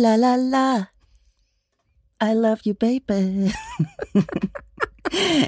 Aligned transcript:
la 0.00 0.14
la 0.16 0.34
la. 0.36 0.88
I 2.22 2.32
love 2.32 2.60
you, 2.64 2.74
baby. 2.74 3.52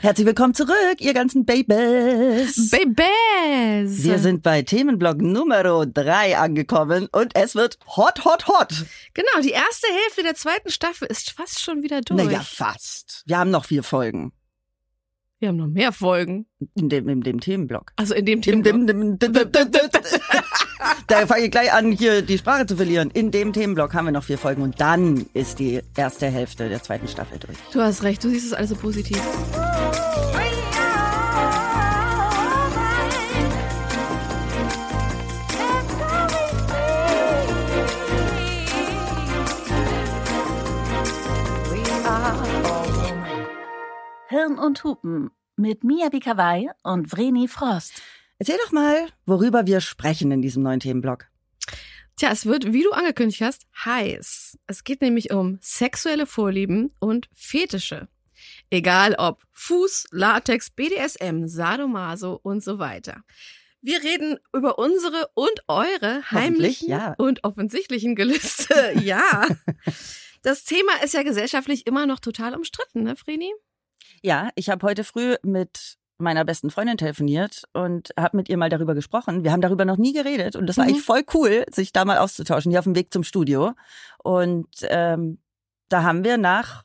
Herzlich 0.02 0.26
willkommen 0.26 0.54
zurück, 0.54 0.96
ihr 0.98 1.14
ganzen 1.14 1.46
Babys. 1.46 2.70
Babys! 2.70 4.04
Wir 4.04 4.18
sind 4.18 4.42
bei 4.42 4.62
Themenblock 4.62 5.22
Nummer 5.22 5.86
3 5.86 6.36
angekommen 6.36 7.08
und 7.12 7.34
es 7.34 7.54
wird 7.54 7.78
hot, 7.96 8.24
hot, 8.24 8.48
hot. 8.48 8.84
Genau, 9.14 9.40
die 9.42 9.52
erste 9.52 9.86
Hälfte 9.86 10.22
der 10.22 10.34
zweiten 10.34 10.70
Staffel 10.70 11.08
ist 11.08 11.30
fast 11.30 11.60
schon 11.60 11.82
wieder 11.82 12.02
durch. 12.02 12.22
Naja, 12.22 12.40
fast. 12.40 13.22
Wir 13.26 13.38
haben 13.38 13.50
noch 13.50 13.64
vier 13.64 13.82
Folgen. 13.82 14.32
Wir 15.42 15.48
haben 15.48 15.56
noch 15.56 15.66
mehr 15.66 15.90
Folgen. 15.90 16.46
In 16.76 16.88
dem, 16.88 17.08
in 17.08 17.20
dem 17.20 17.40
Themenblock. 17.40 17.90
Also 17.96 18.14
in 18.14 18.24
dem 18.26 18.38
In 18.38 18.62
Themenblock. 18.62 18.86
dem, 18.86 19.18
dem, 19.18 19.18
dem, 19.18 19.32
dem, 19.32 19.50
dem, 19.50 19.90
da 21.08 21.26
fange 21.26 21.46
ich 21.46 21.50
gleich 21.50 21.72
an, 21.72 21.90
hier 21.90 22.22
die 22.22 22.38
Sprache 22.38 22.64
zu 22.64 22.76
verlieren. 22.76 23.10
In 23.10 23.32
dem 23.32 23.52
Themenblock 23.52 23.92
haben 23.92 24.04
wir 24.04 24.12
noch 24.12 24.22
vier 24.22 24.38
Folgen 24.38 24.62
und 24.62 24.80
dann 24.80 25.26
ist 25.34 25.58
die 25.58 25.80
erste 25.96 26.28
Hälfte 26.28 26.68
der 26.68 26.80
zweiten 26.80 27.08
Staffel 27.08 27.40
durch. 27.40 27.58
Du 27.72 27.80
hast 27.80 28.04
recht, 28.04 28.22
du 28.22 28.28
siehst 28.28 28.46
es 28.46 28.52
alles 28.52 28.70
so 28.70 28.76
positiv. 28.76 29.20
Hirn 44.32 44.58
und 44.58 44.82
Hupen 44.82 45.30
mit 45.56 45.84
Mia 45.84 46.08
Bikawai 46.08 46.70
und 46.82 47.12
Vreni 47.12 47.48
Frost. 47.48 48.00
Erzähl 48.38 48.56
doch 48.64 48.72
mal, 48.72 49.08
worüber 49.26 49.66
wir 49.66 49.82
sprechen 49.82 50.30
in 50.30 50.40
diesem 50.40 50.62
neuen 50.62 50.80
Themenblock. 50.80 51.26
Tja, 52.16 52.30
es 52.32 52.46
wird, 52.46 52.72
wie 52.72 52.82
du 52.82 52.92
angekündigt 52.92 53.42
hast, 53.42 53.66
heiß. 53.84 54.58
Es 54.66 54.84
geht 54.84 55.02
nämlich 55.02 55.32
um 55.32 55.58
sexuelle 55.60 56.24
Vorlieben 56.24 56.94
und 56.98 57.28
Fetische. 57.34 58.08
Egal 58.70 59.16
ob 59.18 59.42
Fuß, 59.52 60.06
Latex, 60.12 60.70
BDSM, 60.70 61.46
Sadomaso 61.46 62.40
und 62.42 62.64
so 62.64 62.78
weiter. 62.78 63.24
Wir 63.82 64.02
reden 64.02 64.38
über 64.54 64.78
unsere 64.78 65.28
und 65.34 65.62
eure 65.68 66.22
heimlichen 66.30 66.88
ja. 66.88 67.14
und 67.18 67.44
offensichtlichen 67.44 68.14
Gelüste. 68.14 68.94
ja. 69.02 69.46
Das 70.40 70.64
Thema 70.64 71.02
ist 71.04 71.12
ja 71.12 71.22
gesellschaftlich 71.22 71.86
immer 71.86 72.06
noch 72.06 72.18
total 72.18 72.54
umstritten, 72.54 73.02
ne, 73.02 73.14
Vreni? 73.14 73.52
Ja, 74.22 74.50
ich 74.54 74.70
habe 74.70 74.86
heute 74.86 75.04
früh 75.04 75.36
mit 75.42 75.96
meiner 76.18 76.44
besten 76.44 76.70
Freundin 76.70 76.96
telefoniert 76.96 77.64
und 77.72 78.10
habe 78.16 78.36
mit 78.36 78.48
ihr 78.48 78.56
mal 78.56 78.68
darüber 78.68 78.94
gesprochen. 78.94 79.42
Wir 79.42 79.50
haben 79.50 79.60
darüber 79.60 79.84
noch 79.84 79.96
nie 79.96 80.12
geredet 80.12 80.54
und 80.54 80.66
das 80.68 80.76
war 80.76 80.84
Mhm. 80.84 80.90
eigentlich 80.90 81.04
voll 81.04 81.22
cool, 81.34 81.64
sich 81.70 81.92
da 81.92 82.04
mal 82.04 82.18
auszutauschen, 82.18 82.70
hier 82.70 82.78
auf 82.78 82.84
dem 82.84 82.94
Weg 82.94 83.12
zum 83.12 83.24
Studio. 83.24 83.72
Und 84.22 84.68
ähm, 84.82 85.38
da 85.88 86.04
haben 86.04 86.22
wir 86.22 86.38
nach, 86.38 86.84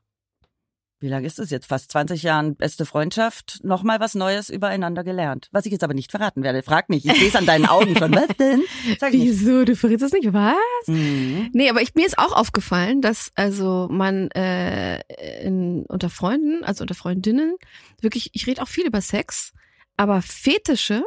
wie 1.00 1.09
lange 1.09 1.28
ist 1.28 1.38
es 1.38 1.52
jetzt, 1.52 1.67
fast 1.67 1.92
20 1.92 2.23
Jahren 2.23 2.56
beste 2.56 2.86
Freundschaft, 2.86 3.59
nochmal 3.64 4.00
was 4.00 4.16
Neues 4.16 4.50
übereinander 4.50 5.03
gelernt. 5.03 5.48
Was 5.52 5.66
ich 5.66 5.72
jetzt 5.72 5.84
aber 5.84 5.94
nicht 5.94 6.09
verraten 6.12 6.44
werde. 6.44 6.64
Frag 6.64 6.90
nicht, 6.90 7.06
ich 7.06 7.14
sehe 7.14 7.28
es 7.28 7.36
an 7.36 7.45
deinen 7.45 7.67
Augen 7.67 7.95
schon. 7.95 8.14
Was 8.16 8.28
denn? 8.40 8.64
Sag 9.00 9.14
ich 9.14 9.20
nicht. 9.20 9.30
Wieso? 9.30 9.64
Du 9.64 9.75
verrätst 9.75 10.06
es 10.06 10.12
nicht, 10.12 10.34
was? 10.34 10.56
Mhm. 10.88 11.50
Nee, 11.53 11.70
aber 11.70 11.81
ich, 11.81 11.94
mir 11.94 12.06
ist 12.06 12.18
auch 12.18 12.34
aufgefallen, 12.34 13.02
dass 13.02 13.31
also 13.36 13.88
man 13.92 14.31
äh, 14.31 15.02
in, 15.42 15.86
unter 15.88 16.09
Freunden, 16.09 16.64
also 16.64 16.84
unter 16.84 16.95
Freundinnen, 16.95 17.56
wirklich, 18.02 18.31
ich 18.34 18.48
rede 18.48 18.62
auch 18.64 18.68
viel 18.68 18.88
über 18.88 19.02
Sex, 19.02 19.53
aber 19.98 20.22
Fetische 20.22 21.03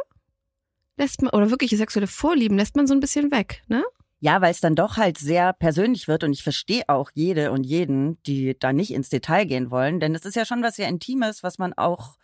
lässt 0.96 1.22
man, 1.22 1.32
oder 1.32 1.50
wirkliche 1.50 1.76
sexuelle 1.76 2.06
Vorlieben 2.06 2.56
lässt 2.56 2.76
man 2.76 2.86
so 2.86 2.94
ein 2.94 3.00
bisschen 3.00 3.30
weg, 3.32 3.62
ne? 3.68 3.82
Ja, 4.20 4.42
weil 4.42 4.50
es 4.50 4.60
dann 4.60 4.74
doch 4.74 4.98
halt 4.98 5.16
sehr 5.18 5.52
persönlich 5.54 6.06
wird 6.06 6.24
und 6.24 6.32
ich 6.32 6.42
verstehe 6.42 6.82
auch 6.88 7.10
jede 7.14 7.52
und 7.52 7.64
jeden, 7.64 8.22
die 8.24 8.56
da 8.58 8.72
nicht 8.72 8.92
ins 8.92 9.08
Detail 9.08 9.46
gehen 9.46 9.70
wollen, 9.70 9.98
denn 9.98 10.14
es 10.14 10.26
ist 10.26 10.36
ja 10.36 10.44
schon 10.44 10.62
was 10.62 10.76
sehr 10.76 10.88
Intimes, 10.88 11.42
was 11.42 11.58
man 11.58 11.72
auch 11.72 12.16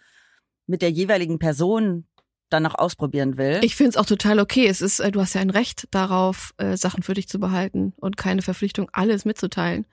mit 0.66 0.82
der 0.82 0.90
jeweiligen 0.90 1.38
Person 1.38 2.06
dann 2.50 2.62
noch 2.62 2.74
ausprobieren 2.76 3.38
will. 3.38 3.60
Ich 3.62 3.74
finde 3.74 3.90
es 3.90 3.96
auch 3.96 4.06
total 4.06 4.38
okay. 4.38 4.66
Es 4.66 4.80
ist, 4.80 5.00
äh, 5.00 5.10
du 5.10 5.20
hast 5.20 5.34
ja 5.34 5.40
ein 5.40 5.50
Recht 5.50 5.88
darauf, 5.90 6.54
äh, 6.58 6.76
Sachen 6.76 7.02
für 7.02 7.14
dich 7.14 7.28
zu 7.28 7.40
behalten 7.40 7.92
und 7.96 8.16
keine 8.16 8.42
Verpflichtung, 8.42 8.88
alles 8.92 9.24
mitzuteilen. 9.24 9.86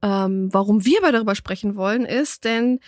Ähm, 0.00 0.48
warum 0.52 0.84
wir 0.84 0.98
aber 1.02 1.12
darüber 1.12 1.34
sprechen 1.34 1.76
wollen, 1.76 2.04
ist, 2.04 2.44
denn 2.44 2.80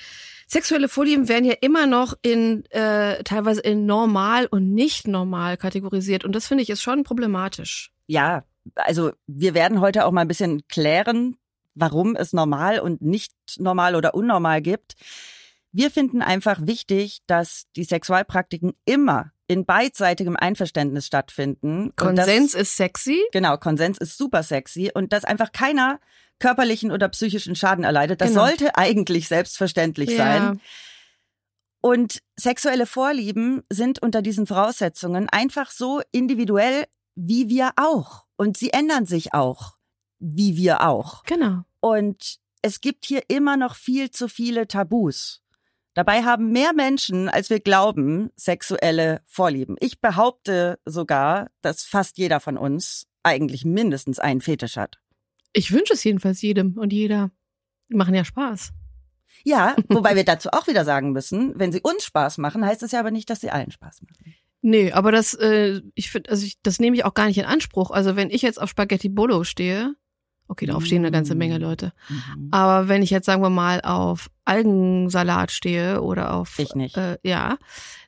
sexuelle 0.48 0.88
Vorlieben 0.88 1.28
werden 1.28 1.44
ja 1.44 1.54
immer 1.60 1.86
noch 1.86 2.14
in 2.22 2.64
äh, 2.70 3.22
teilweise 3.22 3.60
in 3.60 3.86
normal 3.86 4.46
und 4.46 4.72
nicht 4.72 5.06
normal 5.06 5.56
kategorisiert 5.56 6.24
und 6.24 6.34
das 6.34 6.48
finde 6.48 6.62
ich 6.62 6.70
ist 6.70 6.82
schon 6.82 7.04
problematisch. 7.04 7.92
ja, 8.06 8.44
also 8.76 9.12
wir 9.26 9.54
werden 9.54 9.80
heute 9.80 10.04
auch 10.06 10.12
mal 10.12 10.22
ein 10.22 10.28
bisschen 10.28 10.66
klären, 10.68 11.36
warum 11.74 12.16
es 12.16 12.32
normal 12.32 12.78
und 12.80 13.02
nicht 13.02 13.32
normal 13.58 13.96
oder 13.96 14.14
unnormal 14.14 14.62
gibt. 14.62 14.94
Wir 15.72 15.90
finden 15.90 16.22
einfach 16.22 16.66
wichtig, 16.66 17.22
dass 17.26 17.64
die 17.74 17.84
Sexualpraktiken 17.84 18.74
immer 18.84 19.32
in 19.48 19.64
beidseitigem 19.66 20.36
Einverständnis 20.36 21.06
stattfinden. 21.06 21.86
Und 22.00 22.16
das- 22.16 22.26
Konsens 22.26 22.54
ist 22.54 22.76
sexy. 22.76 23.20
Genau, 23.32 23.56
Konsens 23.58 23.98
ist 23.98 24.16
super 24.16 24.42
sexy 24.42 24.90
und 24.94 25.12
dass 25.12 25.24
einfach 25.24 25.52
keiner 25.52 26.00
körperlichen 26.38 26.90
oder 26.90 27.08
psychischen 27.08 27.54
Schaden 27.56 27.84
erleidet. 27.84 28.20
Das 28.20 28.30
Genau. 28.30 28.46
sollte 28.46 28.76
eigentlich 28.76 29.28
selbstverständlich 29.28 30.10
Ja. 30.10 30.16
sein. 30.16 30.60
Und 31.80 32.20
sexuelle 32.36 32.86
Vorlieben 32.86 33.62
sind 33.68 34.00
unter 34.00 34.22
diesen 34.22 34.46
Voraussetzungen 34.46 35.28
einfach 35.28 35.70
so 35.70 36.00
individuell 36.12 36.84
wie 37.14 37.48
wir 37.48 37.70
auch. 37.76 38.23
Und 38.44 38.56
sie 38.58 38.74
ändern 38.74 39.06
sich 39.06 39.32
auch 39.32 39.74
wie 40.24 40.56
wir 40.56 40.86
auch. 40.86 41.22
Genau. 41.24 41.64
Und 41.80 42.38
es 42.62 42.80
gibt 42.80 43.04
hier 43.04 43.22
immer 43.28 43.56
noch 43.56 43.74
viel 43.74 44.10
zu 44.10 44.28
viele 44.28 44.66
Tabus. 44.66 45.42
Dabei 45.92 46.24
haben 46.24 46.50
mehr 46.50 46.72
Menschen, 46.72 47.28
als 47.28 47.50
wir 47.50 47.60
glauben, 47.60 48.30
sexuelle 48.34 49.22
Vorlieben. 49.26 49.76
Ich 49.80 50.00
behaupte 50.00 50.80
sogar, 50.84 51.50
dass 51.60 51.84
fast 51.84 52.18
jeder 52.18 52.40
von 52.40 52.56
uns 52.56 53.06
eigentlich 53.22 53.64
mindestens 53.64 54.18
einen 54.18 54.40
Fetisch 54.40 54.76
hat. 54.76 54.98
Ich 55.52 55.70
wünsche 55.70 55.92
es 55.92 56.02
jedenfalls 56.02 56.42
jedem 56.42 56.78
und 56.78 56.92
jeder. 56.92 57.30
Die 57.88 57.94
machen 57.94 58.14
ja 58.14 58.24
Spaß. 58.24 58.72
Ja, 59.44 59.76
wobei 59.88 60.16
wir 60.16 60.24
dazu 60.24 60.48
auch 60.50 60.66
wieder 60.66 60.84
sagen 60.84 61.12
müssen, 61.12 61.52
wenn 61.56 61.70
sie 61.70 61.80
uns 61.80 62.04
Spaß 62.04 62.38
machen, 62.38 62.64
heißt 62.64 62.82
es 62.82 62.92
ja 62.92 62.98
aber 62.98 63.10
nicht, 63.10 63.30
dass 63.30 63.40
sie 63.40 63.50
allen 63.50 63.70
Spaß 63.70 64.02
machen. 64.02 64.34
Nee, 64.66 64.92
aber 64.92 65.12
das, 65.12 65.34
äh, 65.34 65.82
ich 65.94 66.10
finde, 66.10 66.30
also 66.30 66.46
ich, 66.46 66.56
das 66.62 66.80
nehme 66.80 66.96
ich 66.96 67.04
auch 67.04 67.12
gar 67.12 67.26
nicht 67.26 67.36
in 67.36 67.44
Anspruch. 67.44 67.90
Also 67.90 68.16
wenn 68.16 68.30
ich 68.30 68.40
jetzt 68.40 68.58
auf 68.58 68.70
Spaghetti 68.70 69.10
Bolo 69.10 69.44
stehe, 69.44 69.94
okay, 70.48 70.64
darauf 70.64 70.86
stehen 70.86 71.02
eine 71.02 71.10
ganze 71.10 71.34
Menge 71.34 71.58
Leute. 71.58 71.92
Mhm. 72.08 72.48
Aber 72.50 72.88
wenn 72.88 73.02
ich 73.02 73.10
jetzt, 73.10 73.26
sagen 73.26 73.42
wir 73.42 73.50
mal, 73.50 73.82
auf 73.82 74.30
Algensalat 74.46 75.52
stehe 75.52 76.00
oder 76.00 76.32
auf 76.32 76.58
Ich 76.58 76.74
nicht. 76.74 76.96
Äh, 76.96 77.18
ja, 77.22 77.58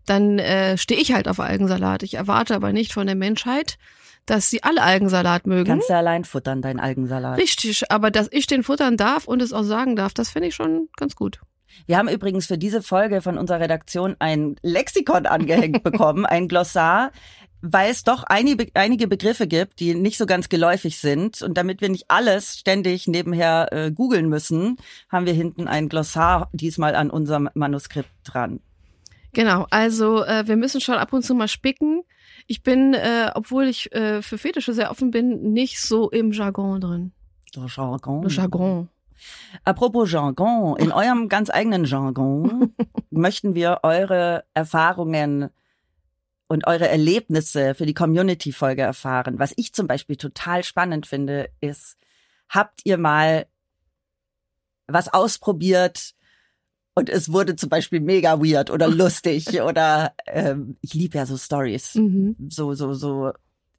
dann 0.07 0.39
äh, 0.39 0.79
stehe 0.79 0.99
ich 0.99 1.13
halt 1.13 1.29
auf 1.29 1.41
Algensalat. 1.41 2.03
Ich 2.03 2.15
erwarte 2.15 2.55
aber 2.55 2.73
nicht 2.73 2.95
von 2.95 3.07
der 3.07 3.17
Menschheit, 3.17 3.77
dass 4.25 4.49
sie 4.49 4.63
alle 4.63 4.81
Algensalat 4.83 5.47
mögen. 5.47 5.69
Kannst 5.69 5.91
du 5.91 5.95
allein 5.95 6.25
futtern, 6.25 6.63
dein 6.63 6.81
Algensalat. 6.81 7.37
Richtig, 7.37 7.91
aber 7.91 8.11
dass 8.11 8.29
ich 8.31 8.47
den 8.47 8.63
futtern 8.63 8.97
darf 8.97 9.29
und 9.29 9.43
es 9.43 9.53
auch 9.53 9.63
sagen 9.63 9.95
darf, 9.95 10.15
das 10.15 10.31
finde 10.31 10.49
ich 10.49 10.55
schon 10.55 10.89
ganz 10.97 11.17
gut. 11.17 11.39
Wir 11.87 11.99
haben 11.99 12.09
übrigens 12.09 12.47
für 12.47 12.59
diese 12.59 12.83
Folge 12.83 13.21
von 13.21 13.39
unserer 13.39 13.61
Redaktion 13.61 14.17
ein 14.19 14.57
Lexikon 14.63 15.27
angehängt 15.27 15.83
bekommen, 15.85 16.27
ein 16.27 16.49
Glossar, 16.49 17.13
weil 17.63 17.91
es 17.91 18.05
doch 18.05 18.23
einige, 18.25 18.69
einige 18.75 19.09
Begriffe 19.09 19.47
gibt, 19.47 19.81
die 19.81 19.95
nicht 19.95 20.19
so 20.19 20.27
ganz 20.27 20.49
geläufig 20.49 20.99
sind. 20.99 21.43
Und 21.43 21.57
damit 21.57 21.81
wir 21.81 21.89
nicht 21.89 22.05
alles 22.09 22.59
ständig 22.59 23.09
nebenher 23.09 23.69
äh, 23.73 23.91
googeln 23.91 24.29
müssen, 24.29 24.77
haben 25.09 25.27
wir 25.27 25.33
hinten 25.33 25.69
ein 25.69 25.89
Glossar 25.89 26.49
diesmal 26.53 26.95
an 26.95 27.11
unserem 27.11 27.49
Manuskript 27.55 28.11
dran. 28.25 28.61
Genau, 29.33 29.67
also 29.71 30.25
äh, 30.25 30.47
wir 30.47 30.57
müssen 30.57 30.81
schon 30.81 30.95
ab 30.95 31.13
und 31.13 31.23
zu 31.23 31.35
mal 31.35 31.49
spicken. 31.49 32.03
Ich 32.47 32.63
bin, 32.63 32.95
äh, 32.95 33.31
obwohl 33.35 33.65
ich 33.65 33.93
äh, 33.93 34.23
für 34.23 34.39
Fetische 34.39 34.73
sehr 34.73 34.91
offen 34.91 35.11
bin, 35.11 35.53
nicht 35.53 35.81
so 35.81 36.11
im 36.11 36.33
Jargon 36.33 36.81
drin. 36.81 37.13
Der 37.55 37.67
Jargon. 37.67 38.23
Le 38.23 38.31
Jargon. 38.31 38.89
Apropos 39.65 40.11
Jargon, 40.11 40.77
in 40.79 40.93
eurem 40.93 41.29
ganz 41.29 41.51
eigenen 41.51 41.85
Jargon 41.85 42.75
möchten 43.11 43.55
wir 43.55 43.81
eure 43.83 44.45
Erfahrungen 44.55 45.51
und 46.49 46.67
eure 46.67 46.89
Erlebnisse 46.89 47.75
für 47.75 47.87
die 47.87 47.95
Community-Folge 47.95 48.83
erfahren. 48.83 49.39
Was 49.39 49.53
ich 49.57 49.73
zum 49.73 49.87
Beispiel 49.89 50.17
total 50.17 50.63
spannend 50.63 51.07
finde, 51.07 51.49
ist, 51.61 51.97
habt 52.49 52.81
ihr 52.85 52.99
mal 52.99 53.47
was 54.87 55.13
ausprobiert 55.13 56.15
und 56.95 57.11
es 57.11 57.33
wurde 57.33 57.57
zum 57.57 57.69
Beispiel 57.69 58.01
mega 58.01 58.41
weird 58.41 58.71
oder 58.71 58.87
lustig 59.03 59.61
oder 59.61 60.15
ähm, 60.27 60.77
ich 60.81 60.95
liebe 60.95 61.19
ja 61.19 61.27
so 61.27 61.37
Stories, 61.37 61.95
Mhm. 61.97 62.37
so 62.49 62.75
so 62.75 62.95
so. 62.95 63.33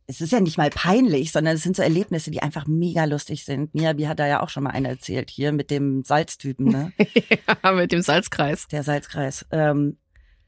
Es 0.09 0.21
ist 0.21 0.31
ja 0.31 0.39
nicht 0.39 0.57
mal 0.57 0.69
peinlich, 0.69 1.33
sondern 1.33 1.55
es 1.57 1.63
sind 1.63 1.75
so 1.75 1.81
Erlebnisse, 1.83 2.31
die 2.31 2.41
einfach 2.41 2.65
mega 2.65 3.03
lustig 3.03 3.43
sind. 3.43 3.75
Mia, 3.75 3.97
wie 3.97 4.07
hat 4.07 4.19
da 4.19 4.27
ja 4.27 4.41
auch 4.41 4.49
schon 4.49 4.63
mal 4.63 4.69
eine 4.69 4.87
erzählt 4.87 5.29
hier 5.29 5.51
mit 5.51 5.69
dem 5.69 6.03
Salztypen, 6.05 6.65
ne? 6.65 6.93
ja, 7.63 7.71
mit 7.73 7.91
dem 7.91 8.01
Salzkreis. 8.01 8.67
der 8.69 8.83
Salzkreis. 8.83 9.45
Ähm, 9.51 9.97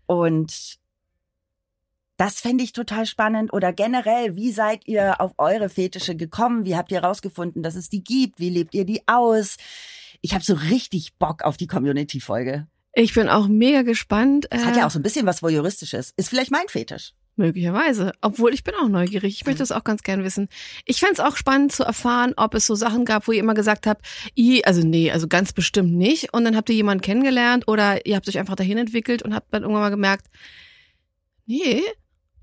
und 0.06 0.78
Das 2.16 2.40
fände 2.42 2.64
ich 2.64 2.74
total 2.74 3.06
spannend. 3.06 3.54
Oder 3.54 3.72
generell, 3.74 4.36
wie 4.36 4.52
seid 4.52 4.88
ihr 4.88 5.22
auf 5.22 5.34
eure 5.38 5.70
Fetische 5.70 6.16
gekommen? 6.16 6.66
Wie 6.66 6.76
habt 6.76 6.92
ihr 6.92 7.02
herausgefunden, 7.02 7.62
dass 7.64 7.76
es 7.76 7.90
die 7.90 8.04
gibt? 8.04 8.40
Wie 8.40 8.50
lebt 8.50 8.74
ihr 8.74 8.86
die 8.86 9.08
aus? 9.08 9.58
Ich 10.22 10.34
habe 10.34 10.44
so 10.44 10.54
richtig 10.54 11.16
Bock 11.18 11.44
auf 11.44 11.56
die 11.58 11.68
Community-Folge. 11.68 12.68
Ich 12.94 13.14
bin 13.14 13.30
auch 13.30 13.48
mega 13.48 13.84
gespannt. 13.84 14.48
Das 14.50 14.66
hat 14.66 14.76
ja 14.76 14.86
auch 14.88 14.92
so 14.92 15.00
ein 15.00 15.04
bisschen 15.04 15.26
was 15.26 15.42
Voyeuristisches. 15.42 16.14
Ist 16.18 16.30
vielleicht 16.30 16.52
mein 16.52 16.68
Fetisch. 16.68 17.14
Möglicherweise. 17.40 18.12
Obwohl 18.20 18.54
ich 18.54 18.66
bin 18.66 18.76
auch 18.76 18.90
neugierig. 18.90 19.36
Ich 19.36 19.46
möchte 19.46 19.60
das 19.60 19.72
auch 19.72 19.86
ganz 19.86 20.04
gern 20.04 20.26
wissen. 20.26 20.50
Ich 20.84 21.00
fände 21.00 21.14
es 21.14 21.20
auch 21.22 21.38
spannend 21.38 21.72
zu 21.72 21.84
erfahren, 21.84 22.34
ob 22.36 22.54
es 22.54 22.66
so 22.66 22.76
Sachen 22.76 23.06
gab, 23.06 23.28
wo 23.28 23.32
ihr 23.32 23.40
immer 23.40 23.54
gesagt 23.54 23.88
habt, 23.88 24.06
i, 24.38 24.62
also 24.66 24.82
nee, 24.82 25.10
also 25.10 25.30
ganz 25.30 25.54
bestimmt 25.54 25.94
nicht. 25.94 26.34
Und 26.34 26.44
dann 26.44 26.58
habt 26.58 26.70
ihr 26.70 26.76
jemanden 26.76 27.02
kennengelernt 27.02 27.66
oder 27.68 28.06
ihr 28.06 28.18
habt 28.18 28.28
euch 28.28 28.38
einfach 28.38 28.56
dahin 28.56 28.78
entwickelt 28.78 29.24
und 29.24 29.34
habt 29.34 29.54
dann 29.54 29.64
irgendwann 29.64 29.84
mal 29.84 29.90
gemerkt, 29.90 30.28
nee, 31.46 31.82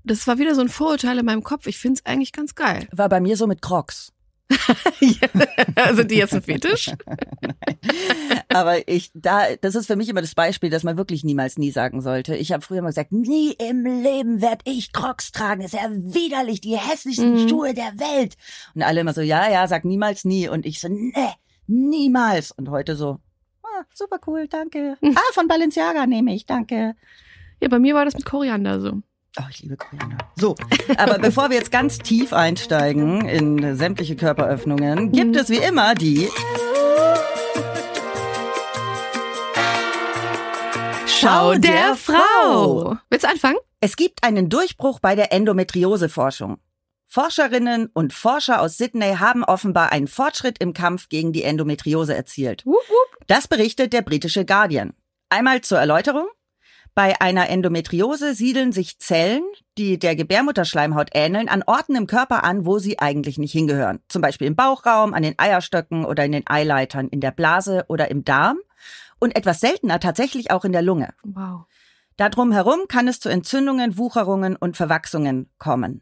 das 0.03 0.25
war 0.25 0.39
wieder 0.39 0.55
so 0.55 0.61
ein 0.61 0.69
Vorurteil 0.69 1.19
in 1.19 1.25
meinem 1.25 1.43
Kopf. 1.43 1.67
Ich 1.67 1.77
finde 1.77 1.99
es 1.99 2.05
eigentlich 2.05 2.31
ganz 2.31 2.55
geil. 2.55 2.87
War 2.91 3.07
bei 3.07 3.19
mir 3.19 3.37
so 3.37 3.45
mit 3.45 3.61
Crocs. 3.61 4.13
also 5.75 6.03
die 6.03 6.15
jetzt 6.15 6.33
ein 6.33 6.41
Fetisch? 6.41 6.91
Aber 8.49 8.87
ich, 8.87 9.11
da, 9.13 9.55
das 9.61 9.75
ist 9.75 9.87
für 9.87 9.95
mich 9.95 10.09
immer 10.09 10.21
das 10.21 10.35
Beispiel, 10.35 10.69
dass 10.69 10.83
man 10.83 10.97
wirklich 10.97 11.23
niemals 11.23 11.57
nie 11.57 11.71
sagen 11.71 12.01
sollte. 12.01 12.35
Ich 12.35 12.51
habe 12.51 12.63
früher 12.63 12.81
mal 12.81 12.89
gesagt, 12.89 13.11
nie 13.11 13.53
im 13.53 13.85
Leben 13.85 14.41
werd 14.41 14.61
ich 14.65 14.93
Crocs 14.93 15.31
tragen. 15.31 15.61
Das 15.61 15.73
ist 15.73 15.79
ja 15.79 15.89
widerlich, 15.91 16.61
die 16.61 16.77
hässlichsten 16.77 17.43
mhm. 17.43 17.49
Schuhe 17.49 17.73
der 17.73 17.99
Welt. 17.99 18.35
Und 18.73 18.83
alle 18.83 19.01
immer 19.01 19.13
so, 19.13 19.21
ja, 19.21 19.49
ja, 19.49 19.67
sag 19.67 19.85
niemals 19.85 20.25
nie. 20.25 20.47
Und 20.47 20.65
ich 20.65 20.79
so, 20.79 20.87
nee, 20.87 21.11
niemals. 21.67 22.51
Und 22.51 22.69
heute 22.69 22.95
so, 22.95 23.19
ah, 23.63 23.83
super 23.93 24.19
cool, 24.27 24.47
danke. 24.47 24.97
ah, 25.03 25.33
von 25.33 25.47
Balenciaga 25.47 26.05
nehme 26.05 26.33
ich, 26.33 26.45
danke. 26.45 26.95
Ja, 27.59 27.69
bei 27.69 27.79
mir 27.79 27.95
war 27.95 28.05
das 28.05 28.15
mit 28.15 28.25
Koriander 28.25 28.79
so. 28.79 29.01
Oh, 29.39 29.43
ich 29.51 29.59
liebe 29.59 29.77
Koriander. 29.77 30.17
So, 30.35 30.55
aber 30.97 31.19
bevor 31.19 31.49
wir 31.49 31.57
jetzt 31.57 31.71
ganz 31.71 31.99
tief 31.99 32.33
einsteigen 32.33 33.27
in 33.27 33.75
sämtliche 33.75 34.15
Körperöffnungen, 34.15 35.11
gibt 35.11 35.35
es 35.35 35.49
wie 35.49 35.57
immer 35.57 35.93
die 35.93 36.27
Schau 41.05 41.55
der 41.55 41.95
Frau. 41.95 42.97
Willst 43.09 43.25
du 43.25 43.29
anfangen? 43.29 43.57
Es 43.79 43.95
gibt 43.95 44.23
einen 44.23 44.49
Durchbruch 44.49 44.99
bei 44.99 45.15
der 45.15 45.31
Endometrioseforschung. 45.31 46.57
Forscherinnen 47.05 47.89
und 47.93 48.13
Forscher 48.13 48.61
aus 48.61 48.77
Sydney 48.77 49.15
haben 49.15 49.43
offenbar 49.43 49.91
einen 49.91 50.07
Fortschritt 50.07 50.57
im 50.59 50.73
Kampf 50.73 51.09
gegen 51.09 51.31
die 51.31 51.43
Endometriose 51.43 52.15
erzielt. 52.15 52.65
Das 53.27 53.47
berichtet 53.47 53.93
der 53.93 54.01
britische 54.01 54.45
Guardian. 54.45 54.93
Einmal 55.29 55.61
zur 55.61 55.79
Erläuterung. 55.79 56.27
Bei 56.97 57.21
einer 57.21 57.47
Endometriose 57.47 58.33
siedeln 58.33 58.71
sich 58.71 58.97
Zellen, 58.97 59.43
die 59.77 59.99
der 59.99 60.15
Gebärmutterschleimhaut 60.15 61.09
ähneln, 61.13 61.47
an 61.47 61.61
Orten 61.67 61.95
im 61.95 62.07
Körper 62.07 62.43
an, 62.43 62.65
wo 62.65 62.79
sie 62.79 62.97
eigentlich 62.97 63.37
nicht 63.37 63.51
hingehören. 63.51 63.99
Zum 64.07 64.23
Beispiel 64.23 64.47
im 64.47 64.55
Bauchraum, 64.55 65.13
an 65.13 65.21
den 65.21 65.37
Eierstöcken 65.37 66.05
oder 66.05 66.25
in 66.25 66.31
den 66.31 66.47
Eileitern, 66.47 67.07
in 67.09 67.21
der 67.21 67.29
Blase 67.29 67.85
oder 67.87 68.09
im 68.09 68.23
Darm 68.23 68.57
und 69.19 69.35
etwas 69.35 69.59
seltener 69.59 69.99
tatsächlich 69.99 70.49
auch 70.49 70.65
in 70.65 70.71
der 70.71 70.81
Lunge. 70.81 71.13
Wow. 71.21 71.65
Darum 72.15 72.51
herum 72.51 72.87
kann 72.87 73.07
es 73.07 73.19
zu 73.19 73.29
Entzündungen, 73.29 73.99
Wucherungen 73.99 74.55
und 74.55 74.75
Verwachsungen 74.75 75.51
kommen. 75.59 76.01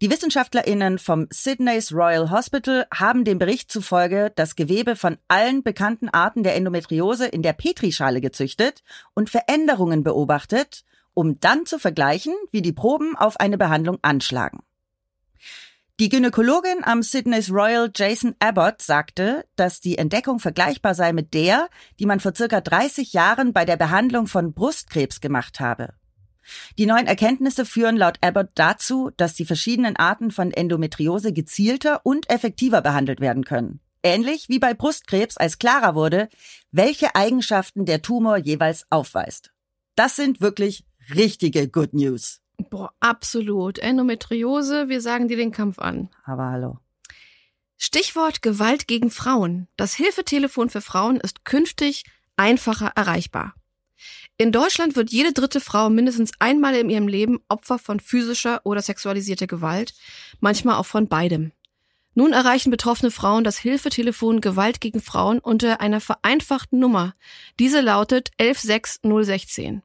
Die 0.00 0.10
WissenschaftlerInnen 0.10 0.98
vom 0.98 1.26
Sydney's 1.30 1.92
Royal 1.92 2.30
Hospital 2.30 2.86
haben 2.92 3.24
dem 3.24 3.38
Bericht 3.38 3.70
zufolge 3.70 4.32
das 4.36 4.56
Gewebe 4.56 4.96
von 4.96 5.18
allen 5.28 5.62
bekannten 5.62 6.08
Arten 6.08 6.42
der 6.42 6.56
Endometriose 6.56 7.26
in 7.26 7.42
der 7.42 7.52
Petrischale 7.52 8.20
gezüchtet 8.20 8.82
und 9.14 9.30
Veränderungen 9.30 10.02
beobachtet, 10.02 10.84
um 11.14 11.40
dann 11.40 11.66
zu 11.66 11.78
vergleichen, 11.78 12.34
wie 12.50 12.62
die 12.62 12.72
Proben 12.72 13.16
auf 13.16 13.38
eine 13.40 13.58
Behandlung 13.58 13.98
anschlagen. 14.02 14.60
Die 16.00 16.08
Gynäkologin 16.08 16.82
am 16.82 17.02
Sydney's 17.02 17.50
Royal 17.50 17.90
Jason 17.94 18.34
Abbott 18.38 18.80
sagte, 18.80 19.44
dass 19.56 19.82
die 19.82 19.98
Entdeckung 19.98 20.38
vergleichbar 20.40 20.94
sei 20.94 21.12
mit 21.12 21.34
der, 21.34 21.68
die 21.98 22.06
man 22.06 22.20
vor 22.20 22.34
circa 22.34 22.62
30 22.62 23.12
Jahren 23.12 23.52
bei 23.52 23.66
der 23.66 23.76
Behandlung 23.76 24.26
von 24.26 24.54
Brustkrebs 24.54 25.20
gemacht 25.20 25.60
habe. 25.60 25.92
Die 26.78 26.86
neuen 26.86 27.06
Erkenntnisse 27.06 27.64
führen 27.64 27.96
laut 27.96 28.18
Abbott 28.20 28.50
dazu, 28.54 29.10
dass 29.16 29.34
die 29.34 29.44
verschiedenen 29.44 29.96
Arten 29.96 30.30
von 30.30 30.50
Endometriose 30.50 31.32
gezielter 31.32 32.00
und 32.04 32.30
effektiver 32.30 32.82
behandelt 32.82 33.20
werden 33.20 33.44
können. 33.44 33.80
Ähnlich 34.02 34.48
wie 34.48 34.58
bei 34.58 34.72
Brustkrebs, 34.72 35.36
als 35.36 35.58
klarer 35.58 35.94
wurde, 35.94 36.28
welche 36.72 37.14
Eigenschaften 37.14 37.84
der 37.84 38.02
Tumor 38.02 38.38
jeweils 38.38 38.86
aufweist. 38.90 39.52
Das 39.94 40.16
sind 40.16 40.40
wirklich 40.40 40.84
richtige 41.14 41.68
Good 41.68 41.92
News. 41.92 42.40
Boah, 42.70 42.92
absolut. 43.00 43.78
Endometriose, 43.78 44.88
wir 44.88 45.00
sagen 45.00 45.28
dir 45.28 45.36
den 45.36 45.52
Kampf 45.52 45.78
an. 45.78 46.08
Aber 46.24 46.50
hallo. 46.50 46.78
Stichwort 47.76 48.42
Gewalt 48.42 48.86
gegen 48.88 49.10
Frauen. 49.10 49.66
Das 49.76 49.94
Hilfetelefon 49.94 50.68
für 50.68 50.82
Frauen 50.82 51.16
ist 51.16 51.44
künftig 51.44 52.04
einfacher 52.36 52.92
erreichbar. 52.94 53.54
In 54.40 54.52
Deutschland 54.52 54.96
wird 54.96 55.10
jede 55.10 55.34
dritte 55.34 55.60
Frau 55.60 55.90
mindestens 55.90 56.32
einmal 56.38 56.74
in 56.74 56.88
ihrem 56.88 57.08
Leben 57.08 57.40
Opfer 57.50 57.78
von 57.78 58.00
physischer 58.00 58.62
oder 58.64 58.80
sexualisierter 58.80 59.46
Gewalt, 59.46 59.92
manchmal 60.40 60.76
auch 60.76 60.86
von 60.86 61.08
beidem. 61.08 61.52
Nun 62.14 62.32
erreichen 62.32 62.70
betroffene 62.70 63.10
Frauen 63.10 63.44
das 63.44 63.58
Hilfetelefon 63.58 64.40
Gewalt 64.40 64.80
gegen 64.80 65.02
Frauen 65.02 65.40
unter 65.40 65.82
einer 65.82 66.00
vereinfachten 66.00 66.78
Nummer. 66.78 67.14
Diese 67.58 67.82
lautet 67.82 68.30
116016. 68.38 69.82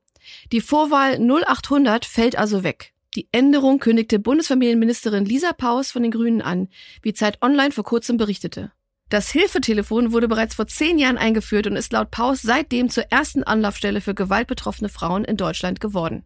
Die 0.53 0.61
Vorwahl 0.61 1.19
0800 1.19 2.05
fällt 2.05 2.37
also 2.37 2.63
weg. 2.63 2.93
Die 3.13 3.27
Änderung 3.33 3.79
kündigte 3.79 4.19
Bundesfamilienministerin 4.19 5.25
Lisa 5.25 5.51
Paus 5.51 5.91
von 5.91 6.01
den 6.01 6.11
Grünen 6.11 6.41
an, 6.41 6.69
wie 7.01 7.13
Zeit 7.13 7.41
Online 7.41 7.73
vor 7.73 7.83
kurzem 7.83 8.15
berichtete. 8.15 8.71
Das 9.09 9.29
Hilfetelefon 9.29 10.11
wurde 10.11 10.27
bereits 10.27 10.55
vor 10.55 10.67
zehn 10.67 10.97
Jahren 10.97 11.17
eingeführt 11.17 11.67
und 11.67 11.75
ist 11.75 11.93
laut 11.93 12.09
Paus 12.09 12.41
seitdem 12.41 12.89
zur 12.89 13.11
ersten 13.11 13.43
Anlaufstelle 13.43 14.01
für 14.01 14.15
gewaltbetroffene 14.15 14.89
Frauen 14.89 15.25
in 15.25 15.37
Deutschland 15.37 15.79
geworden. 15.79 16.23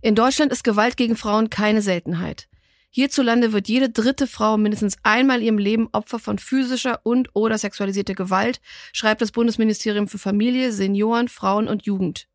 In 0.00 0.14
Deutschland 0.14 0.52
ist 0.52 0.64
Gewalt 0.64 0.96
gegen 0.96 1.16
Frauen 1.16 1.50
keine 1.50 1.82
Seltenheit. 1.82 2.48
Hierzulande 2.90 3.52
wird 3.52 3.68
jede 3.68 3.88
dritte 3.88 4.26
Frau 4.26 4.58
mindestens 4.58 4.96
einmal 5.02 5.38
in 5.38 5.46
ihrem 5.46 5.58
Leben 5.58 5.88
Opfer 5.92 6.18
von 6.18 6.38
physischer 6.38 7.00
und 7.04 7.30
oder 7.34 7.56
sexualisierter 7.56 8.14
Gewalt, 8.14 8.60
schreibt 8.92 9.22
das 9.22 9.32
Bundesministerium 9.32 10.08
für 10.08 10.18
Familie, 10.18 10.72
Senioren, 10.72 11.28
Frauen 11.28 11.68
und 11.68 11.86
Jugend. 11.86 12.28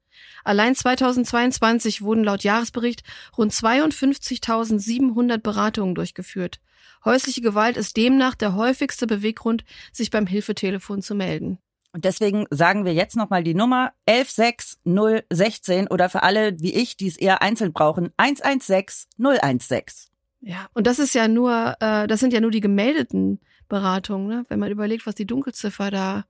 Allein 0.43 0.75
2022 0.75 2.01
wurden 2.01 2.23
laut 2.23 2.43
Jahresbericht 2.43 3.03
rund 3.37 3.51
52.700 3.51 5.39
Beratungen 5.39 5.95
durchgeführt. 5.95 6.59
Häusliche 7.05 7.41
Gewalt 7.41 7.77
ist 7.77 7.97
demnach 7.97 8.35
der 8.35 8.55
häufigste 8.55 9.07
Beweggrund, 9.07 9.63
sich 9.91 10.09
beim 10.09 10.27
Hilfetelefon 10.27 11.01
zu 11.01 11.15
melden. 11.15 11.59
Und 11.93 12.05
deswegen 12.05 12.45
sagen 12.51 12.85
wir 12.85 12.93
jetzt 12.93 13.15
nochmal 13.15 13.43
die 13.43 13.55
Nummer 13.55 13.91
116016 14.05 15.87
oder 15.87 16.09
für 16.09 16.21
alle 16.23 16.59
wie 16.59 16.73
ich, 16.73 16.97
die 16.97 17.07
es 17.07 17.17
eher 17.17 17.41
einzeln 17.41 17.73
brauchen, 17.73 18.11
116016. 18.17 20.11
Ja, 20.41 20.67
und 20.73 20.85
das 20.85 20.99
ist 20.99 21.15
ja 21.15 21.27
nur, 21.27 21.75
äh, 21.79 22.05
das 22.07 22.19
sind 22.19 22.33
ja 22.33 22.41
nur 22.41 22.51
die 22.51 22.61
gemeldeten 22.61 23.39
Beratungen, 23.67 24.27
ne? 24.27 24.45
Wenn 24.47 24.59
man 24.59 24.69
überlegt, 24.69 25.07
was 25.07 25.15
die 25.15 25.25
Dunkelziffer 25.25 25.89
da 25.89 26.25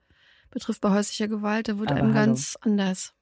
betrifft 0.50 0.82
bei 0.82 0.89
häuslicher 0.89 1.27
Gewalt, 1.27 1.68
da 1.68 1.80
wird 1.80 1.92
Aber 1.92 2.00
einem 2.00 2.13
hallo. 2.13 2.25
ganz 2.25 2.58
anders. 2.62 3.13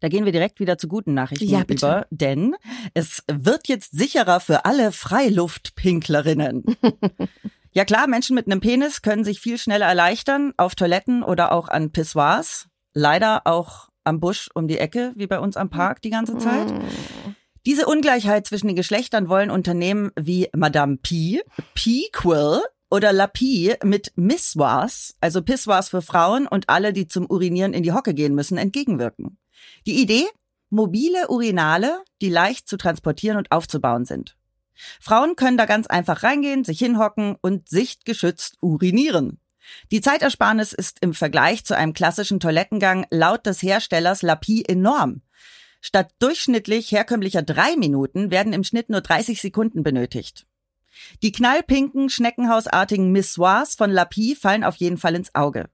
Da 0.00 0.08
gehen 0.08 0.24
wir 0.24 0.32
direkt 0.32 0.60
wieder 0.60 0.76
zu 0.76 0.88
guten 0.88 1.14
Nachrichten 1.14 1.48
ja, 1.48 1.62
über, 1.66 2.06
denn 2.10 2.54
es 2.92 3.22
wird 3.30 3.68
jetzt 3.68 3.96
sicherer 3.96 4.40
für 4.40 4.64
alle 4.64 4.92
Freiluftpinklerinnen. 4.92 6.64
ja 7.72 7.84
klar, 7.84 8.06
Menschen 8.06 8.34
mit 8.34 8.46
einem 8.46 8.60
Penis 8.60 9.02
können 9.02 9.24
sich 9.24 9.40
viel 9.40 9.56
schneller 9.56 9.86
erleichtern 9.86 10.52
auf 10.56 10.74
Toiletten 10.74 11.22
oder 11.22 11.52
auch 11.52 11.68
an 11.68 11.90
Pissoirs. 11.90 12.68
Leider 12.92 13.46
auch 13.46 13.88
am 14.04 14.20
Busch 14.20 14.50
um 14.54 14.68
die 14.68 14.78
Ecke, 14.78 15.12
wie 15.16 15.26
bei 15.26 15.40
uns 15.40 15.56
am 15.56 15.70
Park 15.70 16.02
die 16.02 16.10
ganze 16.10 16.36
Zeit. 16.36 16.72
Diese 17.66 17.86
Ungleichheit 17.86 18.46
zwischen 18.46 18.66
den 18.66 18.76
Geschlechtern 18.76 19.28
wollen 19.30 19.50
Unternehmen 19.50 20.10
wie 20.20 20.48
Madame 20.54 20.98
P, 20.98 21.40
P-Quill 21.74 22.60
oder 22.94 23.12
Lapie 23.12 23.74
mit 23.82 24.12
Missoirs, 24.14 25.16
also 25.20 25.42
Pissoirs 25.42 25.88
für 25.88 26.00
Frauen 26.00 26.46
und 26.46 26.68
alle, 26.68 26.92
die 26.92 27.08
zum 27.08 27.26
Urinieren 27.28 27.74
in 27.74 27.82
die 27.82 27.90
Hocke 27.90 28.14
gehen 28.14 28.36
müssen, 28.36 28.56
entgegenwirken. 28.56 29.36
Die 29.84 30.00
Idee? 30.00 30.24
Mobile 30.70 31.26
Urinale, 31.28 32.04
die 32.22 32.28
leicht 32.28 32.68
zu 32.68 32.76
transportieren 32.76 33.36
und 33.36 33.50
aufzubauen 33.50 34.04
sind. 34.04 34.36
Frauen 35.00 35.34
können 35.34 35.56
da 35.56 35.66
ganz 35.66 35.88
einfach 35.88 36.22
reingehen, 36.22 36.62
sich 36.62 36.78
hinhocken 36.78 37.34
und 37.40 37.68
sichtgeschützt 37.68 38.58
urinieren. 38.60 39.40
Die 39.90 40.00
Zeitersparnis 40.00 40.72
ist 40.72 40.98
im 41.00 41.14
Vergleich 41.14 41.64
zu 41.64 41.76
einem 41.76 41.94
klassischen 41.94 42.38
Toilettengang 42.38 43.06
laut 43.10 43.44
des 43.44 43.60
Herstellers 43.60 44.22
Lapie 44.22 44.64
enorm. 44.64 45.22
Statt 45.80 46.12
durchschnittlich 46.20 46.92
herkömmlicher 46.92 47.42
drei 47.42 47.74
Minuten 47.74 48.30
werden 48.30 48.52
im 48.52 48.62
Schnitt 48.62 48.88
nur 48.88 49.00
30 49.00 49.40
Sekunden 49.40 49.82
benötigt. 49.82 50.46
Die 51.22 51.32
knallpinken, 51.32 52.08
schneckenhausartigen 52.08 53.10
Missoirs 53.12 53.74
von 53.74 53.90
Lapie 53.90 54.34
fallen 54.34 54.64
auf 54.64 54.76
jeden 54.76 54.98
Fall 54.98 55.14
ins 55.14 55.34
Auge. 55.34 55.68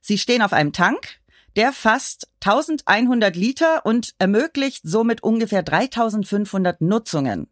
Sie 0.00 0.18
stehen 0.18 0.42
auf 0.42 0.52
einem 0.52 0.72
Tank, 0.72 1.20
Der 1.54 1.72
fasst 1.72 2.28
1100 2.40 3.36
Liter 3.36 3.84
und 3.84 4.14
ermöglicht 4.18 4.82
somit 4.84 5.22
ungefähr 5.22 5.62
3500 5.62 6.80
Nutzungen. 6.80 7.48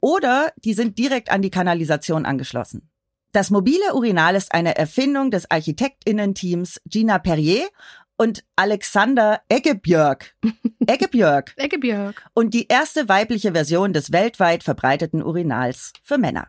Oder 0.00 0.52
die 0.56 0.74
sind 0.74 0.98
direkt 0.98 1.30
an 1.30 1.42
die 1.42 1.50
Kanalisation 1.50 2.26
angeschlossen. 2.26 2.90
Das 3.32 3.50
mobile 3.50 3.94
Urinal 3.94 4.36
ist 4.36 4.54
eine 4.54 4.76
Erfindung 4.76 5.32
des 5.32 5.50
Architektinnen-Teams 5.50 6.80
Gina 6.86 7.18
Perrier 7.18 7.68
und 8.16 8.44
Alexander 8.56 9.40
Eggebjörg. 9.48 10.34
Eggebjörg. 10.86 11.52
Eggebjörg. 11.56 12.22
Und 12.34 12.54
die 12.54 12.68
erste 12.68 13.08
weibliche 13.08 13.52
Version 13.52 13.92
des 13.92 14.12
weltweit 14.12 14.62
verbreiteten 14.62 15.22
Urinals 15.22 15.92
für 16.02 16.18
Männer. 16.18 16.48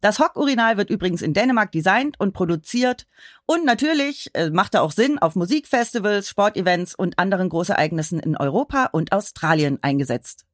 Das 0.00 0.20
Hock-Urinal 0.20 0.76
wird 0.76 0.90
übrigens 0.90 1.22
in 1.22 1.34
Dänemark 1.34 1.72
designt 1.72 2.20
und 2.20 2.32
produziert 2.32 3.06
und 3.46 3.64
natürlich 3.64 4.30
äh, 4.34 4.48
macht 4.50 4.74
er 4.74 4.82
auch 4.82 4.92
Sinn 4.92 5.18
auf 5.18 5.34
Musikfestivals, 5.34 6.28
Sportevents 6.28 6.94
und 6.94 7.18
anderen 7.18 7.48
Großereignissen 7.48 8.20
in 8.20 8.36
Europa 8.36 8.90
und 8.92 9.10
Australien 9.10 9.78
eingesetzt. 9.82 10.44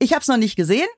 Ich 0.00 0.14
habe 0.14 0.22
es 0.22 0.28
noch 0.28 0.36
nicht 0.36 0.56
gesehen, 0.56 0.88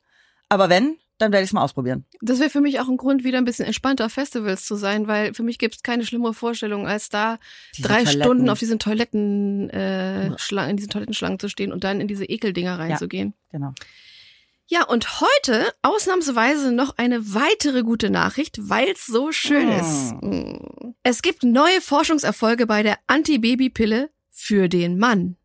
aber 0.49 0.71
wenn, 0.71 0.97
dann 1.21 1.33
werde 1.33 1.45
ich 1.45 1.51
es 1.51 1.53
mal 1.53 1.63
ausprobieren. 1.63 2.05
Das 2.21 2.39
wäre 2.41 2.51
für 2.51 2.61
mich 2.61 2.81
auch 2.81 2.89
ein 2.89 2.97
Grund, 2.97 3.25
wieder 3.25 3.39
ein 3.39 3.45
bisschen 3.45 3.67
entspannter 3.67 4.07
auf 4.07 4.13
Festivals 4.13 4.65
zu 4.65 4.75
sein, 4.77 5.07
weil 5.07 5.35
für 5.35 5.43
mich 5.43 5.59
gibt 5.59 5.77
es 5.77 5.83
keine 5.83 6.05
schlimmere 6.07 6.35
Vorstellung, 6.35 6.87
als 6.87 7.09
da 7.09 7.39
Diese 7.77 7.89
drei 7.89 8.05
Toiletten. 8.05 8.23
Stunden 8.23 8.49
auf 8.51 8.59
diesen 8.59 8.79
Toiletten, 8.79 9.71
äh, 9.71 10.39
Schlangen, 10.39 10.71
in 10.71 10.77
diesen 10.77 10.91
Toilettenschlangen 10.91 11.39
zu 11.39 11.49
stehen 11.49 11.73
und 11.73 11.85
dann 11.85 12.01
in 12.01 12.09
diese 12.09 12.25
Ekeldinger 12.25 12.79
reinzugehen. 12.79 13.35
Genau. 13.53 13.73
Ja, 14.73 14.85
und 14.85 15.21
heute 15.21 15.73
ausnahmsweise 15.83 16.71
noch 16.71 16.97
eine 16.97 17.35
weitere 17.35 17.83
gute 17.83 18.09
Nachricht, 18.09 18.59
weil 18.63 18.89
es 18.91 19.05
so 19.05 19.33
schön 19.33 19.67
Mm. 19.69 19.81
ist. 19.81 20.13
Mm. 20.23 20.93
Es 21.03 21.23
gibt 21.23 21.43
neue 21.43 21.81
Forschungserfolge 21.81 22.67
bei 22.67 22.85
der 22.85 22.99
Antibabypille 23.09 24.11
für 24.31 24.69
den 24.69 24.97
Mann. 24.97 25.37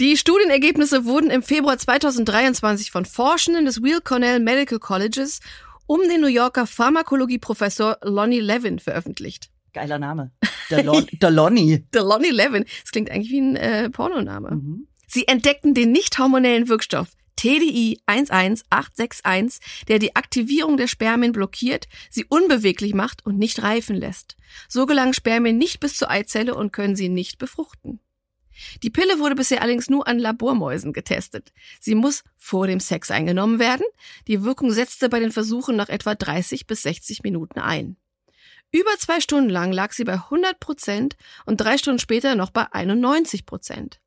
Die 0.00 0.16
Studienergebnisse 0.16 1.04
wurden 1.04 1.30
im 1.30 1.42
Februar 1.42 1.78
2023 1.78 2.90
von 2.90 3.04
Forschenden 3.04 3.64
des 3.64 3.80
Weill 3.80 4.00
Cornell 4.00 4.40
Medical 4.40 4.80
Colleges 4.80 5.38
um 5.86 6.00
den 6.08 6.20
New 6.20 6.26
Yorker 6.26 6.66
Pharmakologie-Professor 6.66 7.98
Lonnie 8.02 8.40
Levin 8.40 8.80
veröffentlicht. 8.80 9.50
Geiler 9.72 10.00
Name. 10.00 10.32
Der, 10.70 10.82
Lon 10.82 11.06
der 11.12 11.30
Lonnie. 11.30 11.84
Der 11.94 12.02
Lonnie 12.02 12.30
Levin. 12.30 12.64
Das 12.82 12.90
klingt 12.90 13.08
eigentlich 13.10 13.30
wie 13.30 13.40
ein 13.40 13.54
äh, 13.54 13.88
Pornoname. 13.90 14.50
Mhm. 14.56 14.88
Sie 15.06 15.28
entdeckten 15.28 15.74
den 15.74 15.92
nicht 15.92 16.18
hormonellen 16.18 16.68
Wirkstoff 16.68 17.08
TDI 17.36 18.00
11861, 18.06 19.60
der 19.86 19.98
die 19.98 20.16
Aktivierung 20.16 20.76
der 20.76 20.86
Spermien 20.86 21.32
blockiert, 21.32 21.88
sie 22.10 22.24
unbeweglich 22.24 22.94
macht 22.94 23.24
und 23.26 23.38
nicht 23.38 23.62
reifen 23.62 23.96
lässt. 23.96 24.36
So 24.68 24.86
gelangen 24.86 25.14
Spermien 25.14 25.58
nicht 25.58 25.78
bis 25.78 25.96
zur 25.96 26.10
Eizelle 26.10 26.54
und 26.54 26.72
können 26.72 26.96
sie 26.96 27.08
nicht 27.08 27.38
befruchten. 27.38 28.00
Die 28.82 28.90
Pille 28.90 29.18
wurde 29.18 29.34
bisher 29.34 29.62
allerdings 29.62 29.88
nur 29.88 30.06
an 30.06 30.18
Labormäusen 30.18 30.92
getestet. 30.92 31.52
Sie 31.80 31.94
muss 31.94 32.22
vor 32.36 32.66
dem 32.66 32.80
Sex 32.80 33.10
eingenommen 33.10 33.58
werden. 33.58 33.86
Die 34.28 34.44
Wirkung 34.44 34.70
setzte 34.72 35.08
bei 35.08 35.20
den 35.20 35.32
Versuchen 35.32 35.76
nach 35.76 35.88
etwa 35.88 36.14
30 36.14 36.66
bis 36.66 36.82
60 36.82 37.22
Minuten 37.22 37.58
ein. 37.58 37.96
Über 38.70 38.90
zwei 38.98 39.20
Stunden 39.20 39.50
lang 39.50 39.72
lag 39.72 39.92
sie 39.92 40.04
bei 40.04 40.14
100 40.14 40.58
Prozent 40.58 41.16
und 41.46 41.58
drei 41.58 41.78
Stunden 41.78 42.00
später 42.00 42.34
noch 42.34 42.50
bei 42.50 42.66
91 42.72 43.46
Prozent. 43.46 44.00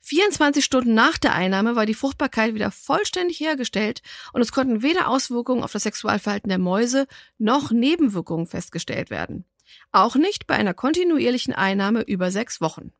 24 0.00 0.64
Stunden 0.64 0.92
nach 0.92 1.16
der 1.16 1.34
Einnahme 1.34 1.76
war 1.76 1.86
die 1.86 1.94
Fruchtbarkeit 1.94 2.54
wieder 2.54 2.70
vollständig 2.70 3.40
hergestellt 3.40 4.02
und 4.32 4.42
es 4.42 4.52
konnten 4.52 4.82
weder 4.82 5.08
Auswirkungen 5.08 5.64
auf 5.64 5.72
das 5.72 5.84
Sexualverhalten 5.84 6.50
der 6.50 6.58
Mäuse 6.58 7.06
noch 7.38 7.70
Nebenwirkungen 7.70 8.46
festgestellt 8.46 9.08
werden. 9.08 9.46
Auch 9.90 10.16
nicht 10.16 10.46
bei 10.46 10.54
einer 10.54 10.74
kontinuierlichen 10.74 11.54
Einnahme 11.54 12.02
über 12.02 12.30
sechs 12.30 12.60
Wochen. 12.60 12.92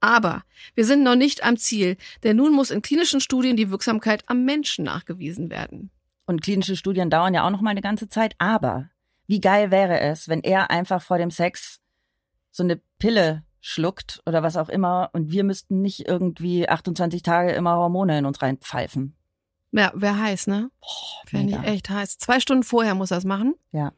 Aber 0.00 0.42
wir 0.74 0.84
sind 0.84 1.02
noch 1.02 1.16
nicht 1.16 1.44
am 1.44 1.56
Ziel, 1.56 1.96
denn 2.22 2.36
nun 2.36 2.52
muss 2.52 2.70
in 2.70 2.82
klinischen 2.82 3.20
Studien 3.20 3.56
die 3.56 3.70
Wirksamkeit 3.70 4.24
am 4.26 4.44
Menschen 4.44 4.84
nachgewiesen 4.84 5.50
werden. 5.50 5.90
Und 6.26 6.42
klinische 6.42 6.76
Studien 6.76 7.10
dauern 7.10 7.34
ja 7.34 7.46
auch 7.46 7.50
noch 7.50 7.60
mal 7.60 7.70
eine 7.70 7.82
ganze 7.82 8.08
Zeit. 8.08 8.34
Aber 8.38 8.88
wie 9.26 9.40
geil 9.40 9.70
wäre 9.70 10.00
es, 10.00 10.28
wenn 10.28 10.42
er 10.42 10.70
einfach 10.70 11.02
vor 11.02 11.18
dem 11.18 11.30
Sex 11.30 11.80
so 12.50 12.62
eine 12.62 12.80
Pille 12.98 13.44
schluckt 13.60 14.22
oder 14.26 14.42
was 14.42 14.56
auch 14.56 14.68
immer 14.68 15.10
und 15.12 15.30
wir 15.30 15.44
müssten 15.44 15.82
nicht 15.82 16.08
irgendwie 16.08 16.68
28 16.68 17.22
Tage 17.22 17.52
immer 17.52 17.76
Hormone 17.76 18.18
in 18.18 18.26
uns 18.26 18.40
reinpfeifen. 18.42 19.14
Ja, 19.72 19.92
wäre 19.94 20.18
heiß, 20.18 20.46
ne? 20.48 20.70
Ich 21.26 21.32
mega. 21.32 21.62
echt 21.62 21.90
heiß. 21.90 22.18
Zwei 22.18 22.40
Stunden 22.40 22.64
vorher 22.64 22.94
muss 22.94 23.10
er 23.10 23.18
es 23.18 23.24
machen. 23.24 23.54
Ja. 23.70 23.92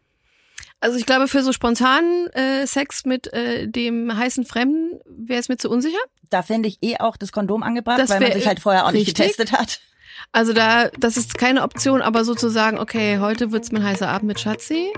Also 0.82 0.98
ich 0.98 1.06
glaube, 1.06 1.28
für 1.28 1.44
so 1.44 1.52
spontanen 1.52 2.26
äh, 2.32 2.66
Sex 2.66 3.04
mit 3.04 3.32
äh, 3.32 3.68
dem 3.68 4.16
heißen 4.16 4.44
Fremden 4.44 4.98
wäre 5.06 5.38
es 5.38 5.48
mir 5.48 5.56
zu 5.56 5.70
unsicher. 5.70 6.00
Da 6.28 6.42
fände 6.42 6.68
ich 6.68 6.78
eh 6.82 6.96
auch 6.98 7.16
das 7.16 7.30
Kondom 7.30 7.62
angebracht, 7.62 8.00
Das 8.00 8.10
weil 8.10 8.18
man 8.20 8.32
sich 8.32 8.48
halt 8.48 8.58
vorher 8.58 8.84
auch 8.84 8.90
nicht 8.90 9.06
richtig. 9.06 9.28
getestet 9.28 9.52
hat. 9.52 9.80
Also 10.32 10.52
da, 10.52 10.88
das 10.98 11.16
ist 11.16 11.38
keine 11.38 11.62
Option, 11.62 12.02
aber 12.02 12.24
sozusagen, 12.24 12.80
okay, 12.80 13.18
heute 13.20 13.52
wird's 13.52 13.70
mein 13.70 13.84
heißer 13.84 14.08
Abend 14.08 14.26
mit 14.26 14.40
Schatzi. 14.40 14.92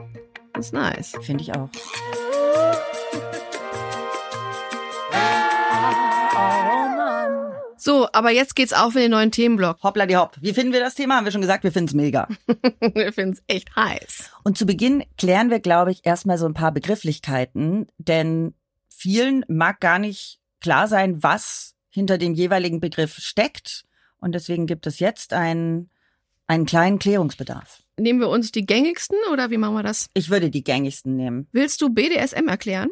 Das 0.55 0.67
ist 0.67 0.73
nice. 0.73 1.13
Finde 1.21 1.43
ich 1.43 1.53
auch. 1.55 1.69
So, 7.85 8.09
aber 8.15 8.31
jetzt 8.31 8.57
geht's 8.57 8.73
auf 8.73 8.95
in 8.95 9.03
den 9.03 9.11
neuen 9.11 9.31
Themenblock. 9.31 9.83
Hoppla 9.83 10.07
die 10.07 10.17
hopp. 10.17 10.39
Wie 10.41 10.55
finden 10.55 10.73
wir 10.73 10.81
das 10.81 10.95
Thema? 10.95 11.17
Haben 11.17 11.27
wir 11.27 11.33
schon 11.33 11.43
gesagt, 11.43 11.65
wir 11.65 11.71
finden 11.71 11.89
es 11.89 11.95
mega. 11.95 12.29
Wir 12.95 13.13
finden's 13.13 13.43
echt 13.47 13.77
heiß. 13.77 14.31
Und 14.43 14.57
zu 14.57 14.65
Beginn 14.65 15.05
klären 15.19 15.51
wir, 15.51 15.61
glaube 15.61 15.91
ich, 15.91 16.07
erstmal 16.07 16.39
so 16.39 16.47
ein 16.47 16.55
paar 16.55 16.73
Begrifflichkeiten, 16.73 17.89
denn 17.99 18.55
vielen 18.89 19.45
mag 19.49 19.81
gar 19.81 19.99
nicht 19.99 20.41
klar 20.63 20.89
sein, 20.89 21.23
was 21.23 21.75
hinter 21.91 22.17
dem 22.17 22.33
jeweiligen 22.33 22.81
Begriff 22.81 23.19
steckt. 23.19 23.85
Und 24.17 24.33
deswegen 24.33 24.67
gibt 24.67 24.87
es 24.87 24.99
jetzt 24.99 25.35
einen, 25.35 25.91
einen 26.47 26.67
kleinen 26.67 26.99
Klärungsbedarf. 26.99 27.83
Nehmen 27.97 28.19
wir 28.19 28.29
uns 28.29 28.51
die 28.51 28.67
gängigsten 28.67 29.17
oder 29.33 29.51
wie 29.51 29.57
machen 29.57 29.77
wir 29.77 29.83
das? 29.85 30.09
Ich 30.15 30.29
würde 30.29 30.51
die 30.51 30.65
gängigsten 30.65 31.15
nehmen. 31.17 31.47
Willst 31.53 31.81
du 31.81 31.91
BDSM 31.91 32.49
erklären? 32.49 32.91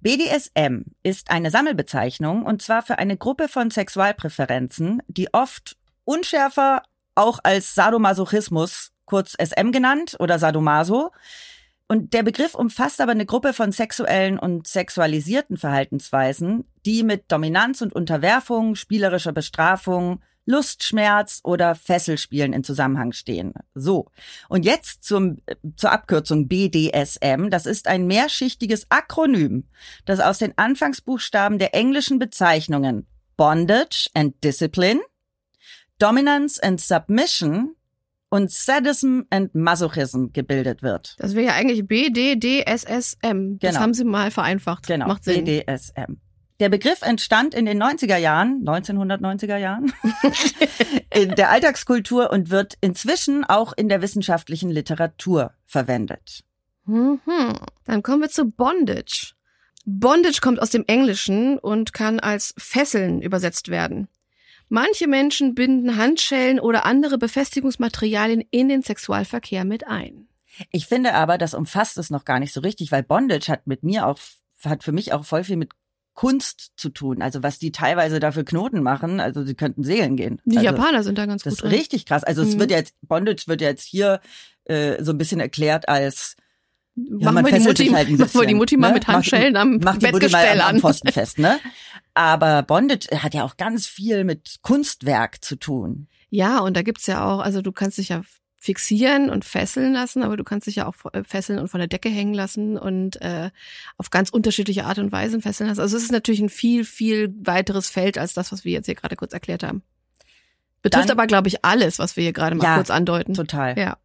BDSM 0.00 0.82
ist 1.04 1.30
eine 1.30 1.50
Sammelbezeichnung 1.50 2.44
und 2.44 2.60
zwar 2.60 2.82
für 2.82 2.98
eine 2.98 3.16
Gruppe 3.16 3.46
von 3.48 3.70
Sexualpräferenzen, 3.70 5.00
die 5.06 5.32
oft 5.32 5.76
unschärfer 6.04 6.82
auch 7.14 7.38
als 7.44 7.74
Sadomasochismus, 7.74 8.90
kurz 9.04 9.34
SM 9.34 9.70
genannt 9.70 10.16
oder 10.18 10.38
Sadomaso. 10.38 11.12
Und 11.86 12.14
der 12.14 12.22
Begriff 12.22 12.54
umfasst 12.54 13.00
aber 13.00 13.12
eine 13.12 13.26
Gruppe 13.26 13.52
von 13.52 13.70
sexuellen 13.70 14.38
und 14.38 14.66
sexualisierten 14.66 15.56
Verhaltensweisen, 15.56 16.64
die 16.86 17.02
mit 17.02 17.30
Dominanz 17.30 17.82
und 17.82 17.94
Unterwerfung, 17.94 18.74
spielerischer 18.74 19.32
Bestrafung, 19.32 20.22
Lustschmerz 20.44 21.40
oder 21.44 21.74
Fesselspielen 21.74 22.52
in 22.52 22.64
Zusammenhang 22.64 23.12
stehen. 23.12 23.54
So. 23.74 24.06
Und 24.48 24.64
jetzt 24.64 25.04
zum, 25.04 25.38
zur 25.76 25.92
Abkürzung 25.92 26.48
BDSM. 26.48 27.48
Das 27.50 27.66
ist 27.66 27.86
ein 27.86 28.06
mehrschichtiges 28.06 28.86
Akronym, 28.90 29.68
das 30.04 30.20
aus 30.20 30.38
den 30.38 30.56
Anfangsbuchstaben 30.58 31.58
der 31.58 31.74
englischen 31.74 32.18
Bezeichnungen 32.18 33.06
Bondage 33.36 34.08
and 34.14 34.42
Discipline, 34.44 35.00
Dominance 35.98 36.60
and 36.62 36.80
Submission 36.80 37.76
und 38.28 38.50
Sadism 38.50 39.20
and 39.30 39.54
Masochism 39.54 40.26
gebildet 40.32 40.82
wird. 40.82 41.16
Das 41.18 41.34
wäre 41.34 41.46
ja 41.46 41.52
eigentlich 41.54 41.86
BDDSSM. 41.86 43.58
Das 43.58 43.70
Genau. 43.72 43.80
haben 43.80 43.94
sie 43.94 44.04
mal 44.04 44.30
vereinfacht. 44.30 44.86
Genau, 44.86 45.06
Macht 45.06 45.24
Sinn. 45.24 45.44
BDSM. 45.44 46.16
Der 46.62 46.68
Begriff 46.68 47.02
entstand 47.02 47.54
in 47.54 47.66
den 47.66 47.82
90er 47.82 48.18
Jahren, 48.18 48.62
1990er 48.64 49.56
Jahren, 49.56 49.92
in 51.12 51.34
der 51.34 51.50
Alltagskultur 51.50 52.30
und 52.30 52.50
wird 52.50 52.78
inzwischen 52.80 53.44
auch 53.44 53.72
in 53.72 53.88
der 53.88 54.00
wissenschaftlichen 54.00 54.70
Literatur 54.70 55.54
verwendet. 55.66 56.44
Mhm. 56.84 57.18
Dann 57.84 58.04
kommen 58.04 58.22
wir 58.22 58.28
zu 58.28 58.48
Bondage. 58.48 59.32
Bondage 59.86 60.38
kommt 60.40 60.62
aus 60.62 60.70
dem 60.70 60.84
Englischen 60.86 61.58
und 61.58 61.94
kann 61.94 62.20
als 62.20 62.54
Fesseln 62.56 63.22
übersetzt 63.22 63.66
werden. 63.66 64.06
Manche 64.68 65.08
Menschen 65.08 65.56
binden 65.56 65.96
Handschellen 65.96 66.60
oder 66.60 66.86
andere 66.86 67.18
Befestigungsmaterialien 67.18 68.44
in 68.52 68.68
den 68.68 68.82
Sexualverkehr 68.82 69.64
mit 69.64 69.88
ein. 69.88 70.28
Ich 70.70 70.86
finde 70.86 71.14
aber, 71.14 71.38
das 71.38 71.54
umfasst 71.54 71.98
es 71.98 72.10
noch 72.10 72.24
gar 72.24 72.38
nicht 72.38 72.52
so 72.52 72.60
richtig, 72.60 72.92
weil 72.92 73.02
Bondage 73.02 73.50
hat 73.50 73.66
mit 73.66 73.82
mir 73.82 74.06
auch, 74.06 74.20
hat 74.64 74.84
für 74.84 74.92
mich 74.92 75.12
auch 75.12 75.24
voll 75.24 75.42
viel 75.42 75.56
mit 75.56 75.70
Kunst 76.14 76.72
zu 76.76 76.90
tun. 76.90 77.22
Also 77.22 77.42
was 77.42 77.58
die 77.58 77.72
teilweise 77.72 78.20
dafür 78.20 78.44
Knoten 78.44 78.82
machen, 78.82 79.18
also 79.20 79.44
sie 79.44 79.54
könnten 79.54 79.82
segeln 79.82 80.16
gehen. 80.16 80.40
Die 80.44 80.58
also, 80.58 80.66
Japaner 80.70 81.02
sind 81.02 81.16
da 81.18 81.26
ganz 81.26 81.42
Das 81.42 81.54
gut 81.54 81.58
ist 81.64 81.70
drin. 81.70 81.78
richtig 81.78 82.06
krass. 82.06 82.22
Also 82.24 82.42
es 82.42 82.54
Mhm. 82.54 82.60
wird 82.60 82.70
jetzt, 82.70 82.94
Bondage 83.02 83.44
wird 83.46 83.60
jetzt 83.60 83.84
hier 83.84 84.20
äh, 84.64 85.02
so 85.02 85.12
ein 85.12 85.18
bisschen 85.18 85.40
erklärt 85.40 85.88
als 85.88 86.36
machen 86.94 87.34
man 87.36 87.44
wir 87.46 87.52
die 87.52 87.60
Mutti, 87.60 87.86
halt 87.88 88.08
ein 88.08 88.16
machen 88.16 88.34
wir 88.34 88.40
die 88.40 88.44
bisschen, 88.46 88.56
Mutti 88.58 88.76
mal 88.76 88.88
ne? 88.88 88.94
mit 88.94 89.06
Handschellen 89.08 89.56
am 89.56 89.78
Macht 89.78 90.02
die 90.02 90.12
Mutti 90.12 90.28
mal 90.28 90.60
am 90.60 90.68
an. 90.76 90.80
Pfosten 90.80 91.08
fest, 91.12 91.38
ne? 91.38 91.58
Aber 92.14 92.62
Bondage 92.62 93.08
hat 93.22 93.32
ja 93.32 93.44
auch 93.44 93.56
ganz 93.56 93.86
viel 93.86 94.24
mit 94.24 94.56
Kunstwerk 94.60 95.42
zu 95.42 95.56
tun. 95.56 96.08
Ja, 96.28 96.58
und 96.60 96.76
da 96.76 96.82
gibt's 96.82 97.06
ja 97.06 97.24
auch, 97.26 97.40
also 97.40 97.62
du 97.62 97.72
kannst 97.72 97.96
dich 97.98 98.10
ja 98.10 98.22
fixieren 98.62 99.28
und 99.28 99.44
fesseln 99.44 99.92
lassen, 99.92 100.22
aber 100.22 100.36
du 100.36 100.44
kannst 100.44 100.68
dich 100.68 100.76
ja 100.76 100.86
auch 100.86 100.94
äh, 101.12 101.24
fesseln 101.24 101.58
und 101.58 101.66
von 101.66 101.80
der 101.80 101.88
Decke 101.88 102.08
hängen 102.08 102.32
lassen 102.32 102.78
und 102.78 103.20
äh, 103.20 103.50
auf 103.96 104.10
ganz 104.10 104.30
unterschiedliche 104.30 104.84
Art 104.84 104.98
und 104.98 105.10
Weise 105.10 105.40
fesseln 105.40 105.68
lassen. 105.68 105.80
Also 105.80 105.96
es 105.96 106.04
ist 106.04 106.12
natürlich 106.12 106.40
ein 106.40 106.48
viel, 106.48 106.84
viel 106.84 107.34
weiteres 107.40 107.90
Feld 107.90 108.18
als 108.18 108.34
das, 108.34 108.52
was 108.52 108.64
wir 108.64 108.70
jetzt 108.70 108.86
hier 108.86 108.94
gerade 108.94 109.16
kurz 109.16 109.32
erklärt 109.32 109.64
haben. 109.64 109.82
Betrifft 110.80 111.08
Dann- 111.08 111.18
aber, 111.18 111.26
glaube 111.26 111.48
ich, 111.48 111.64
alles, 111.64 111.98
was 111.98 112.14
wir 112.14 112.22
hier 112.22 112.32
gerade 112.32 112.54
mal 112.54 112.62
Ja, 112.62 112.76
kurz 112.76 112.90
andeuten. 112.90 113.34
Total. 113.34 113.76
Ja. 113.76 113.96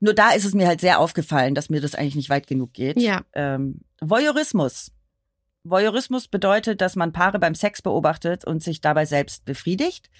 Nur 0.00 0.12
da 0.12 0.32
ist 0.32 0.44
es 0.44 0.54
mir 0.54 0.66
halt 0.66 0.80
sehr 0.80 0.98
aufgefallen, 0.98 1.54
dass 1.54 1.70
mir 1.70 1.80
das 1.80 1.94
eigentlich 1.94 2.16
nicht 2.16 2.30
weit 2.30 2.48
genug 2.48 2.72
geht. 2.72 3.00
Ja. 3.00 3.22
Ähm, 3.32 3.82
Voyeurismus. 4.00 4.90
Voyeurismus 5.62 6.26
bedeutet, 6.26 6.80
dass 6.80 6.96
man 6.96 7.12
Paare 7.12 7.38
beim 7.38 7.54
Sex 7.54 7.80
beobachtet 7.80 8.44
und 8.44 8.60
sich 8.60 8.80
dabei 8.80 9.06
selbst 9.06 9.44
befriedigt. 9.44 10.10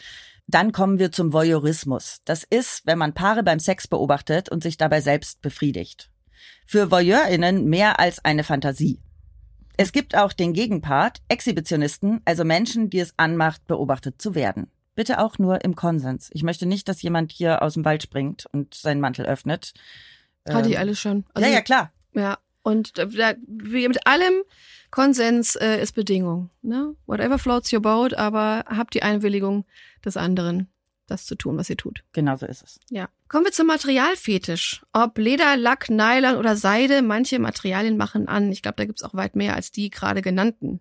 Dann 0.47 0.73
kommen 0.73 0.99
wir 0.99 1.11
zum 1.11 1.33
Voyeurismus. 1.33 2.21
Das 2.25 2.45
ist, 2.45 2.87
wenn 2.87 2.99
man 2.99 3.15
Paare 3.15 3.43
beim 3.43 3.59
Sex 3.59 3.89
beobachtet 3.89 4.49
und 4.49 4.63
sich 4.63 4.77
dabei 4.77 5.01
selbst 5.01 5.41
befriedigt. 5.41 6.11
Für 6.67 6.91
VoyeurInnen 6.91 7.65
mehr 7.65 7.99
als 7.99 8.25
eine 8.25 8.45
Fantasie. 8.45 9.01
Es 9.77 9.91
gibt 9.93 10.17
auch 10.17 10.33
den 10.33 10.53
Gegenpart, 10.53 11.21
Exhibitionisten, 11.29 12.21
also 12.25 12.45
Menschen, 12.45 12.91
die 12.91 13.01
es 13.01 13.15
anmacht, 13.17 13.67
beobachtet 13.67 14.21
zu 14.21 14.35
werden. 14.35 14.71
Bitte 14.95 15.19
auch 15.19 15.39
nur 15.39 15.65
im 15.65 15.75
Konsens. 15.75 16.31
Ich 16.33 16.45
möchte 16.45 16.67
nicht, 16.67 16.89
dass 16.89 17.03
jemand 17.03 17.33
hier 17.33 17.63
aus 17.63 17.75
dem 17.75 17.85
Wald 17.85 18.03
springt 18.03 18.47
und 18.53 18.75
seinen 18.75 19.01
Mantel 19.01 19.27
öffnet. 19.27 19.73
Hatte 20.49 20.69
ich 20.69 20.75
Ähm, 20.75 20.81
alles 20.81 21.01
schon. 21.01 21.25
Also, 21.35 21.49
ja, 21.49 21.55
ja, 21.55 21.61
klar. 21.63 21.93
Ja. 22.13 22.39
Und 22.65 22.97
da, 22.99 23.35
wie 23.47 23.87
mit 23.87 24.07
allem 24.07 24.43
Konsens 24.91 25.55
äh, 25.55 25.83
ist 25.83 25.93
Bedingung. 25.93 26.51
Ne? 26.63 26.97
Whatever 27.07 27.39
floats 27.39 27.73
your 27.73 27.81
boat, 27.81 28.15
aber 28.15 28.65
habt 28.67 28.95
die 28.95 29.03
Einwilligung 29.03 29.67
des 30.03 30.17
anderen, 30.17 30.69
das 31.07 31.27
zu 31.27 31.35
tun, 31.35 31.59
was 31.59 31.69
ihr 31.69 31.77
tut. 31.77 32.05
Genau 32.13 32.37
so 32.37 32.47
ist 32.47 32.63
es. 32.63 32.81
Ja. 32.91 33.11
Kommen 33.29 33.45
wir 33.45 33.53
zum 33.53 33.67
Materialfetisch. 33.67 34.83
Ob 34.95 35.19
Leder, 35.19 35.59
Lack, 35.59 35.91
Nylon 35.91 36.37
oder 36.37 36.57
Seide, 36.57 37.03
manche 37.03 37.39
Materialien 37.39 37.99
machen 37.99 38.29
an. 38.29 38.51
Ich 38.51 38.63
glaube, 38.63 38.77
da 38.77 38.87
gibt's 38.87 39.03
auch 39.03 39.15
weit 39.15 39.37
mehr 39.37 39.55
als 39.55 39.71
die 39.71 39.91
gerade 39.91 40.23
genannten. 40.23 40.81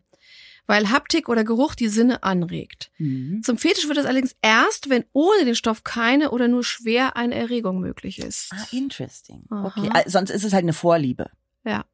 Weil 0.66 0.90
Haptik 0.90 1.28
oder 1.28 1.44
Geruch 1.44 1.76
die 1.76 1.90
Sinne 1.90 2.24
anregt. 2.24 2.92
Mhm. 2.98 3.42
Zum 3.44 3.58
Fetisch 3.58 3.90
wird 3.90 3.98
es 3.98 4.06
allerdings 4.06 4.38
erst, 4.42 4.90
wenn 4.90 5.04
ohne 5.12 5.44
den 5.44 5.56
Stoff 5.56 5.84
keine 5.84 6.32
oder 6.32 6.48
nur 6.48 6.64
schwer 6.64 7.18
eine 7.18 7.36
Erregung 7.36 7.82
möglich 7.82 8.20
ist. 8.20 8.54
Ah, 8.54 8.68
interesting. 8.72 9.44
Aha. 9.50 9.74
Okay, 9.76 9.90
also 9.92 10.10
sonst 10.12 10.30
ist 10.30 10.46
es 10.46 10.54
halt 10.54 10.64
eine 10.64 10.72
Vorliebe. 10.72 11.30
Ja. 11.66 11.86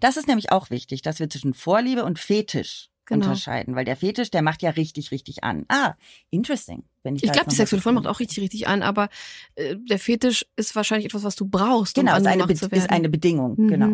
Das 0.00 0.16
ist 0.16 0.26
nämlich 0.28 0.52
auch 0.52 0.70
wichtig, 0.70 1.02
dass 1.02 1.18
wir 1.20 1.28
zwischen 1.28 1.54
Vorliebe 1.54 2.04
und 2.04 2.18
Fetisch 2.18 2.88
Genau. 3.08 3.26
unterscheiden, 3.26 3.76
weil 3.76 3.84
der 3.84 3.94
Fetisch, 3.96 4.32
der 4.32 4.42
macht 4.42 4.62
ja 4.62 4.70
richtig, 4.70 5.12
richtig 5.12 5.44
an. 5.44 5.64
Ah, 5.68 5.94
interesting. 6.30 6.82
Wenn 7.04 7.14
ich 7.14 7.22
Ich 7.22 7.30
glaube, 7.30 7.48
die 7.48 7.54
sexuelle 7.54 7.80
Form 7.80 7.94
macht 7.94 8.08
auch 8.08 8.18
richtig, 8.18 8.40
richtig 8.40 8.66
an, 8.66 8.82
aber 8.82 9.08
äh, 9.54 9.76
der 9.76 10.00
Fetisch 10.00 10.44
ist 10.56 10.74
wahrscheinlich 10.74 11.06
etwas, 11.06 11.22
was 11.22 11.36
du 11.36 11.46
brauchst, 11.46 11.94
Genau, 11.94 12.12
um 12.16 12.18
ist 12.18 12.26
eine, 12.26 12.52
zu 12.54 12.62
werden. 12.68 12.74
ist 12.82 12.90
eine 12.90 13.08
Bedingung, 13.08 13.54
Mhm. 13.56 13.68
genau. 13.68 13.90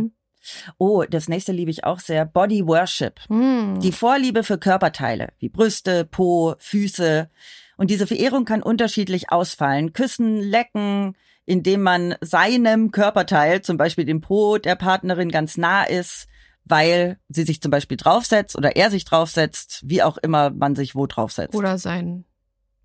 Oh, 0.78 1.04
das 1.08 1.28
nächste 1.28 1.52
liebe 1.52 1.70
ich 1.70 1.84
auch 1.84 2.00
sehr. 2.00 2.24
Body 2.24 2.66
Worship. 2.66 3.20
Hm. 3.28 3.80
Die 3.80 3.92
Vorliebe 3.92 4.42
für 4.44 4.56
Körperteile, 4.58 5.34
wie 5.38 5.50
Brüste, 5.50 6.04
Po, 6.06 6.54
Füße. 6.58 7.28
Und 7.76 7.90
diese 7.90 8.06
Verehrung 8.06 8.44
kann 8.46 8.62
unterschiedlich 8.62 9.30
ausfallen. 9.30 9.92
Küssen, 9.92 10.38
lecken, 10.40 11.16
indem 11.44 11.82
man 11.82 12.14
seinem 12.20 12.90
Körperteil, 12.90 13.62
zum 13.62 13.76
Beispiel 13.76 14.04
dem 14.04 14.20
Po 14.20 14.58
der 14.58 14.76
Partnerin, 14.76 15.30
ganz 15.30 15.56
nah 15.56 15.84
ist, 15.84 16.28
weil 16.64 17.18
sie 17.28 17.44
sich 17.44 17.60
zum 17.60 17.70
Beispiel 17.70 17.96
draufsetzt 17.96 18.56
oder 18.56 18.76
er 18.76 18.90
sich 18.90 19.04
draufsetzt, 19.04 19.82
wie 19.84 20.02
auch 20.02 20.18
immer 20.18 20.50
man 20.50 20.74
sich 20.76 20.94
wo 20.94 21.06
draufsetzt. 21.06 21.54
Oder 21.54 21.78
seinen 21.78 22.24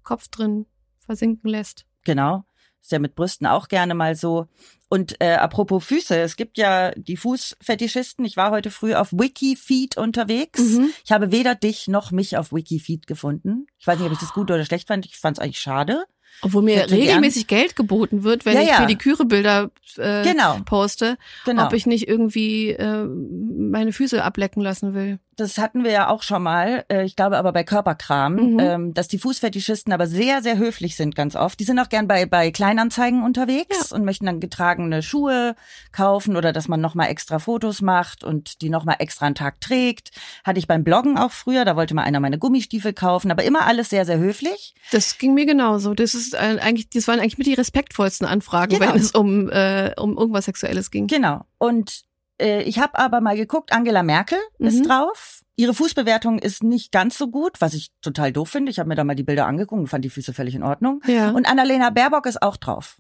Kopf 0.04 0.28
drin 0.30 0.66
versinken 1.00 1.50
lässt. 1.50 1.86
Genau. 2.04 2.44
Ist 2.82 2.92
ja 2.92 3.00
mit 3.00 3.16
Brüsten 3.16 3.48
auch 3.48 3.68
gerne 3.68 3.96
mal 3.96 4.16
so. 4.16 4.48
Und 4.90 5.20
äh, 5.20 5.34
apropos 5.34 5.84
Füße, 5.84 6.18
es 6.18 6.38
gibt 6.38 6.58
ja 6.58 6.92
die 6.92 7.18
Fußfetischisten. 7.18 8.24
Ich 8.24 8.38
war 8.38 8.52
heute 8.52 8.72
früh 8.72 8.94
auf 8.94 9.12
Wikifeet 9.12 9.98
unterwegs. 9.98 10.62
Mhm. 10.62 10.92
Ich 11.04 11.12
habe 11.12 11.32
weder 11.32 11.56
dich 11.56 11.88
noch 11.90 12.12
mich 12.12 12.38
auf 12.38 12.54
Wikifeed 12.54 13.06
gefunden. 13.06 13.68
Ich 13.78 13.86
weiß 13.86 14.00
nicht, 14.00 14.08
ob 14.08 14.14
ich 14.14 14.20
das 14.20 14.32
gut 14.32 14.50
oder 14.50 14.64
schlecht 14.64 14.88
fand. 14.88 15.06
Ich 15.06 15.18
fand 15.18 15.38
es 15.38 15.44
eigentlich 15.44 15.60
schade. 15.60 16.06
Obwohl 16.42 16.62
mir 16.64 16.78
hätte 16.78 16.96
gern- 16.96 17.00
regelmäßig 17.08 17.48
Geld 17.48 17.76
geboten 17.76 18.24
wird, 18.24 18.46
wenn 18.46 18.54
Ja, 18.56 18.62
ich 18.62 18.70
ja. 18.70 18.78
Pediküre-Bilder 18.82 19.72
äh, 19.98 20.24
Genau. 20.24 20.58
poste, 20.66 21.18
Genau. 21.46 21.66
ob 21.66 21.74
ich 21.74 21.86
nicht 21.88 22.08
irgendwie 22.08 22.70
äh, 22.72 23.06
meine 23.06 23.92
Füße 23.94 24.24
ablecken 24.24 24.62
lassen 24.62 24.94
will. 24.94 25.20
das 25.40 25.60
hatten 25.60 25.84
wir 25.84 25.92
ja 25.92 26.10
auch 26.10 26.24
schon 26.24 26.42
mal. 26.42 26.84
äh, 26.90 27.06
Ich 27.06 27.16
glaube 27.16 27.38
aber 27.38 27.54
bei 27.54 27.64
Körperkram, 27.64 28.34
Mhm. 28.54 28.60
ähm, 28.60 28.94
dass 28.96 29.08
die 29.08 29.20
Fußfetischisten 29.20 29.94
aber 29.94 30.08
sehr, 30.08 30.42
sehr 30.42 30.58
höflich 30.58 30.96
sind 30.96 31.16
ganz 31.16 31.36
oft. 31.36 31.60
Die 31.60 31.64
sind 31.64 31.78
auch 31.78 31.90
gern 31.90 32.08
bei, 32.08 32.26
bei 32.26 32.50
Kleinanzeigen 32.50 33.22
unterwegs 33.24 33.92
und 33.92 34.04
möchten 34.04 34.26
dann 34.26 34.40
getragene 34.40 35.04
Schuhe 35.04 35.56
kaufen 35.92 36.36
oder 36.38 36.54
dass 36.54 36.68
man 36.68 36.82
nochmal 36.82 37.10
extra 37.10 37.38
Fotos 37.38 37.84
macht 37.84 38.24
und 38.24 38.62
die 38.64 38.70
nochmal 38.72 38.96
extra 38.98 39.28
einen 39.28 39.36
Tag 39.36 39.62
trägt. 39.62 40.10
Hatte 40.44 40.58
ich 40.58 40.66
beim 40.66 40.84
Bloggen 40.84 41.20
auch 41.20 41.32
früher. 41.32 41.66
Da 41.66 41.76
wollte 41.76 41.94
mal 41.94 42.02
einer 42.04 42.20
meine 42.20 42.40
Gummistiefel 42.40 42.94
kaufen, 42.94 43.30
aber 43.30 43.44
immer 43.44 43.68
alles 43.68 43.92
sehr, 43.92 44.06
sehr 44.06 44.18
höflich. 44.18 44.74
Das 44.92 45.20
ging 45.20 45.36
mir 45.36 45.46
genauso. 45.46 45.94
Das 45.94 46.16
ist 46.16 46.27
äh, 46.34 46.58
eigentlich, 46.62 46.90
das 46.90 47.08
waren 47.08 47.20
eigentlich 47.20 47.38
mit 47.38 47.48
die 47.48 47.54
respektvollsten 47.54 48.28
Anfragen, 48.28 48.78
Genau. 48.80 48.94
wenn 48.94 49.00
es 49.00 49.12
um 49.12 49.50
äh, 49.50 49.94
um 49.98 50.18
irgendwas 50.18 50.46
Sexuelles 50.46 50.92
ging. 50.92 51.08
Genau. 51.08 51.46
Und 51.58 52.04
äh, 52.42 52.62
ich 52.64 52.80
habe 52.80 52.98
aber 53.00 53.22
mal 53.22 53.36
geguckt, 53.36 53.72
Angela 53.74 54.04
Merkel 54.04 54.40
Mhm. 54.60 54.68
ist 54.68 54.84
drauf. 54.88 55.42
Ihre 55.56 55.74
Fußbewertung 55.74 56.38
ist 56.38 56.62
nicht 56.64 56.92
ganz 56.92 57.18
so 57.18 57.30
gut, 57.30 57.60
was 57.62 57.74
ich 57.74 57.90
total 58.02 58.32
doof 58.32 58.50
finde. 58.50 58.70
Ich 58.70 58.78
habe 58.78 58.90
mir 58.90 58.96
da 58.96 59.04
mal 59.04 59.16
die 59.16 59.24
Bilder 59.24 59.48
angeguckt 59.48 59.80
und 59.82 59.88
fand 59.88 60.06
die 60.06 60.10
Füße 60.12 60.32
völlig 60.34 60.54
in 60.54 60.62
Ordnung. 60.64 61.02
Ja. 61.08 61.32
Und 61.32 61.50
Annalena 61.50 61.90
Baerbock 61.90 62.28
ist 62.28 62.42
auch 62.44 62.58
drauf. 62.58 62.98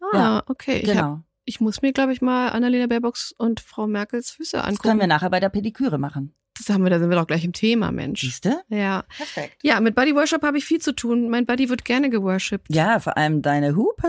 ah, 0.00 0.16
ja, 0.16 0.42
okay. 0.46 0.80
Genau. 0.82 1.20
ich 1.44 1.60
muss 1.60 1.82
mir, 1.82 1.92
glaube 1.92 2.12
ich, 2.12 2.20
mal 2.20 2.48
Annalena 2.48 2.86
Baerbocks 2.88 3.32
und 3.38 3.60
Frau 3.60 3.86
Merkels 3.86 4.30
Füße 4.30 4.56
Das 4.56 4.66
angucken. 4.66 4.88
können 4.88 5.00
wir 5.00 5.06
nachher 5.06 5.30
bei 5.30 5.38
der 5.40 5.50
Pediküre 5.50 5.98
machen. 5.98 6.34
Das 6.60 6.72
haben 6.72 6.84
wir, 6.84 6.90
da 6.90 6.98
sind 6.98 7.08
wir 7.10 7.16
doch 7.16 7.26
gleich 7.26 7.44
im 7.44 7.52
Thema, 7.52 7.90
Mensch. 7.90 8.20
Siehste? 8.20 8.60
Ja. 8.68 9.04
Perfekt. 9.16 9.56
Ja, 9.62 9.80
mit 9.80 9.94
Body 9.94 10.14
Worship 10.14 10.42
habe 10.42 10.58
ich 10.58 10.64
viel 10.64 10.80
zu 10.80 10.92
tun. 10.92 11.28
Mein 11.30 11.46
Buddy 11.46 11.68
wird 11.68 11.84
gerne 11.84 12.10
geworshipped. 12.10 12.66
Ja, 12.68 13.00
vor 13.00 13.16
allem 13.16 13.42
deine 13.42 13.76
Hupe. 13.76 14.08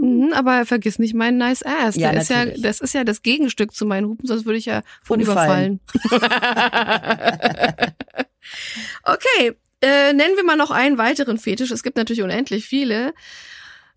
Mhm, 0.00 0.32
aber 0.32 0.66
vergiss 0.66 0.98
nicht 0.98 1.14
meinen 1.14 1.38
Nice 1.38 1.62
Ass. 1.62 1.96
Ja, 1.96 2.10
ist 2.10 2.30
ja, 2.30 2.46
das 2.46 2.80
ist 2.80 2.94
ja 2.94 3.04
das 3.04 3.22
Gegenstück 3.22 3.72
zu 3.74 3.86
meinen 3.86 4.06
Hupen, 4.08 4.26
sonst 4.26 4.46
würde 4.46 4.58
ich 4.58 4.66
ja 4.66 4.82
von 5.02 5.20
überfallen. 5.20 5.80
okay, 9.02 9.52
äh, 9.80 10.12
nennen 10.12 10.36
wir 10.36 10.44
mal 10.44 10.56
noch 10.56 10.70
einen 10.70 10.98
weiteren 10.98 11.38
Fetisch. 11.38 11.70
Es 11.70 11.82
gibt 11.82 11.96
natürlich 11.96 12.22
unendlich 12.22 12.66
viele. 12.66 13.14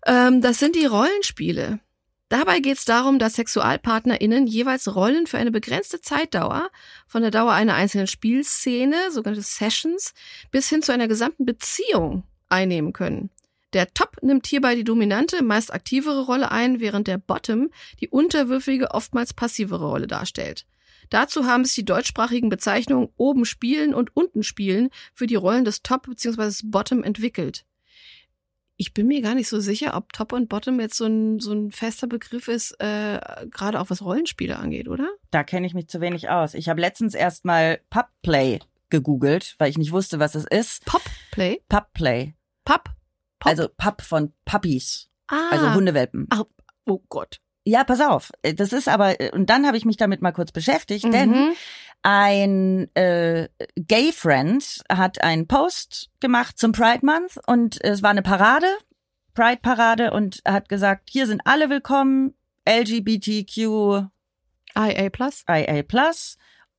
Ähm, 0.06 0.40
das 0.40 0.58
sind 0.58 0.76
die 0.76 0.86
Rollenspiele. 0.86 1.80
Dabei 2.28 2.60
geht 2.60 2.76
es 2.76 2.84
darum, 2.84 3.18
dass 3.18 3.34
SexualpartnerInnen 3.34 4.46
jeweils 4.46 4.94
Rollen 4.94 5.26
für 5.26 5.38
eine 5.38 5.50
begrenzte 5.50 6.00
Zeitdauer, 6.00 6.70
von 7.06 7.22
der 7.22 7.30
Dauer 7.30 7.52
einer 7.52 7.74
einzelnen 7.74 8.06
Spielszene, 8.06 9.10
sogenannte 9.10 9.42
Sessions, 9.42 10.12
bis 10.50 10.68
hin 10.68 10.82
zu 10.82 10.92
einer 10.92 11.08
gesamten 11.08 11.46
Beziehung 11.46 12.24
einnehmen 12.50 12.92
können. 12.92 13.30
Der 13.72 13.92
Top 13.92 14.16
nimmt 14.22 14.46
hierbei 14.46 14.74
die 14.74 14.84
dominante, 14.84 15.42
meist 15.42 15.72
aktivere 15.72 16.24
Rolle 16.24 16.50
ein, 16.50 16.80
während 16.80 17.06
der 17.06 17.18
Bottom 17.18 17.70
die 18.00 18.08
unterwürfige, 18.08 18.90
oftmals 18.92 19.32
passivere 19.34 19.86
Rolle 19.86 20.06
darstellt. 20.06 20.66
Dazu 21.10 21.46
haben 21.46 21.64
sich 21.64 21.74
die 21.74 21.84
deutschsprachigen 21.84 22.50
Bezeichnungen 22.50 23.08
oben 23.16 23.44
spielen 23.46 23.94
und 23.94 24.14
unten 24.14 24.42
spielen 24.42 24.90
für 25.14 25.26
die 25.26 25.34
Rollen 25.34 25.64
des 25.64 25.82
Top 25.82 26.06
bzw. 26.06 26.62
Bottom 26.64 27.02
entwickelt. 27.02 27.64
Ich 28.80 28.94
bin 28.94 29.08
mir 29.08 29.20
gar 29.22 29.34
nicht 29.34 29.48
so 29.48 29.58
sicher, 29.58 29.96
ob 29.96 30.12
Top 30.12 30.32
und 30.32 30.48
Bottom 30.48 30.78
jetzt 30.78 30.96
so 30.96 31.04
ein, 31.06 31.40
so 31.40 31.52
ein 31.52 31.72
fester 31.72 32.06
Begriff 32.06 32.46
ist, 32.46 32.72
äh, 32.80 33.18
gerade 33.50 33.80
auch 33.80 33.90
was 33.90 34.02
Rollenspiele 34.04 34.56
angeht, 34.56 34.86
oder? 34.88 35.08
Da 35.32 35.42
kenne 35.42 35.66
ich 35.66 35.74
mich 35.74 35.88
zu 35.88 36.00
wenig 36.00 36.28
aus. 36.30 36.54
Ich 36.54 36.68
habe 36.68 36.80
letztens 36.80 37.14
erst 37.14 37.44
mal 37.44 37.80
Pubplay 37.90 38.60
gegoogelt, 38.88 39.56
weil 39.58 39.68
ich 39.68 39.78
nicht 39.78 39.90
wusste, 39.92 40.20
was 40.20 40.36
es 40.36 40.44
ist. 40.46 40.84
Pop-Play? 40.86 41.60
Pubplay. 41.68 42.34
Pop? 42.64 42.84
Pop? 43.40 43.50
Also 43.50 43.68
Pub 43.76 44.00
von 44.00 44.32
Puppies. 44.44 45.08
ah, 45.26 45.48
Also 45.50 45.74
Hundewelpen. 45.74 46.28
oh 46.86 47.02
Gott. 47.08 47.40
Ja, 47.64 47.84
pass 47.84 48.00
auf. 48.00 48.30
Das 48.42 48.72
ist 48.72 48.88
aber, 48.88 49.16
und 49.34 49.50
dann 49.50 49.66
habe 49.66 49.76
ich 49.76 49.84
mich 49.84 49.98
damit 49.98 50.22
mal 50.22 50.32
kurz 50.32 50.52
beschäftigt, 50.52 51.04
denn 51.12 51.30
Mhm. 51.30 51.52
Ein 52.02 52.94
äh, 52.94 53.48
Gay 53.76 54.12
Friend 54.12 54.82
hat 54.90 55.22
einen 55.22 55.46
Post 55.46 56.10
gemacht 56.20 56.58
zum 56.58 56.72
Pride 56.72 57.04
Month 57.04 57.38
und 57.46 57.82
es 57.82 58.02
war 58.02 58.10
eine 58.10 58.22
Parade, 58.22 58.66
Pride 59.34 59.60
Parade 59.62 60.12
und 60.12 60.40
hat 60.46 60.68
gesagt, 60.68 61.10
hier 61.10 61.26
sind 61.26 61.42
alle 61.44 61.70
willkommen, 61.70 62.34
LGBTQIA 62.68 64.10
IA 64.76 65.82
Plus? 65.82 66.38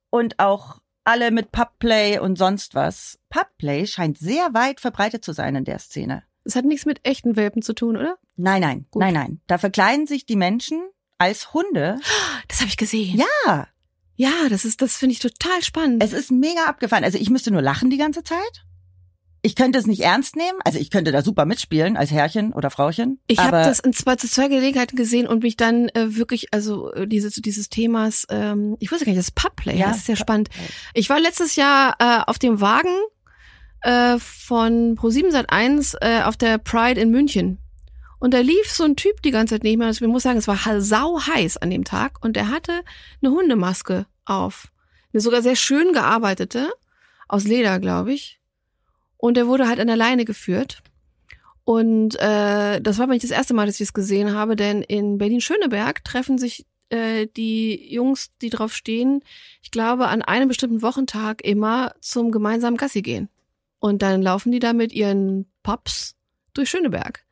und 0.09 0.39
auch 0.39 0.79
alle 1.03 1.31
mit 1.31 1.51
Pubplay 1.51 2.19
und 2.19 2.37
sonst 2.37 2.75
was. 2.75 3.19
Pubplay 3.29 3.87
scheint 3.87 4.17
sehr 4.17 4.53
weit 4.53 4.79
verbreitet 4.79 5.23
zu 5.25 5.33
sein 5.33 5.55
in 5.55 5.65
der 5.65 5.79
Szene. 5.79 6.23
Das 6.43 6.55
hat 6.55 6.65
nichts 6.65 6.85
mit 6.85 7.05
echten 7.05 7.35
Welpen 7.35 7.61
zu 7.61 7.73
tun, 7.73 7.97
oder? 7.97 8.17
Nein, 8.35 8.61
nein, 8.61 8.85
Gut. 8.91 9.01
nein, 9.01 9.13
nein. 9.13 9.41
Da 9.47 9.57
verkleiden 9.57 10.07
sich 10.07 10.25
die 10.25 10.35
Menschen 10.35 10.81
als 11.17 11.53
Hunde. 11.53 11.99
Das 12.47 12.59
habe 12.59 12.69
ich 12.69 12.77
gesehen. 12.77 13.21
Ja, 13.45 13.67
Ja, 14.19 14.49
das 14.49 14.65
ist, 14.65 14.81
das 14.81 14.97
finde 14.97 15.13
ich 15.13 15.19
total 15.19 15.63
spannend. 15.63 16.03
es 16.03 16.11
ist 16.11 16.29
mega 16.29 16.65
abgefahren. 16.65 17.05
Also 17.05 17.17
ich 17.17 17.29
müsste 17.29 17.51
nur 17.51 17.61
lachen 17.61 17.89
die 17.89 17.95
ganze 17.95 18.21
Zeit. 18.21 18.65
ich 19.41 19.55
könnte 19.55 19.79
es 19.79 19.87
nicht 19.87 20.01
ernst 20.01 20.35
nehmen. 20.35 20.59
Also 20.65 20.77
ich 20.77 20.89
könnte 20.89 21.13
da 21.13 21.21
super 21.21 21.45
mitspielen 21.45 21.95
als 21.95 22.11
Herrchen 22.11 22.51
oder 22.51 22.69
Frauchen. 22.69 23.21
Ich 23.27 23.39
habe 23.39 23.63
das 23.63 23.79
in 23.79 23.93
zwei, 23.93 24.17
zu 24.17 24.27
zwei 24.27 24.49
Gelegenheiten 24.49 24.97
gesehen 24.97 25.25
und 25.25 25.43
mich 25.43 25.55
dann 25.55 25.87
äh, 25.93 26.17
wirklich, 26.17 26.53
also 26.53 26.91
äh, 26.91 27.07
dieses 27.07 27.35
dieses 27.35 27.69
Themas, 27.69 28.27
ähm, 28.29 28.75
ich 28.81 28.91
wusste 28.91 29.05
gar 29.05 29.13
nicht, 29.13 29.19
das 29.19 29.31
Pubplay, 29.31 29.77
Ja, 29.77 29.87
das 29.87 29.99
ist 29.99 30.09
ja 30.09 30.17
spannend. 30.17 30.49
Ich 30.93 31.09
war 31.09 31.21
letztes 31.21 31.55
Jahr 31.55 31.95
äh, 31.99 32.19
auf 32.29 32.37
dem 32.39 32.59
Wagen 32.59 32.93
äh, 33.83 34.19
von 34.19 34.97
Pro7 34.97 35.31
Sat1 35.31 35.95
äh, 36.01 36.23
auf 36.23 36.35
der 36.35 36.57
Pride 36.57 36.99
in 36.99 37.09
München. 37.09 37.59
Und 38.19 38.33
da 38.33 38.39
lief 38.39 38.69
so 38.71 38.83
ein 38.83 38.95
Typ 38.95 39.21
die 39.21 39.31
ganze 39.31 39.55
Zeit 39.55 39.63
neben 39.63 39.79
mir. 39.79 39.85
Also 39.85 40.03
ich 40.03 40.11
muss 40.11 40.23
sagen, 40.23 40.37
es 40.37 40.47
war 40.47 40.81
sau 40.81 41.19
heiß 41.19 41.57
an 41.57 41.69
dem 41.69 41.85
Tag 41.85 42.23
und 42.23 42.35
der 42.35 42.49
hatte 42.49 42.81
eine 43.21 43.31
Hundemaske 43.31 44.05
auf. 44.25 44.71
Eine 45.13 45.21
sogar 45.21 45.41
sehr 45.41 45.55
schön 45.55 45.93
gearbeitete, 45.93 46.71
aus 47.27 47.45
Leder, 47.45 47.79
glaube 47.79 48.13
ich. 48.13 48.39
Und 49.17 49.37
der 49.37 49.47
wurde 49.47 49.67
halt 49.67 49.79
an 49.79 49.87
der 49.87 49.95
Leine 49.95 50.25
geführt. 50.25 50.81
Und 51.63 52.15
äh, 52.15 52.81
das 52.81 52.97
war 52.97 53.03
aber 53.03 53.13
nicht 53.13 53.23
das 53.23 53.31
erste 53.31 53.53
Mal, 53.53 53.67
dass 53.67 53.75
ich 53.75 53.87
es 53.87 53.93
gesehen 53.93 54.33
habe, 54.33 54.55
denn 54.55 54.81
in 54.81 55.17
Berlin-Schöneberg 55.17 56.03
treffen 56.03 56.37
sich 56.37 56.65
äh, 56.89 57.27
die 57.27 57.93
Jungs, 57.93 58.31
die 58.41 58.49
drauf 58.49 58.73
stehen, 58.73 59.23
ich 59.61 59.69
glaube, 59.69 60.07
an 60.07 60.21
einem 60.21 60.47
bestimmten 60.47 60.81
Wochentag 60.81 61.43
immer 61.43 61.93
zum 62.01 62.31
gemeinsamen 62.31 62.77
Gassi 62.77 63.01
gehen. 63.01 63.29
Und 63.79 64.01
dann 64.01 64.21
laufen 64.21 64.51
die 64.51 64.59
da 64.59 64.73
mit 64.73 64.91
ihren 64.91 65.45
Pops 65.63 66.15
durch 66.53 66.69
Schöneberg. 66.69 67.23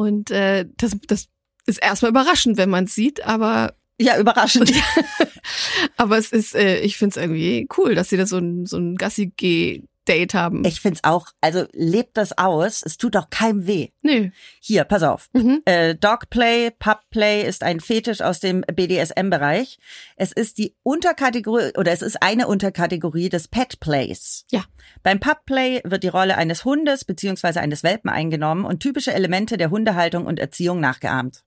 Und 0.00 0.30
äh, 0.30 0.64
das, 0.78 0.96
das 1.06 1.28
ist 1.66 1.82
erstmal 1.82 2.10
überraschend, 2.10 2.56
wenn 2.56 2.70
man 2.70 2.84
es 2.84 2.94
sieht, 2.94 3.22
aber 3.26 3.74
ja, 4.00 4.18
überraschend. 4.18 4.72
aber 5.98 6.16
es 6.16 6.32
ist, 6.32 6.54
äh, 6.54 6.80
ich 6.80 6.96
finde 6.96 7.10
es 7.10 7.22
irgendwie 7.22 7.68
cool, 7.76 7.94
dass 7.94 8.08
sie 8.08 8.16
da 8.16 8.24
so 8.24 8.38
ein, 8.38 8.64
so 8.64 8.78
ein 8.78 8.96
Gassi-G-Date 10.10 10.34
haben. 10.34 10.64
Ich 10.64 10.80
find's 10.80 11.04
auch, 11.04 11.28
also 11.40 11.66
lebt 11.72 12.16
das 12.16 12.36
aus, 12.36 12.82
es 12.82 12.98
tut 12.98 13.16
auch 13.16 13.30
keinem 13.30 13.66
weh. 13.66 13.88
Nö. 14.02 14.30
Hier, 14.60 14.84
pass 14.84 15.02
auf. 15.02 15.28
Mhm. 15.32 15.62
Äh, 15.64 15.94
Dogplay, 15.94 16.70
Pubplay 16.70 17.46
ist 17.46 17.62
ein 17.62 17.80
Fetisch 17.80 18.20
aus 18.20 18.40
dem 18.40 18.62
BDSM-Bereich. 18.62 19.78
Es 20.16 20.32
ist 20.32 20.58
die 20.58 20.74
Unterkategorie 20.82 21.72
oder 21.76 21.92
es 21.92 22.02
ist 22.02 22.22
eine 22.22 22.48
Unterkategorie 22.48 23.28
des 23.28 23.48
Petplays. 23.48 24.44
Ja. 24.50 24.64
Beim 25.02 25.20
Pubplay 25.20 25.80
wird 25.84 26.02
die 26.02 26.08
Rolle 26.08 26.36
eines 26.36 26.64
Hundes 26.64 27.04
beziehungsweise 27.04 27.60
eines 27.60 27.82
Welpen 27.82 28.10
eingenommen 28.10 28.64
und 28.64 28.80
typische 28.80 29.12
Elemente 29.12 29.56
der 29.56 29.70
Hundehaltung 29.70 30.26
und 30.26 30.38
Erziehung 30.38 30.80
nachgeahmt. 30.80 31.44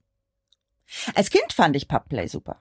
Als 1.14 1.30
Kind 1.30 1.52
fand 1.52 1.76
ich 1.76 1.88
Pubplay 1.88 2.26
super. 2.26 2.60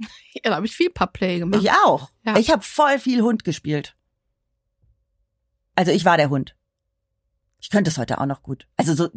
Ja, 0.44 0.50
da 0.50 0.56
habe 0.56 0.66
ich 0.66 0.76
viel 0.76 0.90
Pubplay 0.90 1.40
gemacht. 1.40 1.60
Ich 1.60 1.72
auch. 1.72 2.10
Ja. 2.24 2.36
Ich 2.36 2.52
habe 2.52 2.62
voll 2.62 3.00
viel 3.00 3.22
Hund 3.22 3.42
gespielt. 3.42 3.96
Also 5.78 5.92
ich 5.92 6.04
war 6.04 6.16
der 6.16 6.28
Hund. 6.28 6.56
Ich 7.60 7.70
könnte 7.70 7.88
es 7.88 7.98
heute 7.98 8.20
auch 8.20 8.26
noch 8.26 8.42
gut. 8.42 8.66
Also 8.76 8.94
so, 8.94 9.10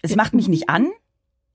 es 0.00 0.16
macht 0.16 0.32
mich 0.32 0.48
nicht 0.48 0.70
an, 0.70 0.90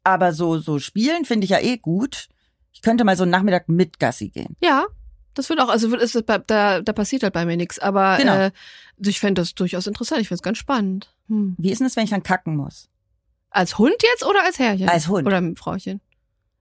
aber 0.03 0.31
so 0.31 0.59
so 0.59 0.77
spielen 0.77 1.25
finde 1.25 1.45
ich 1.45 1.49
ja 1.49 1.59
eh 1.59 1.77
gut. 1.77 2.29
Ich 2.71 2.83
könnte 2.83 3.03
mal 3.03 3.17
so 3.17 3.23
einen 3.23 3.31
Nachmittag 3.31 3.67
mit 3.67 3.97
Gassi 3.99 4.29
gehen. 4.29 4.55
Ja, 4.61 4.85
das 5.33 5.49
wird 5.49 5.59
auch, 5.59 5.69
also 5.69 5.89
wird, 5.89 6.29
da, 6.29 6.81
da 6.81 6.93
passiert 6.93 7.23
halt 7.23 7.33
bei 7.33 7.47
mir 7.47 7.57
nichts. 7.57 7.79
Aber 7.79 8.17
Genau. 8.17 8.35
äh, 8.35 8.51
ich 8.97 9.19
fände 9.19 9.41
das 9.41 9.55
durchaus 9.55 9.87
interessant. 9.87 10.21
Ich 10.21 10.27
finde 10.27 10.37
es 10.39 10.43
ganz 10.43 10.59
spannend. 10.59 11.11
Hm. 11.27 11.55
Wie 11.57 11.71
ist 11.71 11.79
denn 11.79 11.87
es, 11.87 11.95
wenn 11.95 12.03
ich 12.03 12.11
dann 12.11 12.21
kacken 12.21 12.55
muss? 12.55 12.89
Als 13.49 13.79
Hund 13.79 13.95
jetzt 14.03 14.23
oder 14.23 14.43
als 14.45 14.59
Herrchen? 14.59 14.87
Als 14.87 15.07
Hund. 15.07 15.25
Oder 15.25 15.41
Frauchen? 15.55 15.99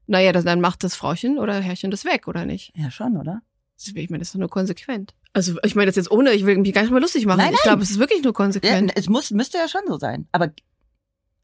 Naja, 0.06 0.32
das, 0.32 0.44
dann 0.44 0.62
macht 0.62 0.82
das 0.82 0.96
Frauchen 0.96 1.38
oder 1.38 1.60
Herrchen 1.60 1.90
das 1.90 2.06
weg, 2.06 2.26
oder 2.26 2.46
nicht? 2.46 2.72
Ja, 2.74 2.90
schon, 2.90 3.18
oder? 3.18 3.42
Ich 3.76 4.10
meine, 4.10 4.20
das 4.20 4.28
ist 4.28 4.34
doch 4.34 4.40
nur 4.40 4.48
konsequent. 4.50 5.14
Also 5.32 5.56
ich 5.64 5.74
meine 5.74 5.86
das 5.86 5.96
jetzt 5.96 6.10
ohne, 6.10 6.32
ich 6.32 6.46
will 6.46 6.56
mich 6.58 6.72
gar 6.72 6.82
nicht 6.82 6.90
mal 6.92 7.00
lustig 7.00 7.26
machen. 7.26 7.38
Nein, 7.38 7.48
Ich 7.48 7.52
nein. 7.54 7.62
glaube, 7.64 7.82
es 7.82 7.90
ist 7.90 7.98
wirklich 7.98 8.22
nur 8.22 8.32
Ja, 8.32 8.36
konsequent. 8.36 8.92
es 8.94 9.08
muss 9.08 9.30
müsste 9.32 9.58
ja 9.58 9.68
schon 9.68 9.82
so 9.88 9.98
sein. 9.98 10.28
Aber, 10.32 10.52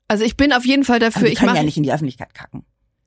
Also 0.08 0.24
ich 0.24 0.36
bin 0.36 0.52
auf 0.52 0.64
jeden 0.64 0.84
Fall 0.84 0.98
dafür, 1.00 1.28
ich 1.28 1.42
mache 1.42 1.56
ja 1.56 1.62
nicht 1.62 1.76
in 1.76 1.82
die 1.82 1.92
Öffentlichkeit 1.92 2.32
kacken. 2.34 2.64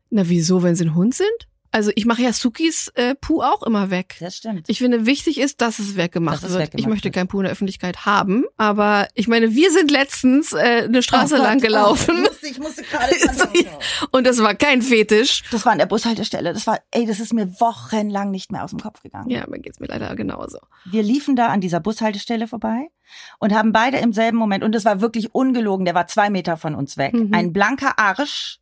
Na 0.09 0.27
wieso, 0.29 0.61
wenn 0.61 0.75
sie 0.75 0.85
ein 0.85 0.95
Hund 0.95 1.15
sind? 1.15 1.29
Also 1.71 1.91
ich 1.95 2.05
mache 2.05 2.21
ja 2.21 2.31
Sukis 2.33 2.89
äh, 2.95 3.15
Puh 3.15 3.41
auch 3.41 3.63
immer 3.63 3.89
weg. 3.89 4.17
Das 4.19 4.37
stimmt. 4.37 4.65
Ich 4.69 4.77
finde, 4.77 5.07
wichtig 5.07 5.39
ist, 5.39 5.59
dass 5.61 5.79
es 5.79 5.95
weggemacht 5.95 6.43
wird. 6.43 6.51
weggemacht 6.53 6.79
ich 6.79 6.85
möchte 6.85 7.05
wird. 7.05 7.15
kein 7.15 7.27
Puh 7.27 7.39
in 7.39 7.43
der 7.45 7.51
Öffentlichkeit 7.51 8.05
haben, 8.05 8.43
aber 8.57 9.07
ich 9.15 9.27
meine, 9.27 9.55
wir 9.55 9.71
sind 9.71 9.89
letztens 9.89 10.53
äh, 10.53 10.83
eine 10.85 11.01
Straße 11.01 11.35
Oh 11.39 11.41
lang 11.41 11.57
oh, 11.57 11.61
gelaufen 11.61 12.15
ich 12.25 12.29
musste, 12.59 12.81
ich 12.81 12.91
musste 12.91 13.45
gerade 13.55 13.69
und 14.11 14.25
das 14.27 14.39
war 14.39 14.55
kein 14.55 14.81
Fetisch. 14.81 15.43
Das 15.51 15.65
war 15.65 15.71
an 15.71 15.77
der 15.77 15.85
Bushaltestelle. 15.85 16.53
Das 16.53 16.67
war, 16.67 16.79
ey, 16.91 17.05
das 17.05 17.19
ist 17.19 17.33
mir 17.33 17.47
wochenlang 17.59 18.31
nicht 18.31 18.51
mehr 18.51 18.63
aus 18.63 18.71
dem 18.71 18.79
Kopf 18.79 19.01
gegangen. 19.01 19.29
Ja, 19.29 19.45
mir 19.47 19.59
geht's 19.59 19.79
mir 19.79 19.87
leider 19.87 20.15
genauso. 20.15 20.57
Wir 20.85 21.03
liefen 21.03 21.35
da 21.35 21.47
an 21.47 21.61
dieser 21.61 21.79
Bushaltestelle 21.79 22.47
vorbei 22.47 22.87
und 23.39 23.53
haben 23.53 23.71
beide 23.71 23.97
im 23.97 24.13
selben 24.13 24.37
Moment, 24.37 24.63
und 24.63 24.75
es 24.75 24.85
war 24.85 25.01
wirklich 25.01 25.33
ungelogen, 25.33 25.85
der 25.85 25.95
war 25.95 26.07
zwei 26.07 26.29
Meter 26.29 26.57
von 26.57 26.75
uns 26.75 26.97
weg, 26.97 27.13
Mhm. 27.13 27.33
ein 27.33 27.53
blanker 27.53 27.97
Arsch, 27.99 28.59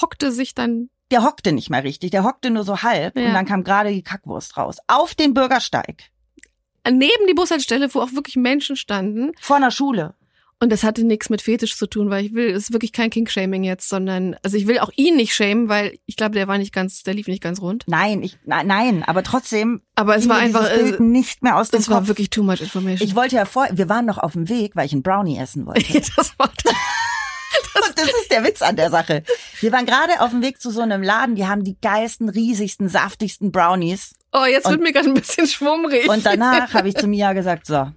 Hockte 0.00 0.32
sich 0.32 0.54
dann, 0.54 0.88
der 1.10 1.22
hockte 1.22 1.52
nicht 1.52 1.68
mehr 1.68 1.84
richtig, 1.84 2.10
der 2.12 2.24
hockte 2.24 2.48
nur 2.50 2.64
so 2.64 2.82
halb 2.82 3.18
Ja. 3.18 3.26
und 3.26 3.34
dann 3.34 3.44
kam 3.44 3.62
gerade 3.62 3.90
die 3.90 4.02
Kackwurst 4.02 4.56
raus. 4.56 4.78
Auf 4.86 5.14
den 5.14 5.34
Bürgersteig, 5.34 6.04
neben 6.88 7.26
die 7.28 7.34
Bushaltestelle, 7.34 7.92
wo 7.94 8.00
auch 8.00 8.12
wirklich 8.12 8.36
Menschen 8.36 8.76
standen. 8.76 9.32
vor 9.40 9.56
einer 9.56 9.70
Schule. 9.70 10.14
Und 10.62 10.70
das 10.70 10.84
hatte 10.84 11.02
nichts 11.02 11.28
mit 11.28 11.42
Fetisch 11.42 11.76
zu 11.76 11.88
tun, 11.88 12.08
weil 12.08 12.24
ich 12.24 12.34
will, 12.34 12.50
es 12.50 12.64
ist 12.64 12.72
wirklich 12.72 12.92
kein 12.92 13.10
King-Shaming 13.10 13.64
jetzt, 13.64 13.88
sondern, 13.88 14.36
also 14.44 14.56
ich 14.56 14.68
will 14.68 14.78
auch 14.78 14.90
ihn 14.94 15.16
nicht 15.16 15.34
shamen, 15.34 15.68
weil 15.68 15.98
ich 16.06 16.14
glaube, 16.14 16.36
der 16.36 16.46
war 16.46 16.56
nicht 16.56 16.72
ganz, 16.72 17.02
der 17.02 17.14
lief 17.14 17.26
nicht 17.26 17.42
ganz 17.42 17.60
rund. 17.60 17.82
Nein, 17.88 18.22
ich, 18.22 18.38
na, 18.44 18.62
nein, 18.62 19.02
aber 19.02 19.24
trotzdem. 19.24 19.82
Aber 19.96 20.14
es 20.14 20.28
war 20.28 20.36
einfach, 20.36 20.72
Bild 20.72 21.00
äh, 21.00 21.02
nicht 21.02 21.42
mehr 21.42 21.56
aus 21.56 21.70
dem 21.70 21.78
das 21.80 21.90
war 21.90 21.98
Kopf. 21.98 22.06
wirklich 22.06 22.30
too 22.30 22.44
much 22.44 22.60
information. 22.60 23.04
ich 23.04 23.16
wollte 23.16 23.34
ja 23.34 23.44
vor, 23.44 23.66
wir 23.72 23.88
waren 23.88 24.06
noch 24.06 24.18
auf 24.18 24.34
dem 24.34 24.48
Weg, 24.48 24.76
weil 24.76 24.86
ich 24.86 24.92
einen 24.92 25.02
Brownie 25.02 25.36
essen 25.36 25.66
wollte. 25.66 26.00
das 26.16 26.32
war, 26.38 26.48
Und 27.88 27.98
das 27.98 28.06
ist 28.06 28.30
der 28.30 28.44
Witz 28.44 28.62
an 28.62 28.76
der 28.76 28.90
Sache. 28.90 29.24
Wir 29.60 29.72
waren 29.72 29.84
gerade 29.84 30.20
auf 30.20 30.30
dem 30.30 30.42
Weg 30.42 30.60
zu 30.60 30.70
so 30.70 30.80
einem 30.80 31.02
Laden, 31.02 31.34
die 31.34 31.46
haben 31.46 31.64
die 31.64 31.76
geilsten, 31.80 32.28
riesigsten, 32.28 32.88
saftigsten 32.88 33.50
Brownies. 33.50 34.14
oh, 34.32 34.44
jetzt 34.44 34.66
Und- 34.66 34.72
wird 34.74 34.82
mir 34.82 34.92
gerade 34.92 35.08
ein 35.08 35.14
bisschen 35.14 35.48
schwummrig. 35.48 36.08
Und 36.08 36.24
danach 36.24 36.72
habe 36.74 36.88
ich 36.88 36.94
zu 36.94 37.08
Mia 37.08 37.32
gesagt, 37.32 37.66
so, 37.66 37.90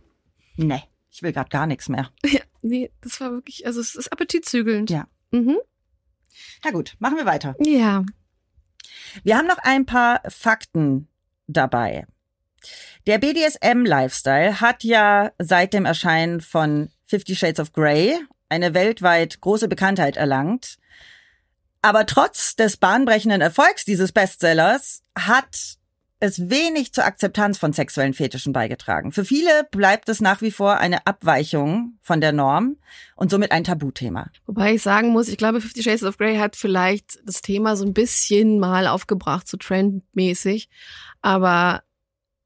nee, 0.58 0.82
ich 1.12 1.22
will 1.24 1.32
gerade 1.32 1.50
gar 1.50 1.68
nichts 1.68 1.88
mehr. 1.88 2.10
Ja, 2.26 2.42
nee, 2.66 2.92
das 3.02 3.22
war 3.22 3.32
wirklich, 3.32 3.66
also 3.66 3.80
es 3.80 3.96
ist 3.96 4.12
appetitzügelnd. 4.12 4.90
Ja. 4.90 5.08
Mhm. 5.32 5.58
Na 6.64 6.72
gut, 6.72 6.96
machen 7.00 7.18
wir 7.18 7.26
weiter. 7.26 7.56
Ja. 7.60 8.04
Wir 9.24 9.38
haben 9.38 9.48
noch 9.48 9.60
ein 9.60 9.86
paar 9.86 10.22
Fakten 10.28 11.08
dabei. 11.48 12.06
Der 13.08 13.20
BDSM-Lifestyle 13.20 14.60
hat 14.60 14.84
ja 14.84 15.32
seit 15.38 15.74
dem 15.74 15.86
Erscheinen 15.86 16.42
von 16.42 16.90
Fifty 17.06 17.36
Shades 17.36 17.60
of 17.60 17.72
Grey 17.72 18.20
eine 18.50 18.74
weltweit 18.74 19.40
große 19.42 19.68
Bekanntheit 19.68 20.18
erlangt. 20.18 20.78
Aber 21.82 22.08
trotz 22.08 22.56
des 22.56 22.78
bahnbrechenden 22.78 23.42
Erfolgs 23.42 23.86
dieses 23.86 24.12
Bestsellers 24.12 25.04
hat 25.18 25.78
es 26.26 26.50
wenig 26.50 26.94
zur 26.94 27.06
Akzeptanz 27.06 27.58
von 27.58 27.74
sexuellen 27.74 28.14
Fetischen 28.14 28.54
beigetragen. 28.54 29.12
Für 29.12 29.24
viele 29.26 29.50
bleibt 29.72 30.10
es 30.10 30.20
nach 30.22 30.42
wie 30.42 30.52
vor 30.52 30.78
eine 30.78 31.08
Abweichung 31.08 31.98
von 32.02 32.22
der 32.22 32.32
Norm 32.34 32.78
und 33.16 33.32
somit 33.32 33.52
ein 33.52 33.64
Tabuthema. 33.64 34.30
Wobei 34.46 34.76
ich 34.76 34.82
sagen 34.82 35.10
muss, 35.10 35.28
ich 35.30 35.38
glaube, 35.38 35.62
Fifty 35.62 35.84
Shades 35.84 36.04
of 36.04 36.18
Grey 36.18 36.38
hat 36.38 36.56
vielleicht 36.56 37.20
das 37.26 37.42
Thema 37.42 37.76
so 37.76 37.86
ein 37.86 37.94
bisschen 37.94 38.60
mal 38.60 38.88
aufgebracht, 38.88 39.48
so 39.48 39.58
trendmäßig. 39.58 40.70
Aber 41.22 41.84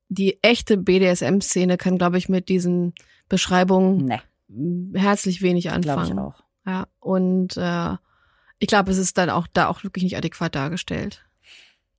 die 0.09 0.39
echte 0.43 0.77
BDSM-Szene 0.77 1.77
kann, 1.77 1.97
glaube 1.97 2.17
ich, 2.17 2.29
mit 2.29 2.49
diesen 2.49 2.93
Beschreibungen 3.27 4.05
Nee, 4.05 4.99
herzlich 4.99 5.41
wenig 5.41 5.65
glaube 5.65 5.81
ich 5.81 5.89
anfangen. 5.89 6.19
auch. 6.19 6.43
Ja. 6.65 6.87
Und 6.99 7.57
äh, 7.57 7.95
ich 8.59 8.67
glaube, 8.67 8.91
es 8.91 8.97
ist 8.97 9.17
dann 9.17 9.29
auch 9.29 9.47
da 9.47 9.67
auch 9.67 9.83
wirklich 9.83 10.03
nicht 10.03 10.17
adäquat 10.17 10.55
dargestellt. 10.55 11.25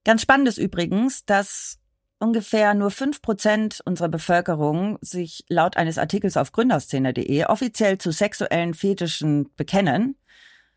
Ganz 0.05 0.23
spannend 0.23 0.49
ist 0.49 0.59
übrigens, 0.59 1.25
dass 1.25 1.79
ungefähr 2.19 2.75
nur 2.75 2.91
fünf 2.91 3.23
Prozent 3.23 3.81
unserer 3.85 4.09
Bevölkerung 4.09 4.99
sich 5.01 5.45
laut 5.49 5.77
eines 5.77 5.99
Artikels 5.99 6.37
auf 6.37 6.53
gründerszene.de 6.53 7.45
offiziell 7.47 7.99
zu 7.99 8.13
sexuellen 8.13 8.75
Fetischen 8.75 9.55
bekennen. 9.57 10.17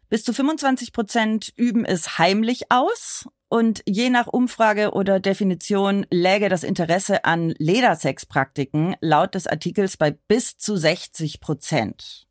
Bis 0.09 0.23
zu 0.23 0.33
25 0.33 0.93
Prozent 0.93 1.53
üben 1.55 1.85
es 1.85 2.17
heimlich 2.17 2.71
aus 2.71 3.27
und 3.49 3.81
je 3.87 4.09
nach 4.09 4.27
Umfrage 4.27 4.91
oder 4.91 5.19
Definition 5.19 6.05
läge 6.09 6.49
das 6.49 6.63
Interesse 6.63 7.25
an 7.25 7.53
Ledersexpraktiken 7.57 8.95
laut 9.01 9.35
des 9.35 9.47
Artikels 9.47 9.97
bei 9.97 10.11
bis 10.11 10.57
zu 10.57 10.75
60 10.75 11.39
Prozent. 11.39 12.27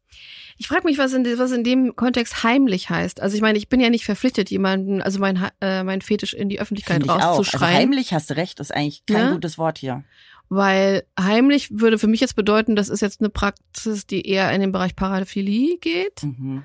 Ich 0.58 0.68
frage 0.68 0.84
mich, 0.84 0.98
was 0.98 1.12
in, 1.12 1.24
was 1.38 1.50
in 1.50 1.64
dem 1.64 1.96
Kontext 1.96 2.42
heimlich 2.44 2.90
heißt. 2.90 3.20
Also 3.20 3.34
ich 3.36 3.42
meine, 3.42 3.58
ich 3.58 3.68
bin 3.68 3.80
ja 3.80 3.90
nicht 3.90 4.04
verpflichtet, 4.04 4.50
jemanden, 4.50 5.02
also 5.02 5.18
mein, 5.18 5.48
äh, 5.60 5.82
mein 5.82 6.00
Fetisch 6.02 6.34
in 6.34 6.48
die 6.48 6.60
Öffentlichkeit. 6.60 7.08
Also 7.08 7.12
rauszuschreien. 7.12 7.74
heimlich 7.74 8.12
hast 8.12 8.30
du 8.30 8.36
recht, 8.36 8.60
ist 8.60 8.74
eigentlich 8.74 9.04
kein 9.06 9.26
Ne? 9.28 9.32
gutes 9.32 9.58
Wort 9.58 9.78
hier. 9.78 10.04
Weil 10.48 11.04
heimlich 11.18 11.68
würde 11.72 11.98
für 11.98 12.06
mich 12.08 12.20
jetzt 12.20 12.36
bedeuten, 12.36 12.76
das 12.76 12.90
ist 12.90 13.00
jetzt 13.00 13.20
eine 13.20 13.30
Praxis, 13.30 14.06
die 14.06 14.26
eher 14.28 14.52
in 14.52 14.60
den 14.60 14.70
Bereich 14.70 14.94
Paraphilie 14.94 15.78
geht. 15.78 16.22
Mhm. 16.22 16.64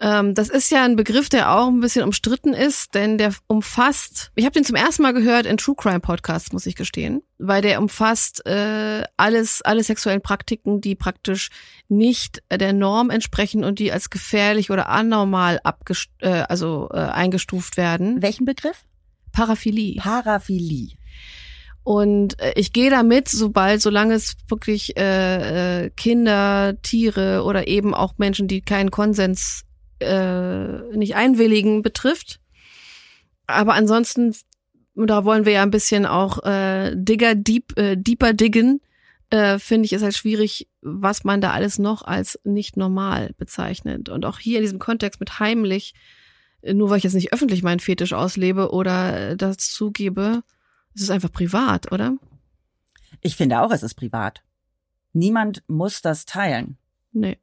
Ähm, 0.00 0.34
das 0.34 0.48
ist 0.48 0.70
ja 0.70 0.84
ein 0.84 0.94
Begriff, 0.94 1.28
der 1.28 1.52
auch 1.52 1.66
ein 1.66 1.80
bisschen 1.80 2.04
umstritten 2.04 2.52
ist, 2.52 2.94
denn 2.94 3.18
der 3.18 3.34
umfasst, 3.48 4.30
ich 4.36 4.44
habe 4.44 4.52
den 4.52 4.64
zum 4.64 4.76
ersten 4.76 5.02
Mal 5.02 5.12
gehört 5.12 5.44
in 5.44 5.56
True 5.56 5.74
Crime 5.76 5.98
Podcasts, 5.98 6.52
muss 6.52 6.66
ich 6.66 6.76
gestehen, 6.76 7.22
weil 7.38 7.62
der 7.62 7.80
umfasst 7.80 8.46
äh, 8.46 9.02
alles, 9.16 9.60
alle 9.62 9.82
sexuellen 9.82 10.22
Praktiken, 10.22 10.80
die 10.80 10.94
praktisch 10.94 11.50
nicht 11.88 12.42
der 12.48 12.72
Norm 12.72 13.10
entsprechen 13.10 13.64
und 13.64 13.80
die 13.80 13.90
als 13.90 14.08
gefährlich 14.08 14.70
oder 14.70 14.88
anormal 14.88 15.58
abgest 15.64 16.10
äh, 16.20 16.44
also 16.48 16.88
äh, 16.92 16.98
eingestuft 16.98 17.76
werden. 17.76 18.22
Welchen 18.22 18.44
Begriff? 18.44 18.84
Paraphilie. 19.32 19.96
Paraphilie. 20.00 20.96
Und 21.82 22.38
äh, 22.40 22.52
ich 22.54 22.72
gehe 22.72 22.90
damit, 22.90 23.28
sobald, 23.28 23.82
solange 23.82 24.14
es 24.14 24.36
wirklich 24.46 24.96
äh, 24.96 25.86
äh, 25.86 25.90
Kinder, 25.90 26.80
Tiere 26.82 27.42
oder 27.42 27.66
eben 27.66 27.94
auch 27.94 28.14
Menschen, 28.18 28.46
die 28.46 28.60
keinen 28.60 28.92
Konsens 28.92 29.64
äh, 30.00 30.96
nicht 30.96 31.16
einwilligen, 31.16 31.82
betrifft. 31.82 32.40
Aber 33.46 33.74
ansonsten, 33.74 34.34
da 34.94 35.24
wollen 35.24 35.44
wir 35.44 35.52
ja 35.52 35.62
ein 35.62 35.70
bisschen 35.70 36.06
auch 36.06 36.44
äh, 36.44 36.94
digger, 36.94 37.34
deep, 37.34 37.76
äh, 37.78 37.96
deeper 37.96 38.32
diggen, 38.32 38.80
äh, 39.30 39.58
finde 39.58 39.86
ich 39.86 39.92
es 39.92 40.02
halt 40.02 40.16
schwierig, 40.16 40.68
was 40.80 41.24
man 41.24 41.40
da 41.40 41.52
alles 41.52 41.78
noch 41.78 42.02
als 42.02 42.38
nicht 42.44 42.76
normal 42.76 43.34
bezeichnet. 43.36 44.08
Und 44.08 44.24
auch 44.24 44.38
hier 44.38 44.58
in 44.58 44.64
diesem 44.64 44.78
Kontext 44.78 45.20
mit 45.20 45.38
heimlich, 45.38 45.94
äh, 46.62 46.74
nur 46.74 46.90
weil 46.90 46.98
ich 46.98 47.04
jetzt 47.04 47.14
nicht 47.14 47.32
öffentlich 47.32 47.62
meinen 47.62 47.80
Fetisch 47.80 48.12
auslebe 48.12 48.70
oder 48.70 49.36
das 49.36 49.58
zugebe, 49.58 50.42
es 50.94 51.02
ist 51.02 51.10
einfach 51.10 51.32
privat, 51.32 51.92
oder? 51.92 52.16
Ich 53.20 53.36
finde 53.36 53.60
auch, 53.60 53.70
es 53.70 53.82
ist 53.82 53.94
privat. 53.94 54.42
Niemand 55.12 55.62
muss 55.68 56.02
das 56.02 56.24
teilen. 56.24 56.76
Nee. 57.12 57.38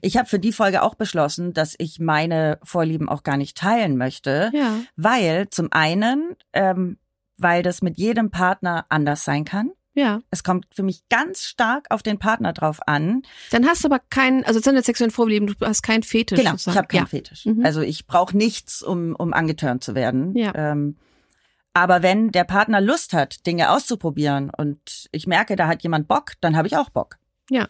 Ich 0.00 0.16
habe 0.16 0.28
für 0.28 0.38
die 0.38 0.52
Folge 0.52 0.82
auch 0.82 0.94
beschlossen, 0.94 1.52
dass 1.52 1.74
ich 1.78 1.98
meine 2.00 2.58
Vorlieben 2.62 3.08
auch 3.08 3.22
gar 3.22 3.36
nicht 3.36 3.56
teilen 3.56 3.96
möchte, 3.96 4.50
Ja. 4.54 4.78
weil 4.96 5.48
zum 5.50 5.68
einen, 5.72 6.36
ähm, 6.52 6.98
weil 7.36 7.62
das 7.62 7.82
mit 7.82 7.98
jedem 7.98 8.30
Partner 8.30 8.86
anders 8.88 9.24
sein 9.24 9.44
kann. 9.44 9.70
Ja. 9.96 10.20
Es 10.30 10.42
kommt 10.42 10.66
für 10.74 10.82
mich 10.82 11.08
ganz 11.08 11.44
stark 11.44 11.86
auf 11.90 12.02
den 12.02 12.18
Partner 12.18 12.52
drauf 12.52 12.80
an. 12.86 13.22
Dann 13.52 13.64
hast 13.66 13.84
du 13.84 13.88
aber 13.88 14.00
keinen, 14.10 14.44
also 14.44 14.58
deine 14.58 14.82
sexuellen 14.82 15.12
Vorlieben, 15.12 15.46
du 15.46 15.54
hast 15.64 15.82
keinen 15.82 16.02
Fetisch. 16.02 16.38
Genau, 16.38 16.54
ich 16.54 16.62
sozusagen. 16.62 16.78
habe 16.78 16.88
keinen 16.88 17.00
ja. 17.02 17.06
Fetisch. 17.06 17.46
Mhm. 17.46 17.64
Also 17.64 17.80
ich 17.80 18.06
brauche 18.06 18.36
nichts, 18.36 18.82
um, 18.82 19.14
um 19.14 19.32
angetörnt 19.32 19.84
zu 19.84 19.94
werden. 19.94 20.36
Ja. 20.36 20.52
Ähm, 20.54 20.96
aber 21.74 22.02
wenn 22.02 22.30
der 22.32 22.44
Partner 22.44 22.80
Lust 22.80 23.12
hat, 23.12 23.46
Dinge 23.46 23.70
auszuprobieren 23.70 24.50
und 24.56 25.08
ich 25.12 25.26
merke, 25.26 25.54
da 25.56 25.66
hat 25.68 25.82
jemand 25.84 26.08
Bock, 26.08 26.32
dann 26.40 26.56
habe 26.56 26.66
ich 26.68 26.76
auch 26.76 26.90
Bock. 26.90 27.16
Ja. 27.50 27.68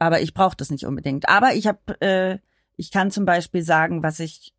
Aber 0.00 0.20
ich 0.20 0.34
brauche 0.34 0.56
das 0.56 0.70
nicht 0.70 0.84
unbedingt. 0.86 1.28
Aber 1.28 1.54
ich 1.54 1.68
habe, 1.68 2.00
äh, 2.00 2.38
ich 2.76 2.90
kann 2.90 3.10
zum 3.12 3.24
Beispiel 3.26 3.62
sagen, 3.62 4.02
was 4.02 4.18
ich 4.18 4.52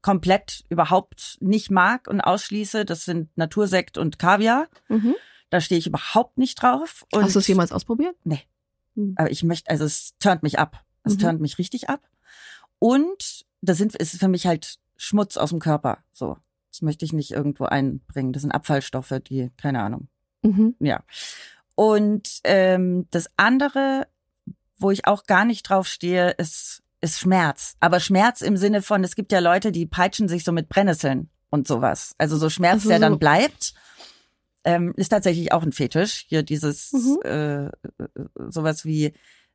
komplett 0.00 0.64
überhaupt 0.68 1.36
nicht 1.40 1.70
mag 1.70 2.08
und 2.08 2.20
ausschließe. 2.20 2.84
Das 2.86 3.04
sind 3.04 3.28
Natursekt 3.36 3.98
und 3.98 4.18
Kaviar. 4.18 4.68
Mhm. 4.88 5.14
Da 5.50 5.60
stehe 5.60 5.78
ich 5.78 5.86
überhaupt 5.86 6.38
nicht 6.38 6.62
drauf. 6.62 7.04
Und 7.12 7.24
Hast 7.24 7.34
du 7.34 7.40
es 7.40 7.48
jemals 7.48 7.72
ausprobiert? 7.72 8.16
Nee. 8.24 8.40
Mhm. 8.94 9.14
Aber 9.16 9.30
ich 9.30 9.42
möchte, 9.42 9.70
also 9.70 9.84
es 9.84 10.14
turnt 10.20 10.42
mich 10.42 10.58
ab. 10.58 10.82
Es 11.02 11.14
Mhm. 11.14 11.18
turnt 11.18 11.40
mich 11.40 11.58
richtig 11.58 11.88
ab. 11.90 12.00
Und 12.78 13.44
das 13.62 13.78
sind, 13.78 13.94
ist 13.96 14.16
für 14.18 14.28
mich 14.28 14.46
halt 14.46 14.78
Schmutz 14.96 15.36
aus 15.36 15.50
dem 15.50 15.58
Körper. 15.58 15.98
So. 16.12 16.36
Das 16.70 16.82
möchte 16.82 17.04
ich 17.04 17.12
nicht 17.12 17.30
irgendwo 17.32 17.64
einbringen. 17.64 18.32
Das 18.32 18.42
sind 18.42 18.52
Abfallstoffe, 18.52 19.14
die, 19.26 19.50
keine 19.56 19.82
Ahnung. 19.82 20.08
Mhm. 20.42 20.76
Ja. 20.80 21.02
Und 21.74 22.40
ähm, 22.44 23.06
das 23.10 23.28
andere, 23.36 24.06
wo 24.84 24.90
ich 24.92 25.06
auch 25.06 25.24
gar 25.24 25.44
nicht 25.44 25.68
drauf 25.68 25.88
stehe, 25.88 26.30
ist, 26.32 26.82
ist 27.00 27.18
Schmerz. 27.18 27.74
Aber 27.80 27.98
Schmerz 28.00 28.40
im 28.42 28.56
Sinne 28.56 28.82
von, 28.82 29.02
es 29.02 29.16
gibt 29.16 29.32
ja 29.32 29.40
Leute, 29.40 29.72
die 29.72 29.86
peitschen 29.86 30.28
sich 30.28 30.44
so 30.44 30.52
mit 30.52 30.68
Brennnesseln 30.68 31.30
und 31.50 31.66
sowas. 31.66 32.14
Also 32.18 32.36
so 32.36 32.48
Schmerz, 32.50 32.74
Also 32.74 32.88
der 32.90 32.98
so- 32.98 33.02
dann 33.02 33.18
bleibt, 33.18 33.74
ähm, 34.64 34.92
ist 34.96 35.08
tatsächlich 35.08 35.52
auch 35.52 35.62
ein 35.62 35.72
Fetisch. 35.72 36.24
Hier 36.28 36.42
dieses 36.42 36.92
Mhm. 36.92 37.18
äh, 37.24 37.64
äh, 37.66 37.70
sowas 38.48 38.84
wie, 38.84 39.12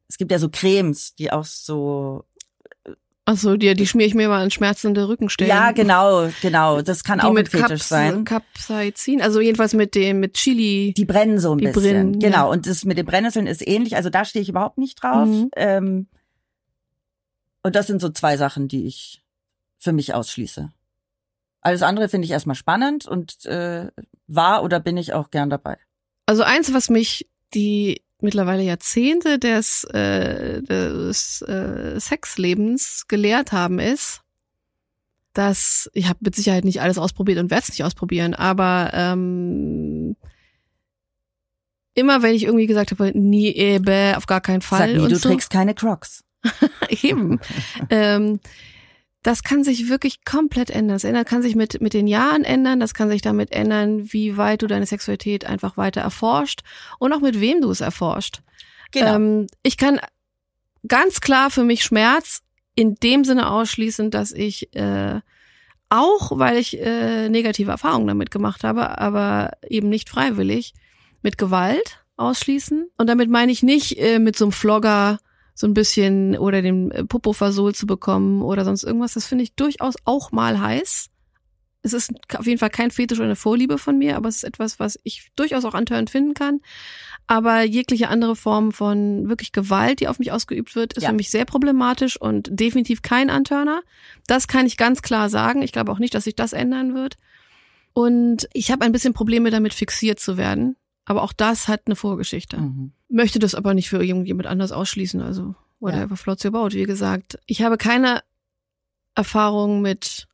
es 0.08 0.18
gibt 0.18 0.32
ja 0.32 0.40
so 0.40 0.50
Cremes, 0.50 1.16
die 1.16 1.32
auch 1.32 1.46
so 1.46 2.26
Achso, 3.30 3.58
die, 3.58 3.72
die 3.76 3.86
schmier 3.86 4.08
ich 4.08 4.16
mir 4.16 4.28
mal 4.28 4.42
an 4.42 4.50
schmerzende 4.50 5.08
Rückenstellen. 5.08 5.50
Ja, 5.56 5.72
genau, 5.72 6.30
genau. 6.42 6.82
Das 6.82 7.04
kann 7.04 7.20
Die 7.20 7.26
auch 7.26 7.30
ein 7.30 7.36
mit 7.36 7.50
Fetisch 7.50 7.68
Caps, 7.68 7.90
sein. 7.90 8.26
Capsaicin, 8.26 9.22
also 9.22 9.40
jedenfalls 9.40 9.76
mit 9.76 9.94
dem, 9.94 10.20
mit 10.20 10.34
Chili. 10.34 10.96
Die 10.98 11.06
brennen 11.06 11.38
so 11.38 11.52
ein 11.52 11.60
Die 11.60 11.66
bisschen. 11.68 11.84
brennen, 11.84 12.20
genau. 12.20 12.36
ja. 12.36 12.44
Und 12.46 12.66
das 12.66 12.86
mit 12.86 12.98
den 12.98 13.06
Brennnesseln 13.06 13.46
ist 13.46 13.66
ähnlich. 13.68 13.96
Also 13.96 14.10
da 14.10 14.26
stehe 14.26 14.42
ich 14.42 14.50
überhaupt 14.50 14.80
nicht 14.80 14.96
drauf. 15.04 15.28
Mhm. 15.28 15.52
Ähm, 15.56 16.08
und 17.62 17.76
das 17.76 17.86
sind 17.86 18.02
so 18.02 18.10
zwei 18.10 18.36
Sachen, 18.36 18.68
die 18.68 18.88
ich 18.88 19.22
für 19.78 19.92
mich 19.92 20.16
ausschließe. 20.16 20.72
Alles 21.62 21.84
andere 21.84 22.10
finde 22.10 22.26
ich 22.26 22.32
erstmal 22.32 22.56
spannend 22.56 23.06
und 23.06 23.46
äh, 23.46 23.92
war 24.26 24.64
oder 24.64 24.80
bin 24.80 24.98
ich 24.98 25.14
auch 25.14 25.30
gern 25.30 25.52
dabei. 25.52 25.78
Also 26.26 26.42
eins, 26.42 26.74
was 26.74 26.90
mich 26.90 27.30
die 27.54 28.02
mittlerweile 28.22 28.64
Jahrzehnte 28.64 29.40
des, 29.40 29.84
äh, 29.86 30.62
des 30.62 31.42
äh, 31.44 32.00
Sexlebens 32.00 33.06
gelehrt 33.08 33.52
haben, 33.52 33.80
ist, 33.80 34.22
dass 35.34 35.90
ich 35.94 36.08
habe 36.08 36.20
mit 36.22 36.36
Sicherheit 36.36 36.66
nicht 36.66 36.82
alles 36.82 36.98
ausprobiert 36.98 37.40
und 37.40 37.52
werde 37.52 37.64
es 37.64 37.70
nicht 37.70 37.84
ausprobieren, 37.84 38.34
aber 38.34 38.92
ähm, 38.94 40.16
immer 41.94 42.22
wenn 42.22 42.36
ich 42.36 42.44
irgendwie 42.44 42.68
gesagt 42.68 42.92
habe, 42.92 43.18
nie, 43.18 43.50
eh, 43.50 43.80
bäh, 43.80 44.16
auf 44.16 44.26
gar 44.26 44.42
keinen 44.42 44.62
Fall 44.62 44.80
Sag 44.80 44.98
nie, 44.98 45.00
und 45.00 45.12
du 45.12 45.16
so, 45.18 45.30
trägst 45.30 45.50
keine 45.50 45.76
Crocs. 45.76 46.24
eben, 47.04 47.40
ähm, 47.90 48.40
das 49.24 49.44
kann 49.44 49.64
sich 49.64 49.90
wirklich 49.90 50.24
komplett 50.24 50.70
ändern. 50.70 50.96
Das 50.96 51.04
ändert, 51.04 51.28
kann 51.28 51.42
sich 51.42 51.56
mit, 51.56 51.82
mit 51.82 51.94
den 51.94 52.08
Jahren 52.08 52.44
ändern. 52.44 52.80
Das 52.80 52.94
kann 52.94 53.10
sich 53.10 53.22
damit 53.22 53.52
ändern, 53.52 54.14
wie 54.14 54.38
weit 54.38 54.62
du 54.62 54.68
deine 54.68 54.86
Sexualität 54.86 55.46
einfach 55.46 55.76
weiter 55.76 56.02
erforscht 56.02 56.62
und 57.00 57.12
auch 57.12 57.20
mit 57.20 57.42
wem 57.42 57.62
du 57.62 57.70
es 57.70 57.82
erforscht. 57.82 58.42
Genau. 58.92 59.16
Ähm, 59.16 59.48
ich 59.62 59.78
kann 59.78 60.00
ganz 60.88 61.20
klar 61.20 61.52
für 61.52 61.64
mich 61.64 61.84
Schmerz 61.84 62.42
in 62.76 62.96
dem 62.96 63.26
Sinne 63.26 63.50
ausschließen, 63.50 64.10
dass 64.10 64.32
ich 64.32 64.74
äh, 64.76 65.20
auch, 65.90 66.38
weil 66.38 66.58
ich 66.58 66.80
äh, 66.80 67.28
negative 67.30 67.72
Erfahrungen 67.72 68.08
damit 68.08 68.32
gemacht 68.32 68.64
habe, 68.64 69.00
aber 69.00 69.52
eben 69.68 69.90
nicht 69.90 70.10
freiwillig, 70.10 70.74
mit 71.22 71.38
Gewalt 71.38 72.06
ausschließen. 72.16 72.90
Und 72.98 73.08
damit 73.08 73.30
meine 73.30 73.52
ich 73.52 73.64
nicht 73.64 73.98
äh, 73.98 74.20
mit 74.20 74.38
so 74.38 74.46
einem 74.46 74.52
Flogger 74.54 75.20
so 75.60 75.68
ein 75.68 75.74
bisschen 75.74 76.38
oder 76.38 76.62
den 76.62 76.90
äh, 76.92 77.04
Popo 77.04 77.34
versohlt 77.34 77.76
zu 77.76 77.86
bekommen 77.86 78.42
oder 78.44 78.64
sonst 78.64 78.86
irgendwas. 78.86 79.16
Das 79.16 79.26
finde 79.26 79.44
ich 79.44 79.56
durchaus 79.56 79.96
auch 80.06 80.32
mal 80.32 80.62
heiß. 80.62 81.10
Es 81.82 81.92
ist 81.92 82.14
auf 82.38 82.46
jeden 82.48 82.60
Fall 82.60 82.70
kein 82.70 82.92
Fetisch 82.92 83.18
oder 83.20 83.26
eine 83.26 83.36
Vorliebe 83.36 83.78
von 83.78 83.98
mir, 83.98 84.16
aber 84.16 84.30
es 84.30 84.38
ist 84.38 84.44
etwas, 84.46 84.80
was 84.80 84.98
ich 85.04 85.32
durchaus 85.36 85.66
auch 85.66 85.74
antörend 85.74 86.10
finden 86.10 86.34
kann. 86.34 86.62
Aber 87.28 87.64
jegliche 87.64 88.08
andere 88.08 88.38
Form 88.38 88.72
von 88.72 89.28
wirklich 89.28 89.52
Gewalt, 89.52 90.00
die 90.00 90.08
auf 90.08 90.18
mich 90.18 90.32
ausgeübt 90.32 90.76
wird, 90.78 90.94
ist 90.94 91.04
Ja. 91.04 91.10
für 91.10 91.16
mich 91.16 91.30
sehr 91.30 91.44
problematisch 91.44 92.16
und 92.16 92.48
definitiv 92.50 93.02
kein 93.02 93.30
Antörner. 93.30 93.82
Das 94.28 94.48
kann 94.48 94.66
ich 94.66 94.78
ganz 94.78 95.02
klar 95.02 95.30
sagen. 95.30 95.62
Ich 95.62 95.74
glaube 95.74 95.92
auch 95.92 96.00
nicht, 96.00 96.14
dass 96.14 96.24
sich 96.24 96.36
das 96.38 96.54
ändern 96.54 96.96
wird. 96.96 97.18
Und 97.92 98.48
ich 98.54 98.72
habe 98.72 98.86
ein 98.86 98.94
bisschen 98.94 99.14
Probleme 99.14 99.50
damit, 99.52 99.74
fixiert 99.74 100.22
zu 100.22 100.38
werden. 100.38 100.78
Aber 101.10 101.24
auch 101.24 101.34
das 101.34 101.68
hat 101.68 101.82
eine 101.88 101.96
Vorgeschichte. 101.96 102.58
Mhm. 102.58 102.92
Möchte 103.10 103.40
das 103.40 103.56
aber 103.56 103.74
nicht 103.74 103.90
für 103.90 104.04
irgendjemand 104.04 104.48
anders 104.48 104.72
ausschließen. 104.72 105.22
Also, 105.22 105.56
whatever 105.80 106.16
floats 106.16 106.46
your 106.46 106.52
boat. 106.52 106.76
Wie 106.76 106.84
gesagt, 106.84 107.40
ich 107.48 107.64
habe 107.64 107.78
keine 107.78 108.22
Erfahrung 109.16 109.82
mit 109.82 110.28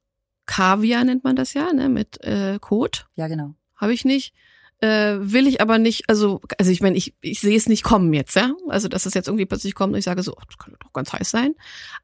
Kaviar, 0.45 1.05
nennt 1.05 1.23
man 1.23 1.37
das 1.37 1.53
ja, 1.53 1.71
ne? 1.71 1.87
mit 1.87 2.21
äh, 2.25 2.59
Kot. 2.59 3.07
Ja, 3.15 3.29
genau. 3.29 3.55
Habe 3.77 3.93
ich 3.93 4.03
nicht. 4.03 4.33
Äh, 4.81 5.15
will 5.21 5.47
ich 5.47 5.61
aber 5.61 5.77
nicht, 5.77 6.09
also, 6.09 6.41
also 6.57 6.69
ich 6.69 6.81
meine, 6.81 6.97
ich, 6.97 7.15
ich 7.21 7.39
sehe 7.39 7.55
es 7.55 7.69
nicht 7.69 7.83
kommen 7.83 8.13
jetzt, 8.13 8.35
ja. 8.35 8.51
Also, 8.67 8.89
dass 8.89 9.05
es 9.05 9.13
jetzt 9.13 9.29
irgendwie 9.29 9.45
plötzlich 9.45 9.75
kommt 9.75 9.93
und 9.93 9.99
ich 9.99 10.03
sage 10.03 10.23
so, 10.23 10.35
ach, 10.37 10.43
das 10.43 10.57
kann 10.57 10.75
doch 10.77 10.91
ganz 10.91 11.13
heiß 11.13 11.31
sein. 11.31 11.55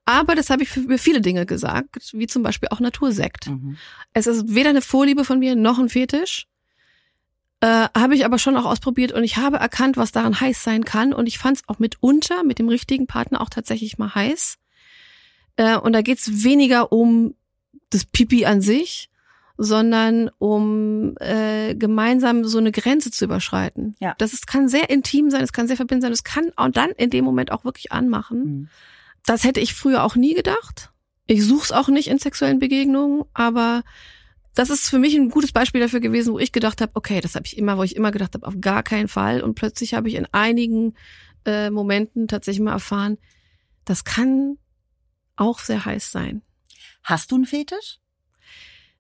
Aber 0.05 0.33
das 0.33 0.49
habe 0.49 0.63
ich 0.63 0.69
für, 0.69 0.83
für 0.83 0.97
viele 0.97 1.19
Dinge 1.19 1.45
gesagt, 1.45 2.13
wie 2.13 2.27
zum 2.27 2.41
Beispiel 2.41 2.69
auch 2.69 2.79
Natursekt. 2.79 3.49
Mhm. 3.49 3.75
Es 4.13 4.27
ist 4.27 4.55
weder 4.55 4.69
eine 4.69 4.81
Vorliebe 4.81 5.25
von 5.25 5.39
mir 5.39 5.57
noch 5.57 5.77
ein 5.77 5.89
Fetisch. 5.89 6.47
Äh, 7.61 7.87
habe 7.95 8.15
ich 8.15 8.25
aber 8.25 8.39
schon 8.39 8.57
auch 8.57 8.65
ausprobiert 8.65 9.11
und 9.11 9.23
ich 9.23 9.37
habe 9.37 9.57
erkannt, 9.57 9.95
was 9.95 10.11
daran 10.11 10.39
heiß 10.39 10.63
sein 10.63 10.83
kann. 10.83 11.13
Und 11.13 11.27
ich 11.27 11.37
fand 11.37 11.57
es 11.57 11.63
auch 11.67 11.77
mitunter 11.77 12.43
mit 12.43 12.57
dem 12.57 12.67
richtigen 12.67 13.05
Partner 13.05 13.39
auch 13.39 13.49
tatsächlich 13.49 13.99
mal 13.99 14.13
heiß. 14.13 14.57
Äh, 15.57 15.77
und 15.77 15.93
da 15.93 16.01
geht's 16.01 16.43
weniger 16.43 16.91
um 16.91 17.35
das 17.91 18.05
Pipi 18.05 18.45
an 18.45 18.61
sich, 18.61 19.11
sondern 19.57 20.31
um 20.39 21.15
äh, 21.19 21.75
gemeinsam 21.75 22.45
so 22.45 22.57
eine 22.57 22.71
Grenze 22.71 23.11
zu 23.11 23.25
überschreiten. 23.25 23.95
Ja. 23.99 24.15
Das 24.17 24.33
ist, 24.33 24.47
kann 24.47 24.67
sehr 24.67 24.89
intim 24.89 25.29
sein, 25.29 25.43
es 25.43 25.53
kann 25.53 25.67
sehr 25.67 25.75
verbindend 25.75 26.03
sein, 26.03 26.13
es 26.13 26.23
kann 26.23 26.51
auch 26.55 26.69
dann 26.69 26.89
in 26.91 27.11
dem 27.11 27.23
Moment 27.23 27.51
auch 27.51 27.63
wirklich 27.63 27.91
anmachen. 27.91 28.43
Mhm. 28.43 28.69
Das 29.23 29.43
hätte 29.43 29.59
ich 29.59 29.75
früher 29.75 30.03
auch 30.03 30.15
nie 30.15 30.33
gedacht. 30.33 30.89
Ich 31.27 31.45
suche 31.45 31.65
es 31.65 31.71
auch 31.71 31.89
nicht 31.89 32.07
in 32.07 32.17
sexuellen 32.17 32.57
Begegnungen, 32.57 33.23
aber 33.35 33.83
das 34.53 34.69
ist 34.69 34.89
für 34.89 34.99
mich 34.99 35.15
ein 35.15 35.29
gutes 35.29 35.51
Beispiel 35.51 35.81
dafür 35.81 35.99
gewesen, 35.99 36.33
wo 36.33 36.39
ich 36.39 36.51
gedacht 36.51 36.81
habe, 36.81 36.91
okay, 36.95 37.21
das 37.21 37.35
habe 37.35 37.45
ich 37.45 37.57
immer, 37.57 37.77
wo 37.77 37.83
ich 37.83 37.95
immer 37.95 38.11
gedacht 38.11 38.33
habe, 38.33 38.45
auf 38.45 38.55
gar 38.59 38.83
keinen 38.83 39.07
Fall. 39.07 39.41
Und 39.41 39.55
plötzlich 39.55 39.93
habe 39.93 40.09
ich 40.09 40.15
in 40.15 40.27
einigen 40.33 40.95
äh, 41.45 41.69
Momenten 41.69 42.27
tatsächlich 42.27 42.61
mal 42.63 42.73
erfahren, 42.73 43.17
das 43.85 44.03
kann 44.03 44.57
auch 45.35 45.59
sehr 45.59 45.85
heiß 45.85 46.11
sein. 46.11 46.41
Hast 47.03 47.31
du 47.31 47.35
einen 47.35 47.45
Fetisch? 47.45 47.99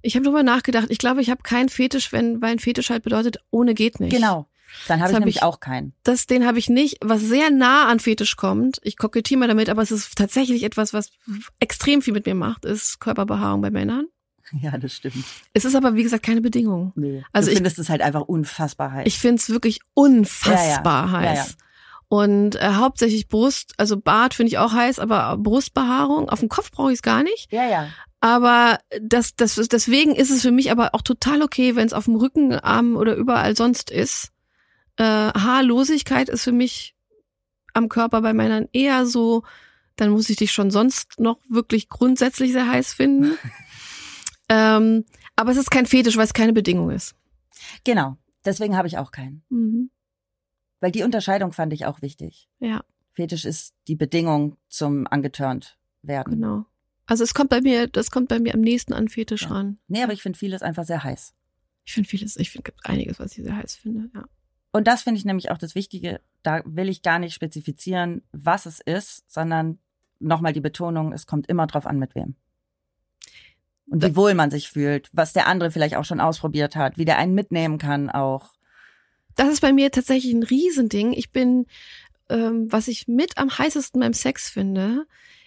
Ich 0.01 0.15
habe 0.15 0.25
drüber 0.25 0.41
nachgedacht. 0.41 0.87
Ich 0.89 0.97
glaube, 0.97 1.21
ich 1.21 1.29
habe 1.29 1.43
keinen 1.43 1.69
Fetisch, 1.69 2.11
wenn, 2.11 2.41
weil 2.41 2.53
ein 2.53 2.59
Fetisch 2.59 2.89
halt 2.89 3.03
bedeutet, 3.03 3.37
ohne 3.51 3.73
geht 3.75 3.99
nicht. 3.99 4.15
Genau. 4.15 4.47
Dann 4.87 4.99
habe 5.01 5.09
ich 5.11 5.15
hab 5.15 5.19
nämlich 5.19 5.35
ich- 5.37 5.43
auch 5.43 5.59
keinen. 5.59 5.93
Das, 6.03 6.25
den 6.25 6.45
habe 6.47 6.57
ich 6.57 6.69
nicht, 6.69 6.97
was 7.01 7.21
sehr 7.21 7.51
nah 7.51 7.87
an 7.89 7.99
Fetisch 7.99 8.37
kommt. 8.37 8.79
Ich 8.83 8.97
kokettiere 8.97 9.39
mal 9.39 9.47
damit, 9.47 9.69
aber 9.69 9.81
es 9.81 9.91
ist 9.91 10.15
tatsächlich 10.17 10.63
etwas, 10.63 10.93
was 10.93 11.11
extrem 11.59 12.01
viel 12.01 12.13
mit 12.13 12.25
mir 12.25 12.35
macht, 12.35 12.65
ist 12.65 12.99
Körperbehaarung 12.99 13.61
bei 13.61 13.69
Männern. 13.69 14.05
Ja, 14.61 14.77
das 14.77 14.93
stimmt. 14.93 15.15
Es 15.53 15.63
ist 15.65 15.75
aber, 15.75 15.95
wie 15.95 16.03
gesagt, 16.03 16.23
keine 16.25 16.41
Bedingung. 16.41 16.91
Nee. 16.95 17.23
Also 17.31 17.47
du 17.47 17.51
ich- 17.53 17.57
findest 17.57 17.79
es 17.79 17.89
halt 17.89 18.01
einfach 18.01 18.21
unfassbar 18.21 18.91
heiß. 18.91 19.07
Ich 19.07 19.17
find's 19.19 19.49
wirklich 19.49 19.79
unfassbar 19.93 21.05
ja. 21.07 21.11
Ja, 21.23 21.29
heiß. 21.29 21.49
ja. 21.49 21.55
Und 22.09 22.55
äh, 22.57 22.73
hauptsächlich 22.73 23.29
Brust, 23.29 23.73
also 23.77 23.95
Bart 23.97 24.33
finde 24.33 24.49
ich 24.49 24.57
auch 24.57 24.73
heiß, 24.73 24.99
aber 24.99 25.37
Brustbehaarung, 25.37 26.29
auf 26.29 26.41
dem 26.41 26.49
Kopf 26.49 26.69
brauche 26.71 26.91
ich 26.91 26.97
es 26.97 27.01
gar 27.01 27.23
nicht. 27.23 27.51
ja, 27.51 27.65
ja. 27.67 27.87
Aber 28.23 28.77
das, 29.01 29.35
das, 29.35 29.55
deswegen 29.55 30.13
ist 30.13 30.29
es 30.29 30.43
für 30.43 30.51
mich 30.51 30.69
aber 30.69 30.93
auch 30.93 31.01
total 31.01 31.41
okay, 31.41 31.75
wenn 31.75 31.87
es 31.87 31.93
auf 31.93 32.05
dem 32.05 32.15
Rücken, 32.17 32.53
Arm 32.53 32.95
oder 32.95 33.15
überall 33.15 33.55
sonst 33.55 33.89
ist. 33.89 34.29
Äh, 34.97 35.03
Haarlosigkeit 35.03 36.29
ist 36.29 36.43
für 36.43 36.51
mich 36.51 36.93
am 37.73 37.89
Körper 37.89 38.21
bei 38.21 38.33
Männern 38.33 38.67
eher 38.73 39.07
so, 39.07 39.41
dann 39.95 40.11
muss 40.11 40.29
ich 40.29 40.35
dich 40.37 40.51
schon 40.51 40.69
sonst 40.69 41.19
noch 41.19 41.39
wirklich 41.49 41.89
grundsätzlich 41.89 42.51
sehr 42.51 42.67
heiß 42.69 42.93
finden. 42.93 43.37
ähm, 44.51 45.05
aber 45.35 45.51
es 45.51 45.57
ist 45.57 45.71
kein 45.71 45.85
Fetisch, 45.85 46.17
weil 46.17 46.25
es 46.25 46.33
keine 46.33 46.53
Bedingung 46.53 46.89
ist. 46.91 47.15
Genau. 47.83 48.17
Deswegen 48.43 48.75
habe 48.75 48.87
ich 48.87 48.97
auch 48.97 49.11
keinen. 49.11 49.43
Mhm. 49.49 49.89
Weil 50.79 50.91
die 50.91 51.03
Unterscheidung 51.03 51.53
fand 51.53 51.73
ich 51.73 51.85
auch 51.85 52.01
wichtig. 52.01 52.49
Ja. 52.59 52.83
Fetisch 53.13 53.45
ist 53.45 53.73
die 53.87 53.95
Bedingung 53.95 54.57
zum 54.67 55.07
angeturnt 55.07 55.77
werden. 56.01 56.33
Genau. 56.33 56.65
Also 57.05 57.23
es 57.23 57.33
kommt 57.33 57.49
bei 57.49 57.61
mir, 57.61 57.87
das 57.87 58.11
kommt 58.11 58.29
bei 58.29 58.39
mir 58.39 58.53
am 58.53 58.61
nächsten 58.61 58.93
an 58.93 59.07
Fetisch 59.07 59.43
Ja. 59.43 59.49
ran. 59.49 59.77
Nee, 59.87 60.03
aber 60.03 60.13
ich 60.13 60.21
finde 60.21 60.37
vieles 60.39 60.61
einfach 60.61 60.83
sehr 60.85 61.03
heiß. 61.03 61.33
Ich 61.85 61.93
finde 61.93 62.09
vieles, 62.09 62.35
ich 62.37 62.49
finde 62.51 62.63
gibt 62.71 62.85
einiges, 62.85 63.19
was 63.19 63.37
ich 63.37 63.43
sehr 63.43 63.55
heiß 63.55 63.75
finde. 63.75 64.09
Ja. 64.13 64.25
Und 64.71 64.87
das 64.87 65.03
finde 65.03 65.17
ich 65.19 65.25
nämlich 65.25 65.51
auch 65.51 65.57
das 65.57 65.75
Wichtige. 65.75 66.21
Da 66.43 66.61
will 66.65 66.89
ich 66.89 67.01
gar 67.01 67.19
nicht 67.19 67.33
spezifizieren, 67.33 68.23
was 68.31 68.65
es 68.65 68.79
ist, 68.79 69.29
sondern 69.31 69.79
nochmal 70.19 70.53
die 70.53 70.61
Betonung, 70.61 71.13
es 71.13 71.25
kommt 71.25 71.47
immer 71.47 71.67
drauf 71.67 71.85
an, 71.85 71.99
mit 71.99 72.15
wem. 72.15 72.35
Und 73.91 74.01
wie 74.01 74.15
wohl 74.15 74.33
man 74.35 74.49
sich 74.49 74.69
fühlt, 74.69 75.09
was 75.11 75.33
der 75.33 75.47
andere 75.47 75.69
vielleicht 75.69 75.97
auch 75.97 76.05
schon 76.05 76.21
ausprobiert 76.21 76.77
hat, 76.77 76.97
wie 76.97 77.03
der 77.03 77.17
einen 77.17 77.35
mitnehmen 77.35 77.77
kann 77.77 78.09
auch. 78.09 78.53
Das 79.35 79.49
ist 79.51 79.59
bei 79.59 79.73
mir 79.73 79.91
tatsächlich 79.91 80.31
ein 80.31 80.43
Riesending. 80.43 81.11
Ich 81.11 81.31
bin, 81.31 81.65
ähm, 82.29 82.71
was 82.71 82.87
ich 82.87 83.09
mit 83.09 83.37
am 83.37 83.49
heißesten 83.49 83.99
beim 83.99 84.13
Sex 84.13 84.49
finde, 84.49 85.05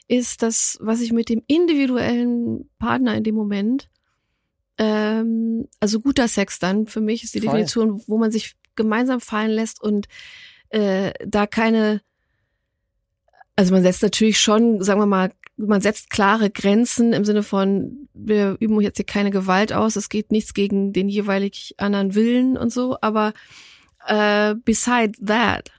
ist 0.08 0.42
das, 0.42 0.76
was 0.82 1.00
ich 1.00 1.10
mit 1.10 1.30
dem 1.30 1.42
individuellen 1.46 2.68
Partner 2.78 3.14
in 3.14 3.24
dem 3.24 3.34
Moment, 3.34 3.88
ähm, 4.76 5.66
also 5.80 6.00
guter 6.00 6.28
Sex 6.28 6.58
dann 6.58 6.86
für 6.86 7.00
mich 7.00 7.24
ist 7.24 7.34
die 7.34 7.40
Voll. 7.40 7.48
Definition, 7.48 8.02
wo 8.06 8.18
man 8.18 8.30
sich 8.30 8.56
gemeinsam 8.76 9.22
fallen 9.22 9.52
lässt 9.52 9.80
und 9.82 10.06
äh, 10.68 11.14
da 11.26 11.46
keine, 11.46 12.02
also 13.56 13.72
man 13.72 13.82
setzt 13.82 14.02
natürlich 14.02 14.38
schon, 14.38 14.82
sagen 14.82 15.00
wir 15.00 15.06
mal, 15.06 15.32
man 15.56 15.80
setzt 15.80 16.10
klare 16.10 16.50
Grenzen 16.50 17.12
im 17.12 17.24
Sinne 17.24 17.42
von, 17.42 18.08
wir 18.12 18.56
üben 18.60 18.80
jetzt 18.80 18.96
hier 18.96 19.06
keine 19.06 19.30
Gewalt 19.30 19.72
aus, 19.72 19.96
es 19.96 20.08
geht 20.08 20.32
nichts 20.32 20.54
gegen 20.54 20.92
den 20.92 21.08
jeweilig 21.08 21.74
anderen 21.78 22.14
Willen 22.14 22.56
und 22.56 22.72
so, 22.72 22.96
aber 23.00 23.32
äh, 24.06 24.54
beside 24.64 25.12
that, 25.24 25.70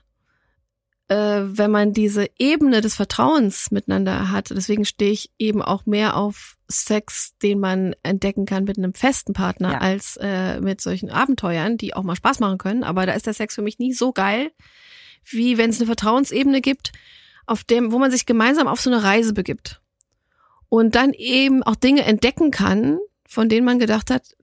äh, 1.08 1.42
wenn 1.46 1.70
man 1.70 1.92
diese 1.92 2.26
Ebene 2.38 2.80
des 2.80 2.94
Vertrauens 2.96 3.70
miteinander 3.70 4.30
hat, 4.32 4.50
deswegen 4.50 4.84
stehe 4.84 5.12
ich 5.12 5.30
eben 5.38 5.62
auch 5.62 5.86
mehr 5.86 6.16
auf 6.16 6.56
Sex, 6.68 7.36
den 7.42 7.60
man 7.60 7.94
entdecken 8.02 8.44
kann 8.44 8.64
mit 8.64 8.76
einem 8.76 8.92
festen 8.94 9.32
Partner, 9.32 9.72
Ja. 9.72 9.78
als 9.78 10.18
äh, 10.20 10.60
mit 10.60 10.80
solchen 10.80 11.10
Abenteuern, 11.10 11.76
die 11.76 11.94
auch 11.94 12.02
mal 12.02 12.16
Spaß 12.16 12.40
machen 12.40 12.58
können. 12.58 12.82
Aber 12.82 13.06
da 13.06 13.12
ist 13.12 13.26
der 13.26 13.34
Sex 13.34 13.54
für 13.54 13.62
mich 13.62 13.78
nie 13.78 13.92
so 13.92 14.12
geil, 14.12 14.50
wie 15.30 15.58
wenn 15.58 15.70
es 15.70 15.78
eine 15.78 15.86
Vertrauensebene 15.86 16.60
gibt, 16.60 16.90
auf 17.46 17.64
dem, 17.64 17.92
wo 17.92 17.98
man 17.98 18.10
sich 18.10 18.26
gemeinsam 18.26 18.66
auf 18.68 18.80
so 18.80 18.90
eine 18.90 19.02
Reise 19.02 19.32
begibt. 19.32 19.80
Und 20.68 20.94
dann 20.94 21.12
eben 21.12 21.62
auch 21.62 21.76
Dinge 21.76 22.04
entdecken 22.04 22.50
kann, 22.50 22.98
von 23.28 23.48
denen 23.48 23.64
man 23.64 23.78
gedacht 23.78 24.10
hat, 24.10 24.34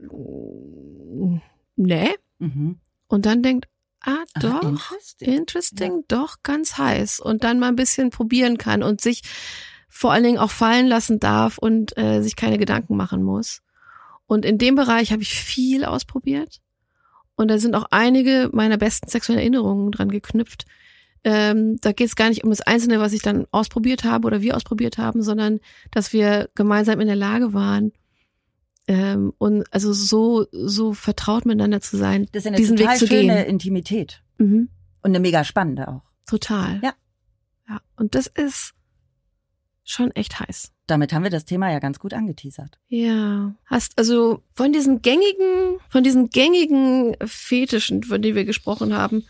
nee. 1.76 2.10
Mhm. 2.40 2.80
Und 3.08 3.26
dann 3.26 3.44
denkt, 3.44 3.68
ah, 4.02 4.24
Ah, 4.34 4.40
doch, 4.40 4.64
interesting. 4.64 5.34
interesting, 5.34 6.04
doch, 6.08 6.38
ganz 6.44 6.78
heiß. 6.78 7.20
Und 7.20 7.44
dann 7.44 7.60
mal 7.60 7.68
ein 7.68 7.76
bisschen 7.76 8.10
probieren 8.10 8.58
kann 8.58 8.84
und 8.84 9.02
sich 9.02 9.22
vor 9.90 10.12
allen 10.12 10.24
Dingen 10.24 10.40
auch 10.40 10.52
fallen 10.52 10.88
lassen 10.88 11.20
darf 11.20 11.58
und 11.58 11.96
äh, 11.98 12.22
sich 12.22 12.36
keine 12.36 12.58
Gedanken 12.58 12.96
machen 12.98 13.22
muss. 13.22 13.62
Und 14.26 14.46
in 14.46 14.58
dem 14.58 14.76
Bereich 14.76 15.12
habe 15.12 15.22
ich 15.22 15.36
viel 15.36 15.86
ausprobiert. 15.86 16.62
Und 17.36 17.50
da 17.50 17.60
sind 17.60 17.76
auch 17.76 17.86
einige 17.92 18.50
meiner 18.52 18.78
besten 18.78 19.10
sexuellen 19.10 19.40
Erinnerungen 19.40 19.92
dran 19.92 20.10
geknüpft. 20.10 20.66
Ähm, 21.24 21.78
da 21.82 21.92
geht 21.94 22.08
es 22.08 22.16
gar 22.16 22.30
nicht 22.30 22.44
um 22.44 22.50
das 22.50 22.62
Einzelne, 22.62 23.00
was 23.00 23.14
ich 23.14 23.22
dann 23.22 23.46
ausprobiert 23.52 24.04
habe 24.04 24.28
oder 24.28 24.42
wir 24.42 24.56
ausprobiert 24.58 24.98
haben, 24.98 25.24
sondern 25.24 25.60
dass 25.92 26.12
wir 26.12 26.50
gemeinsam 26.56 27.00
in 27.00 27.08
der 27.08 27.16
Lage 27.16 27.54
waren, 27.54 27.94
ähm, 28.88 29.32
und 29.38 29.64
also 29.72 29.94
so 29.94 30.46
so 30.52 30.94
vertraut 30.94 31.46
miteinander 31.46 31.80
zu 31.80 31.96
sein, 31.98 32.28
Das 32.34 32.42
ist 32.44 32.48
eine 32.48 32.58
diesen 32.58 32.76
total 32.76 32.94
Weg 32.94 33.00
zu 33.00 33.08
schöne 33.08 33.22
gehen. 33.22 33.46
Intimität 33.46 34.22
Mhm. 34.38 34.68
und 35.02 35.12
eine 35.12 35.20
mega 35.22 35.44
spannende 35.46 35.88
auch. 35.88 36.02
Total. 36.28 36.82
Ja. 36.84 36.94
Ja. 37.70 37.80
Und 37.96 38.16
das 38.16 38.28
ist 38.28 38.74
schon 39.86 40.12
echt 40.12 40.40
heiß. 40.40 40.72
Damit 40.88 41.14
haben 41.14 41.24
wir 41.24 41.30
das 41.30 41.46
Thema 41.46 41.72
ja 41.72 41.80
ganz 41.80 42.00
gut 42.00 42.14
angeteasert. 42.14 42.78
Ja. 42.90 43.56
Hast 43.66 43.98
also 43.98 44.44
von 44.52 44.74
diesen 44.74 45.02
gängigen, 45.02 45.78
von 45.90 46.04
diesen 46.04 46.30
gängigen 46.30 47.16
Fetischen, 47.26 48.04
von 48.04 48.22
denen 48.22 48.36
wir 48.36 48.44
gesprochen 48.46 48.94
haben, 48.94 49.24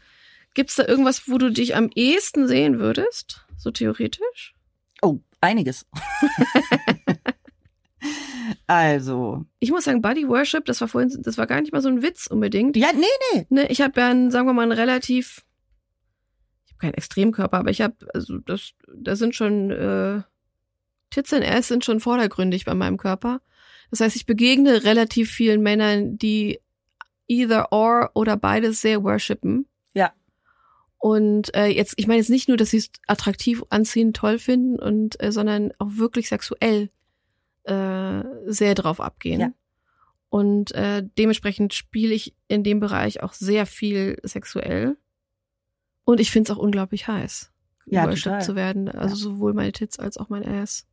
gibt's 0.54 0.76
da 0.76 0.88
irgendwas, 0.88 1.28
wo 1.28 1.38
du 1.38 1.52
dich 1.52 1.76
am 1.76 1.90
ehesten 1.96 2.48
sehen 2.48 2.80
würdest? 2.80 3.46
So 3.58 3.72
theoretisch? 3.72 4.56
Oh, 5.02 5.20
einiges. 5.42 5.86
also, 8.68 9.46
Ich 9.60 9.72
muss 9.72 9.86
sagen, 9.86 10.02
Body 10.02 10.28
Worship, 10.28 10.66
das 10.66 10.82
war 10.82 10.88
vorhin, 10.88 11.22
das 11.22 11.38
war 11.38 11.48
gar 11.48 11.62
nicht 11.62 11.74
mal 11.74 11.82
so 11.82 11.90
ein 11.90 12.02
Witz 12.02 12.28
unbedingt. 12.28 12.78
ja, 12.78 12.92
nee, 12.94 13.06
nee. 13.34 13.46
Ne, 13.50 13.68
ich 13.68 13.82
habe 13.82 14.00
ja, 14.00 14.10
einen, 14.10 14.32
sagen 14.32 14.48
wir 14.48 14.54
mal, 14.54 14.64
einen 14.64 14.72
relativ, 14.72 15.44
ich 16.66 16.72
habe 16.72 16.80
keinen 16.80 16.94
Extremkörper, 16.94 17.58
aber 17.58 17.72
ich 17.72 17.82
habe, 17.82 17.96
also 18.14 18.38
das, 18.40 18.72
da 18.96 19.16
sind 19.16 19.36
schon 19.36 19.72
äh, 19.72 20.22
Tits 21.10 21.34
und 21.34 21.44
Ass 21.44 21.68
sind 21.68 21.86
schon 21.86 22.00
vordergründig 22.00 22.66
bei 22.66 22.74
meinem 22.74 22.98
Körper. 22.98 23.42
Das 23.92 24.00
heißt, 24.00 24.16
ich 24.16 24.26
begegne 24.26 24.84
relativ 24.84 25.32
vielen 25.32 25.62
Männern, 25.62 26.18
die 26.18 26.60
either 27.28 27.72
or 27.72 28.12
oder 28.16 28.38
beides 28.38 28.82
sehr 28.82 29.04
worshipen. 29.04 29.68
Ja. 31.04 31.10
Und 31.10 31.54
äh, 31.54 31.68
jetzt, 31.68 31.96
ich 31.98 32.08
meine 32.08 32.20
jetzt 32.20 32.30
nicht 32.30 32.48
nur, 32.48 32.56
dass 32.56 32.70
sie 32.70 32.78
es 32.78 32.90
attraktiv, 33.08 33.62
anziehend, 33.70 34.16
toll 34.16 34.40
finden 34.40 34.80
und, 34.80 35.22
äh, 35.22 35.32
sondern 35.32 35.74
auch 35.78 35.90
wirklich 35.98 36.30
sexuell 36.30 36.90
äh, 37.64 38.24
sehr 38.46 38.74
drauf 38.76 39.02
abgehen. 39.02 39.42
Ja. 39.42 39.52
Und 40.30 40.72
äh, 40.72 41.04
dementsprechend 41.18 41.74
spiele 41.74 42.14
ich 42.14 42.34
in 42.48 42.64
dem 42.64 42.80
Bereich 42.80 43.22
auch 43.22 43.34
sehr 43.34 43.66
viel 43.66 44.18
sexuell. 44.24 44.98
Und 46.06 46.20
ich 46.20 46.32
finde 46.32 46.52
es 46.52 46.58
auch 46.58 46.62
unglaublich 46.62 47.08
heiß, 47.08 47.52
Ja, 47.86 48.08
total. 48.08 48.42
zu 48.42 48.56
werden. 48.56 48.90
Also 48.90 49.16
sowohl 49.16 49.54
meine 49.54 49.72
Tits 49.74 50.00
als 50.00 50.18
auch 50.18 50.30
mein 50.30 50.46
Ass. 50.46 50.88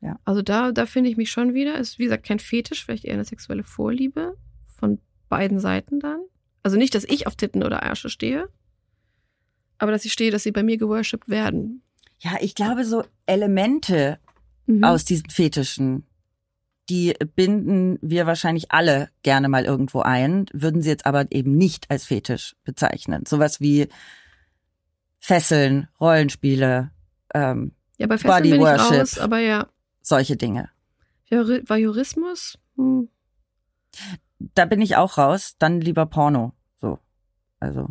Ja. 0.00 0.18
Also 0.24 0.42
da, 0.42 0.72
da 0.72 0.86
finde 0.86 1.08
ich 1.08 1.16
mich 1.16 1.30
schon 1.30 1.54
wieder. 1.54 1.78
Ist 1.78 1.98
wie 1.98 2.04
gesagt 2.04 2.26
kein 2.26 2.38
Fetisch, 2.38 2.84
vielleicht 2.84 3.04
eher 3.04 3.14
eine 3.14 3.24
sexuelle 3.24 3.64
Vorliebe 3.64 4.36
von 4.76 5.00
beiden 5.28 5.58
Seiten 5.58 6.00
dann. 6.00 6.20
Also 6.62 6.76
nicht, 6.76 6.94
dass 6.94 7.04
ich 7.04 7.26
auf 7.26 7.36
Titten 7.36 7.62
oder 7.62 7.82
Ärsche 7.82 8.10
stehe, 8.10 8.48
aber 9.78 9.92
dass 9.92 10.04
ich 10.04 10.12
stehe, 10.12 10.30
dass 10.30 10.42
sie 10.42 10.52
bei 10.52 10.62
mir 10.62 10.76
geworshipped 10.78 11.28
werden. 11.28 11.82
Ja, 12.20 12.32
ich 12.40 12.54
glaube, 12.54 12.84
so 12.84 13.04
Elemente 13.26 14.18
Mhm. 14.66 14.82
aus 14.82 15.04
diesen 15.04 15.28
Fetischen, 15.28 16.06
die 16.88 17.14
binden 17.36 17.98
wir 18.00 18.26
wahrscheinlich 18.26 18.72
alle 18.72 19.10
gerne 19.22 19.48
mal 19.50 19.64
irgendwo 19.66 20.00
ein, 20.00 20.46
würden 20.54 20.80
sie 20.80 20.88
jetzt 20.88 21.04
aber 21.04 21.26
eben 21.30 21.54
nicht 21.56 21.90
als 21.90 22.04
Fetisch 22.06 22.56
bezeichnen. 22.64 23.24
Sowas 23.26 23.60
wie 23.60 23.88
Fesseln, 25.20 25.88
Rollenspiele, 26.00 26.90
ähm, 27.34 27.72
Ja, 27.98 28.06
bei 28.06 28.16
Fesseln 28.18 28.34
Body 28.38 28.50
bin 28.50 28.60
ich 28.60 28.66
Worship. 28.66 29.00
raus, 29.00 29.18
aber 29.18 29.38
ja. 29.38 29.68
solche 30.02 30.36
Dinge. 30.36 30.70
Voyeurismus? 31.30 32.58
Hm. 32.76 33.08
Da 34.54 34.64
bin 34.66 34.80
ich 34.80 34.96
auch 34.96 35.18
raus, 35.18 35.56
dann 35.58 35.80
lieber 35.80 36.06
Porno. 36.06 36.52
So. 36.80 36.98
Also, 37.60 37.88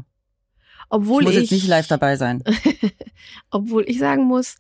Obwohl 0.93 1.23
ich 1.23 1.25
muss 1.25 1.35
ich, 1.35 1.41
jetzt 1.41 1.51
nicht 1.51 1.67
live 1.67 1.87
dabei 1.87 2.17
sein. 2.17 2.43
obwohl 3.49 3.83
ich 3.89 3.97
sagen 3.97 4.25
muss, 4.25 4.57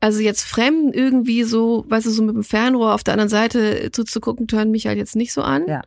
also 0.00 0.20
jetzt 0.20 0.40
Fremden 0.40 0.94
irgendwie 0.94 1.42
so, 1.42 1.84
weißt 1.88 2.06
du, 2.06 2.10
so 2.10 2.22
mit 2.22 2.34
dem 2.34 2.42
Fernrohr 2.42 2.94
auf 2.94 3.04
der 3.04 3.12
anderen 3.12 3.28
Seite 3.28 3.90
zuzugucken, 3.92 4.48
tören 4.48 4.70
mich 4.70 4.86
halt 4.86 4.96
jetzt 4.96 5.14
nicht 5.14 5.34
so 5.34 5.42
an. 5.42 5.68
Ja. 5.68 5.82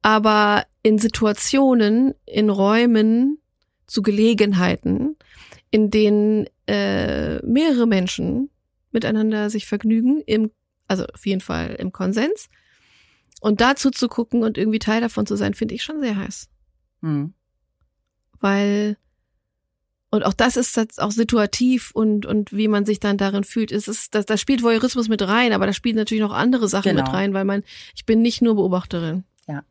Aber 0.00 0.64
in 0.82 0.96
Situationen, 0.98 2.14
in 2.24 2.48
Räumen, 2.48 3.36
zu 3.86 4.00
Gelegenheiten, 4.00 5.16
in 5.70 5.90
denen 5.90 6.46
äh, 6.66 7.44
mehrere 7.44 7.86
Menschen 7.86 8.48
miteinander 8.92 9.50
sich 9.50 9.66
vergnügen, 9.66 10.22
im 10.24 10.50
Also 10.86 11.04
auf 11.04 11.26
jeden 11.26 11.42
Fall 11.42 11.74
im 11.78 11.92
Konsens. 11.92 12.48
Und 13.42 13.60
dazu 13.60 13.90
zu 13.90 14.08
gucken 14.08 14.42
und 14.42 14.56
irgendwie 14.56 14.78
Teil 14.78 15.02
davon 15.02 15.26
zu 15.26 15.36
sein, 15.36 15.52
finde 15.52 15.74
ich 15.74 15.82
schon 15.82 16.00
sehr 16.00 16.16
heiß. 16.16 16.48
Hm. 17.02 17.34
Weil, 18.40 18.96
und 20.10 20.24
auch 20.24 20.32
das 20.32 20.56
ist 20.56 20.76
jetzt 20.76 21.00
auch 21.00 21.10
situativ 21.10 21.90
und, 21.92 22.24
und 22.24 22.52
wie 22.52 22.68
man 22.68 22.86
sich 22.86 22.98
dann 23.00 23.18
darin 23.18 23.44
fühlt. 23.44 23.72
Es 23.72 23.88
ist, 23.88 24.14
da, 24.14 24.22
da 24.22 24.36
spielt 24.36 24.62
Voyeurismus 24.62 25.08
mit 25.08 25.22
rein, 25.22 25.52
aber 25.52 25.66
da 25.66 25.72
spielen 25.72 25.96
natürlich 25.96 26.22
noch 26.22 26.32
andere 26.32 26.68
Sachen 26.68 26.90
Genau. 26.92 27.02
mit 27.04 27.12
rein, 27.12 27.34
weil 27.34 27.44
man, 27.44 27.62
ich 27.94 28.06
bin 28.06 28.22
nicht 28.22 28.40
nur 28.40 28.54
Beobachterin. 28.56 29.24
Ja. 29.46 29.64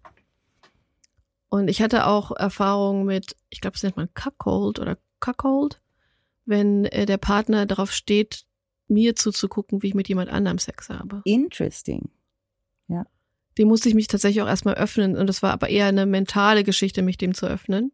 Und 1.49 1.69
ich 1.69 1.81
hatte 1.81 2.05
auch 2.05 2.31
Erfahrungen 2.35 3.05
mit, 3.05 3.35
ich 3.49 3.61
glaube, 3.61 3.73
das 3.73 3.83
nennt 3.83 3.97
man 3.97 4.13
Cuckold 4.13 4.79
oder 4.79 4.97
Cuckold, 5.19 5.81
wenn 6.45 6.85
äh, 6.85 7.05
der 7.05 7.17
Partner 7.17 7.65
darauf 7.65 7.91
steht, 7.91 8.45
mir 8.87 9.15
zuzugucken, 9.15 9.81
wie 9.81 9.87
ich 9.87 9.93
mit 9.95 10.07
jemand 10.07 10.29
anderem 10.29 10.59
Sex 10.59 10.89
habe. 10.89 11.21
Interesting. 11.25 12.09
Dem 13.57 13.67
musste 13.67 13.89
ich 13.89 13.95
mich 13.95 14.07
tatsächlich 14.07 14.41
auch 14.43 14.47
erstmal 14.47 14.75
öffnen 14.75 15.17
und 15.17 15.27
das 15.27 15.41
war 15.41 15.51
aber 15.51 15.69
eher 15.69 15.87
eine 15.87 16.05
mentale 16.05 16.63
Geschichte, 16.63 17.01
mich 17.01 17.17
dem 17.17 17.33
zu 17.33 17.47
öffnen. 17.47 17.91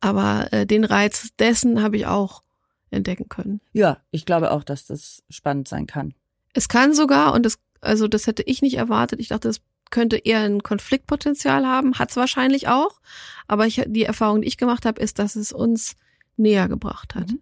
Aber 0.00 0.52
äh, 0.52 0.66
den 0.66 0.84
Reiz 0.84 1.30
dessen 1.38 1.82
habe 1.82 1.96
ich 1.96 2.06
auch 2.06 2.42
entdecken 2.90 3.28
können. 3.28 3.60
Ja, 3.72 3.98
ich 4.10 4.24
glaube 4.26 4.50
auch, 4.50 4.62
dass 4.62 4.86
das 4.86 5.22
spannend 5.28 5.68
sein 5.68 5.86
kann. 5.86 6.14
Es 6.52 6.68
kann 6.68 6.94
sogar, 6.94 7.34
und 7.34 7.44
das, 7.44 7.58
also 7.80 8.08
das 8.08 8.26
hätte 8.26 8.42
ich 8.42 8.62
nicht 8.62 8.76
erwartet, 8.76 9.20
ich 9.20 9.28
dachte, 9.28 9.48
das 9.48 9.60
könnte 9.90 10.16
eher 10.16 10.40
ein 10.40 10.62
Konfliktpotenzial 10.62 11.66
haben, 11.66 11.98
hat 11.98 12.10
es 12.10 12.16
wahrscheinlich 12.16 12.68
auch. 12.68 13.00
Aber 13.46 13.66
ich, 13.66 13.82
die 13.86 14.04
Erfahrung, 14.04 14.42
die 14.42 14.48
ich 14.48 14.56
gemacht 14.56 14.84
habe, 14.86 15.00
ist, 15.00 15.18
dass 15.18 15.36
es 15.36 15.52
uns 15.52 15.96
näher 16.36 16.68
gebracht 16.68 17.14
hat. 17.14 17.30
Mhm. 17.30 17.40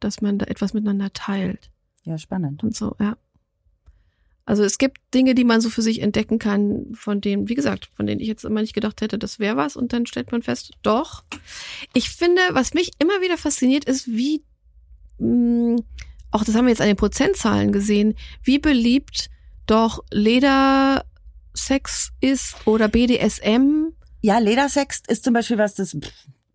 Dass 0.00 0.20
man 0.20 0.38
da 0.38 0.46
etwas 0.46 0.72
miteinander 0.74 1.12
teilt 1.12 1.70
Ja, 2.04 2.18
spannend. 2.18 2.62
und 2.64 2.74
so, 2.76 2.96
ja. 2.98 3.16
Also 4.44 4.64
es 4.64 4.78
gibt 4.78 4.98
Dinge, 5.14 5.34
die 5.34 5.44
man 5.44 5.60
so 5.60 5.70
für 5.70 5.82
sich 5.82 6.02
entdecken 6.02 6.38
kann, 6.38 6.86
von 6.94 7.20
denen, 7.20 7.48
wie 7.48 7.54
gesagt, 7.54 7.88
von 7.96 8.06
denen 8.06 8.20
ich 8.20 8.26
jetzt 8.28 8.44
immer 8.44 8.60
nicht 8.60 8.74
gedacht 8.74 9.00
hätte, 9.00 9.18
das 9.18 9.38
wäre 9.38 9.56
was. 9.56 9.76
Und 9.76 9.92
dann 9.92 10.06
stellt 10.06 10.32
man 10.32 10.42
fest, 10.42 10.72
doch. 10.82 11.22
Ich 11.94 12.10
finde, 12.10 12.40
was 12.50 12.74
mich 12.74 12.90
immer 12.98 13.20
wieder 13.20 13.38
fasziniert, 13.38 13.84
ist, 13.84 14.08
wie, 14.08 14.42
mh, 15.18 15.80
auch 16.32 16.44
das 16.44 16.54
haben 16.56 16.64
wir 16.64 16.70
jetzt 16.70 16.80
an 16.80 16.88
den 16.88 16.96
Prozentzahlen 16.96 17.70
gesehen, 17.72 18.14
wie 18.42 18.58
beliebt 18.58 19.28
doch 19.66 20.02
Ledersex 20.10 21.04
ist 22.20 22.56
oder 22.66 22.88
BDSM. 22.88 23.92
Ja, 24.20 24.38
Ledersex 24.38 25.02
ist 25.08 25.24
zum 25.24 25.34
Beispiel 25.34 25.58
was, 25.58 25.74
das 25.74 25.96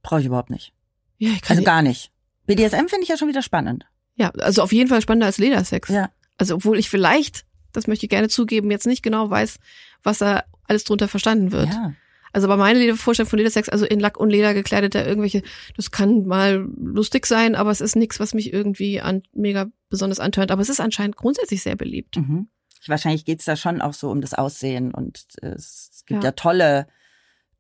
brauche 0.04 0.20
ich 0.22 0.26
überhaupt 0.26 0.50
nicht. 0.50 0.74
Ja, 1.18 1.32
ich 1.32 1.42
kann 1.42 1.58
Also 1.58 1.66
gar 1.66 1.82
nicht. 1.82 2.12
BDSM 2.46 2.88
finde 2.88 3.04
ich 3.04 3.10
ja 3.10 3.18
schon 3.18 3.28
wieder 3.28 3.42
spannend. 3.42 3.86
ja, 4.16 4.30
also 4.32 4.62
auf 4.62 4.72
jeden 4.72 4.90
Fall 4.90 5.02
spannender 5.02 5.28
als 5.28 5.38
Ledersex. 5.38 5.90
Ja. 5.90 6.10
Also 6.38 6.56
obwohl 6.56 6.80
ich 6.80 6.90
vielleicht, 6.90 7.46
das 7.74 7.88
möchte 7.88 8.06
ich 8.06 8.10
gerne 8.10 8.30
zugeben, 8.30 8.72
jetzt 8.72 8.88
nicht 8.88 9.04
genau 9.04 9.30
weiß, 9.30 9.60
was 10.04 10.20
da 10.20 10.44
alles 10.68 10.84
drunter 10.84 11.08
verstanden 11.08 11.52
wird. 11.52 11.70
Ja. 11.70 11.94
Also 12.34 12.48
bei 12.48 12.58
meiner 12.58 12.96
Vorstellung 12.96 13.30
von 13.30 13.40
Ledersex, 13.40 13.70
also 13.70 13.86
in 13.86 14.00
Lack 14.00 14.20
und 14.20 14.30
Leder 14.30 14.54
gekleideter 14.54 15.08
irgendwelche, 15.08 15.42
das 15.76 15.92
kann 15.92 16.26
mal 16.26 16.68
lustig 16.78 17.26
sein, 17.26 17.56
aber 17.56 17.72
es 17.72 17.82
ist 17.82 17.96
nichts, 17.96 18.20
was 18.20 18.34
mich 18.34 18.54
irgendwie 18.54 19.02
an, 19.02 19.24
mega 19.34 19.68
besonders 19.90 20.20
antörnt. 20.20 20.52
Aber 20.52 20.62
es 20.62 20.70
ist 20.70 20.80
anscheinend 20.80 21.16
grundsätzlich 21.16 21.64
sehr 21.64 21.76
beliebt. 21.76 22.18
Mhm. 22.18 22.48
Wahrscheinlich 22.86 23.26
geht's 23.26 23.46
da 23.46 23.56
schon 23.56 23.82
auch 23.82 23.94
so 23.94 24.10
um 24.10 24.22
das 24.22 24.34
Aussehen 24.34 24.94
und 24.94 25.26
äh, 25.42 25.48
es 25.48 26.04
gibt 26.06 26.24
Ja. 26.24 26.30
ja, 26.30 26.32
tolle, 26.34 26.88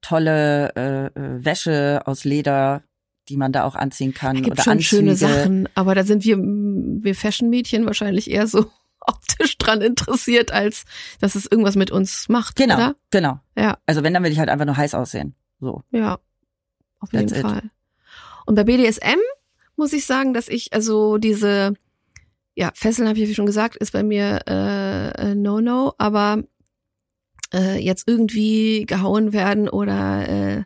tolle 0.02 0.76
äh, 0.76 1.06
äh, 1.20 1.44
Wäsche 1.44 2.02
aus 2.06 2.24
Leder, 2.24 2.84
die 3.30 3.38
man 3.38 3.52
da 3.52 3.64
auch 3.64 3.76
anziehen 3.76 4.14
kann. 4.14 4.38
Es 4.38 4.44
gibt 4.44 4.54
oder 4.54 4.64
schon 4.64 4.74
Anzüge. 4.74 4.88
schöne 4.88 5.16
Sachen, 5.16 5.70
aber 5.76 5.96
da 5.96 6.04
sind 6.04 6.24
wir, 6.24 6.38
wir 6.38 7.16
Fashion-Mädchen 7.16 7.86
wahrscheinlich 7.86 8.30
eher 8.30 8.48
so 8.48 8.68
optisch 9.08 9.58
dran 9.58 9.82
interessiert, 9.82 10.52
als 10.52 10.86
dass 11.20 11.36
es 11.36 11.46
irgendwas 11.46 11.76
mit 11.76 11.92
uns 11.92 12.30
macht, 12.30 12.56
Genau, 12.56 12.76
oder? 12.76 12.96
genau. 13.12 13.40
Ja. 13.56 13.78
Also 13.86 14.04
wenn, 14.04 14.14
dann 14.14 14.24
will 14.24 14.32
ich 14.32 14.40
halt 14.40 14.50
einfach 14.50 14.66
nur 14.66 14.78
heiß 14.78 14.94
aussehen. 14.94 15.36
So. 15.60 15.82
Ja, 15.92 16.20
auf 17.00 17.12
jeden 17.14 17.28
That's 17.28 17.40
it. 17.40 17.46
Fall. 17.46 17.64
Und 18.46 18.56
bei 18.56 18.64
BDSM 18.64 19.20
muss 19.76 19.94
ich 19.94 20.06
sagen, 20.06 20.34
dass 20.34 20.48
ich 20.48 20.74
also 20.74 21.18
diese, 21.18 21.74
ja, 22.56 22.72
Fesseln 22.74 23.08
habe 23.08 23.20
ich 23.20 23.28
ja 23.30 23.36
schon 23.36 23.46
gesagt, 23.46 23.76
ist 23.76 23.92
bei 23.94 24.04
mir 24.04 24.42
äh, 24.48 25.10
äh, 25.32 25.36
No-No, 25.36 25.94
aber 25.98 26.44
äh, 27.54 27.78
jetzt 27.80 28.08
irgendwie 28.08 28.86
gehauen 28.86 29.34
werden 29.34 29.70
oder 29.70 30.28
äh, 30.28 30.64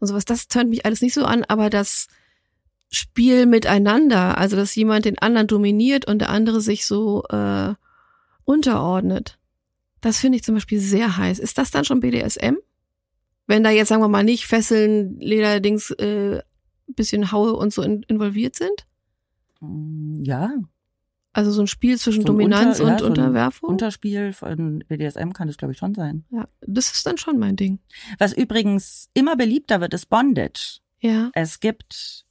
und 0.00 0.08
sowas, 0.08 0.24
das 0.24 0.48
tönt 0.48 0.70
mich 0.70 0.84
alles 0.84 1.00
nicht 1.00 1.14
so 1.14 1.24
an, 1.24 1.44
aber 1.44 1.70
das 1.70 2.08
Spiel 2.90 3.46
miteinander, 3.46 4.38
also 4.38 4.56
dass 4.56 4.74
jemand 4.74 5.04
den 5.04 5.18
anderen 5.18 5.46
dominiert 5.46 6.06
und 6.06 6.18
der 6.20 6.30
andere 6.30 6.60
sich 6.60 6.86
so 6.86 7.24
äh, 7.30 7.74
unterordnet, 8.44 9.38
das 10.00 10.18
finde 10.18 10.36
ich 10.36 10.44
zum 10.44 10.54
Beispiel 10.54 10.80
sehr 10.80 11.16
heiß. 11.16 11.38
Ist 11.38 11.56
das 11.58 11.70
dann 11.70 11.84
schon 11.84 12.00
BDSM? 12.00 12.56
Wenn 13.46 13.62
da 13.64 13.70
jetzt, 13.70 13.88
sagen 13.88 14.02
wir 14.02 14.08
mal, 14.08 14.24
nicht 14.24 14.46
Fesseln, 14.46 15.18
Lederdings, 15.20 15.90
äh, 15.92 16.42
bisschen 16.86 17.32
Haue 17.32 17.54
und 17.54 17.72
so 17.72 17.82
in, 17.82 18.02
involviert 18.04 18.56
sind? 18.56 18.86
Mm, 19.60 20.22
Ja, 20.24 20.52
Also 21.32 21.50
so 21.50 21.62
ein 21.62 21.66
Spiel 21.66 21.98
zwischen 21.98 22.20
So 22.22 22.24
ein 22.32 22.38
Dominanz 22.38 22.78
Unter- 22.80 22.86
ja, 22.86 22.92
und 22.92 22.98
so 23.00 23.04
ein 23.06 23.10
Unterwerfung? 23.12 23.68
Unterspiel 23.70 24.32
von 24.32 24.84
BDSM 24.88 25.32
kann 25.32 25.48
das, 25.48 25.56
glaube 25.56 25.72
ich, 25.72 25.78
schon 25.78 25.94
sein. 25.94 26.24
ja, 26.30 26.46
das 26.60 26.92
ist 26.92 27.06
dann 27.06 27.16
schon 27.18 27.38
mein 27.38 27.56
Ding. 27.56 27.80
Was 28.18 28.32
übrigens 28.34 29.08
immer 29.14 29.36
beliebter 29.36 29.80
wird, 29.80 29.94
ist 29.94 30.06
Bondage. 30.10 30.80
Ja. 31.00 31.30
Es 31.34 31.60
gibt 31.60 32.24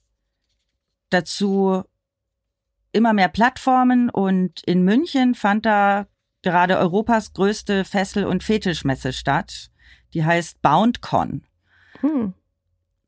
dazu 1.09 1.83
immer 2.93 3.13
mehr 3.13 3.27
Plattformen 3.27 4.09
und 4.09 4.61
in 4.63 4.83
München 4.83 5.35
fand 5.35 5.65
da 5.65 6.07
gerade 6.41 6.77
Europas 6.77 7.33
größte 7.33 7.85
Fessel- 7.85 8.25
und 8.25 8.43
Fetischmesse 8.43 9.13
statt. 9.13 9.69
Die 10.13 10.23
heißt 10.23 10.61
BoundCon. 10.61 11.43
Hm. 12.01 12.33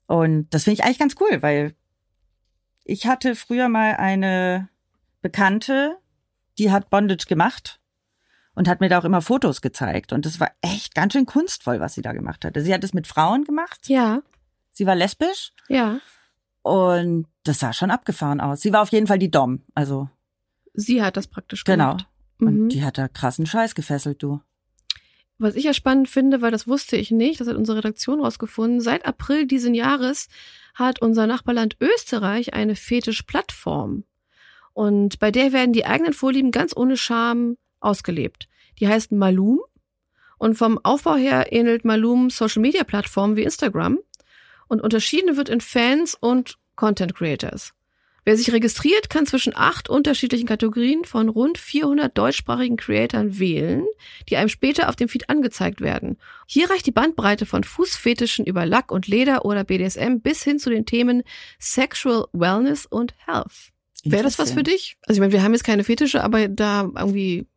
Und 0.08 0.54
das 0.54 0.64
finde 0.64 0.76
ich 0.76 0.84
eigentlich 0.84 1.00
ganz 1.00 1.16
cool, 1.20 1.42
weil 1.42 1.76
ich 2.84 3.08
hatte 3.08 3.36
früher 3.36 3.70
mal 3.70 3.96
eine 3.96 4.70
Bekannte, 5.22 5.98
die 6.58 6.72
hat 6.72 6.90
Bondage 6.90 7.26
gemacht 7.28 7.80
und 8.54 8.68
hat 8.68 8.80
mir 8.80 8.90
da 8.90 9.00
auch 9.00 9.06
immer 9.06 9.22
Fotos 9.22 9.62
gezeigt. 9.62 10.14
Und 10.14 10.26
das 10.26 10.40
war 10.40 10.52
echt 10.62 10.96
ganz 10.96 11.14
schön 11.14 11.26
kunstvoll, 11.26 11.80
was 11.80 11.94
sie 11.94 12.02
da 12.02 12.14
gemacht 12.14 12.46
hatte. 12.46 12.62
Sie 12.62 12.74
hat 12.74 12.84
es 12.84 12.94
mit 12.94 13.08
Frauen 13.08 13.44
gemacht. 13.44 13.88
Ja, 13.88 14.22
Sie 14.76 14.86
war 14.86 14.96
lesbisch 14.96 15.54
ja. 15.70 16.00
und 16.62 17.28
das 17.48 17.60
sah 17.60 17.74
schon 17.74 17.92
abgefahren 17.92 18.42
aus. 18.42 18.62
Sie 18.62 18.74
war 18.74 18.82
auf 18.82 18.92
jeden 18.92 19.08
Fall 19.08 19.20
die 19.20 19.32
Dom, 19.32 19.62
also 19.74 20.10
Sie 20.74 21.02
hat 21.02 21.16
das 21.16 21.28
praktisch 21.28 21.64
genau. 21.64 21.92
gemacht. 21.92 22.08
Und 22.40 22.64
Mhm. 22.64 22.70
die 22.70 22.84
hat 22.84 22.98
da 22.98 23.08
krassen 23.08 23.46
Scheiß 23.46 23.76
gefesselt, 23.76 24.22
du. 24.22 24.42
Was 25.38 25.56
ich 25.56 25.64
ja 25.64 25.74
spannend 25.74 26.10
finde, 26.10 26.42
weil 26.42 26.52
das 26.52 26.68
wusste 26.68 26.98
ich 26.98 27.12
nicht, 27.12 27.40
das 27.40 27.48
hat 27.48 27.56
unsere 27.56 27.78
Redaktion 27.78 28.22
rausgefunden, 28.22 28.82
seit 28.82 29.06
April 29.06 29.48
diesen 29.48 29.74
Jahres 29.74 30.28
hat 30.74 31.02
unser 31.02 31.28
Nachbarland 31.28 31.78
Österreich 31.80 32.54
eine 32.54 32.76
Fetischplattform. 32.76 34.04
Und 34.74 35.20
bei 35.20 35.32
der 35.32 35.54
werden 35.54 35.72
die 35.72 35.86
eigenen 35.86 36.14
Vorlieben 36.14 36.52
ganz 36.52 36.76
ohne 36.76 36.98
Scham 36.98 37.58
ausgelebt. 37.80 38.50
Die 38.80 38.88
heißt 38.90 39.14
Malum 39.14 39.62
und 40.38 40.56
vom 40.56 40.78
Aufbau 40.84 41.16
her 41.16 41.54
ähnelt 41.54 41.86
Malum 41.86 42.30
Social 42.30 42.62
Media 42.62 42.84
Plattformen 42.84 43.38
wie 43.38 43.44
Instagram 43.44 44.00
und 44.68 44.82
unterschieden 44.82 45.38
wird 45.38 45.48
in 45.48 45.62
Fans 45.62 46.16
und 46.16 46.58
Content 46.76 47.16
Creators. 47.16 47.74
Wer 48.26 48.38
sich 48.38 48.52
registriert, 48.52 49.12
kann 49.12 49.28
zwischen 49.28 49.56
acht 49.56 49.88
unterschiedlichen 49.88 50.48
Kategorien 50.48 51.06
von 51.06 51.30
rund 51.30 51.60
400 51.60 52.18
deutschsprachigen 52.18 52.76
Creatoren 52.76 53.38
wählen, 53.38 53.86
die 54.28 54.38
einem 54.38 54.50
später 54.50 54.90
auf 54.90 54.96
dem 54.96 55.08
Feed 55.08 55.30
angezeigt 55.30 55.80
werden. 55.80 56.18
Hier 56.48 56.72
reicht 56.72 56.88
die 56.88 56.92
Bandbreite 56.92 57.46
von 57.46 57.64
Fußfetischen 57.64 58.46
über 58.46 58.66
Lack 58.66 58.92
und 58.92 59.08
Leder 59.08 59.46
oder 59.46 59.64
BDSM 59.64 60.22
bis 60.22 60.44
hin 60.44 60.58
zu 60.58 60.72
den 60.72 60.88
Themen 60.88 61.22
Sexual 61.60 62.26
Wellness 62.34 62.88
und 62.88 63.14
Health. 63.28 63.72
Wäre 64.04 64.24
das 64.24 64.40
was 64.40 64.52
für 64.52 64.64
dich? 64.64 64.98
Also 65.04 65.18
ich 65.18 65.20
meine, 65.20 65.32
wir 65.32 65.44
haben 65.44 65.54
jetzt 65.54 65.64
keine 65.64 65.84
Fetische, 65.84 66.24
aber 66.24 66.48
da 66.48 66.90
irgendwie 66.98 67.48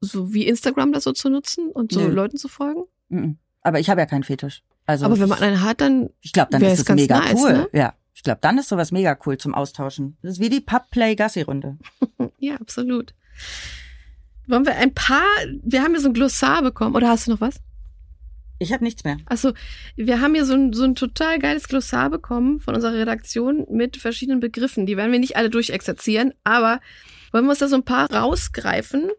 so 0.00 0.32
wie 0.32 0.46
Instagram 0.46 0.92
das 0.92 1.02
so 1.02 1.12
zu 1.12 1.30
nutzen 1.30 1.70
und 1.72 1.90
so 1.90 2.00
Nö. 2.00 2.12
Leuten 2.12 2.36
zu 2.36 2.46
folgen? 2.46 2.84
Aber 3.62 3.80
ich 3.80 3.90
habe 3.90 4.00
ja 4.00 4.06
keinen 4.06 4.22
Fetisch. 4.22 4.62
Also 4.88 5.04
aber 5.04 5.20
wenn 5.20 5.28
man 5.28 5.40
einen 5.40 5.62
hat, 5.62 5.82
dann 5.82 6.08
ich 6.22 6.32
glaube, 6.32 6.48
dann 6.50 6.62
ist 6.62 6.80
es 6.80 6.88
mega 6.88 7.20
nice, 7.20 7.34
cool. 7.34 7.52
ne? 7.52 7.68
Ja, 7.74 7.92
ich 8.14 8.22
glaube, 8.22 8.38
dann 8.40 8.56
ist 8.56 8.70
sowas 8.70 8.90
mega 8.90 9.18
cool 9.26 9.36
zum 9.36 9.54
Austauschen. 9.54 10.16
Das 10.22 10.32
ist 10.32 10.40
wie 10.40 10.48
die 10.48 10.62
Pub-Play-Gassi-Runde. 10.62 11.76
ja, 12.38 12.54
absolut. 12.54 13.12
Wollen 14.46 14.64
wir 14.64 14.76
ein 14.76 14.94
paar, 14.94 15.26
wir 15.62 15.82
haben 15.82 15.90
hier 15.90 16.00
so 16.00 16.08
ein 16.08 16.14
Glossar 16.14 16.62
bekommen, 16.62 16.96
oder 16.96 17.10
hast 17.10 17.26
du 17.26 17.32
noch 17.32 17.42
was? 17.42 17.60
Ich 18.58 18.72
habe 18.72 18.82
nichts 18.82 19.04
mehr. 19.04 19.18
Achso, 19.26 19.52
wir 19.94 20.22
haben 20.22 20.34
hier 20.34 20.46
so 20.46 20.54
ein, 20.54 20.72
so 20.72 20.84
ein 20.84 20.94
total 20.94 21.38
geiles 21.38 21.68
Glossar 21.68 22.08
bekommen 22.08 22.58
von 22.58 22.74
unserer 22.74 22.94
Redaktion 22.94 23.66
mit 23.70 23.98
verschiedenen 23.98 24.40
Begriffen. 24.40 24.86
Die 24.86 24.96
werden 24.96 25.12
wir 25.12 25.18
nicht 25.18 25.36
alle 25.36 25.50
durchexerzieren, 25.50 26.32
aber 26.44 26.80
wollen 27.30 27.44
wir 27.44 27.50
uns 27.50 27.58
da 27.58 27.68
so 27.68 27.76
ein 27.76 27.84
paar 27.84 28.10
rausgreifen 28.10 29.10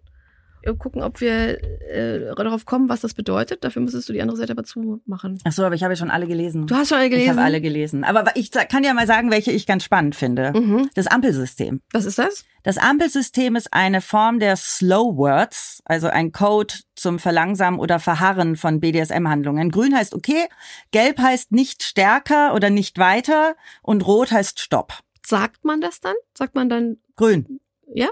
gucken, 0.75 1.01
ob 1.01 1.21
wir 1.21 1.63
äh, 1.89 2.35
darauf 2.35 2.65
kommen, 2.65 2.89
was 2.89 3.01
das 3.01 3.13
bedeutet. 3.13 3.63
Dafür 3.63 3.81
müsstest 3.81 4.09
du 4.09 4.13
die 4.13 4.21
andere 4.21 4.37
Seite 4.37 4.51
aber 4.51 4.63
zumachen. 4.63 5.39
Ach 5.43 5.51
so, 5.51 5.63
aber 5.63 5.75
ich 5.75 5.83
habe 5.83 5.93
ja 5.93 5.97
schon 5.97 6.11
alle 6.11 6.27
gelesen. 6.27 6.67
Du 6.67 6.75
hast 6.75 6.89
schon 6.89 6.97
alle 6.97 7.09
gelesen? 7.09 7.25
Ich 7.25 7.29
habe 7.31 7.41
alle 7.41 7.61
gelesen. 7.61 8.03
Aber 8.03 8.25
ich 8.35 8.51
kann 8.51 8.83
ja 8.83 8.93
mal 8.93 9.07
sagen, 9.07 9.31
welche 9.31 9.51
ich 9.51 9.65
ganz 9.65 9.83
spannend 9.83 10.15
finde. 10.15 10.53
Mhm. 10.53 10.89
Das 10.95 11.07
Ampelsystem. 11.07 11.81
Was 11.91 12.05
ist 12.05 12.19
das? 12.19 12.45
Das 12.63 12.77
Ampelsystem 12.77 13.55
ist 13.55 13.73
eine 13.73 14.01
Form 14.01 14.39
der 14.39 14.55
Slow 14.55 15.15
Words, 15.17 15.81
also 15.85 16.07
ein 16.07 16.31
Code 16.31 16.73
zum 16.95 17.19
Verlangsamen 17.19 17.79
oder 17.79 17.99
Verharren 17.99 18.57
von 18.57 18.79
BDSM-Handlungen. 18.79 19.71
Grün 19.71 19.95
heißt 19.95 20.13
okay, 20.13 20.47
gelb 20.91 21.19
heißt 21.19 21.51
nicht 21.51 21.83
stärker 21.83 22.53
oder 22.53 22.69
nicht 22.69 22.97
weiter 22.97 23.55
und 23.81 24.05
rot 24.05 24.31
heißt 24.31 24.59
Stopp. 24.59 24.93
Sagt 25.25 25.63
man 25.63 25.79
das 25.79 25.99
dann? 25.99 26.15
Sagt 26.37 26.55
man 26.55 26.69
dann, 26.69 26.97
Grün. 27.15 27.59
ja? 27.93 28.09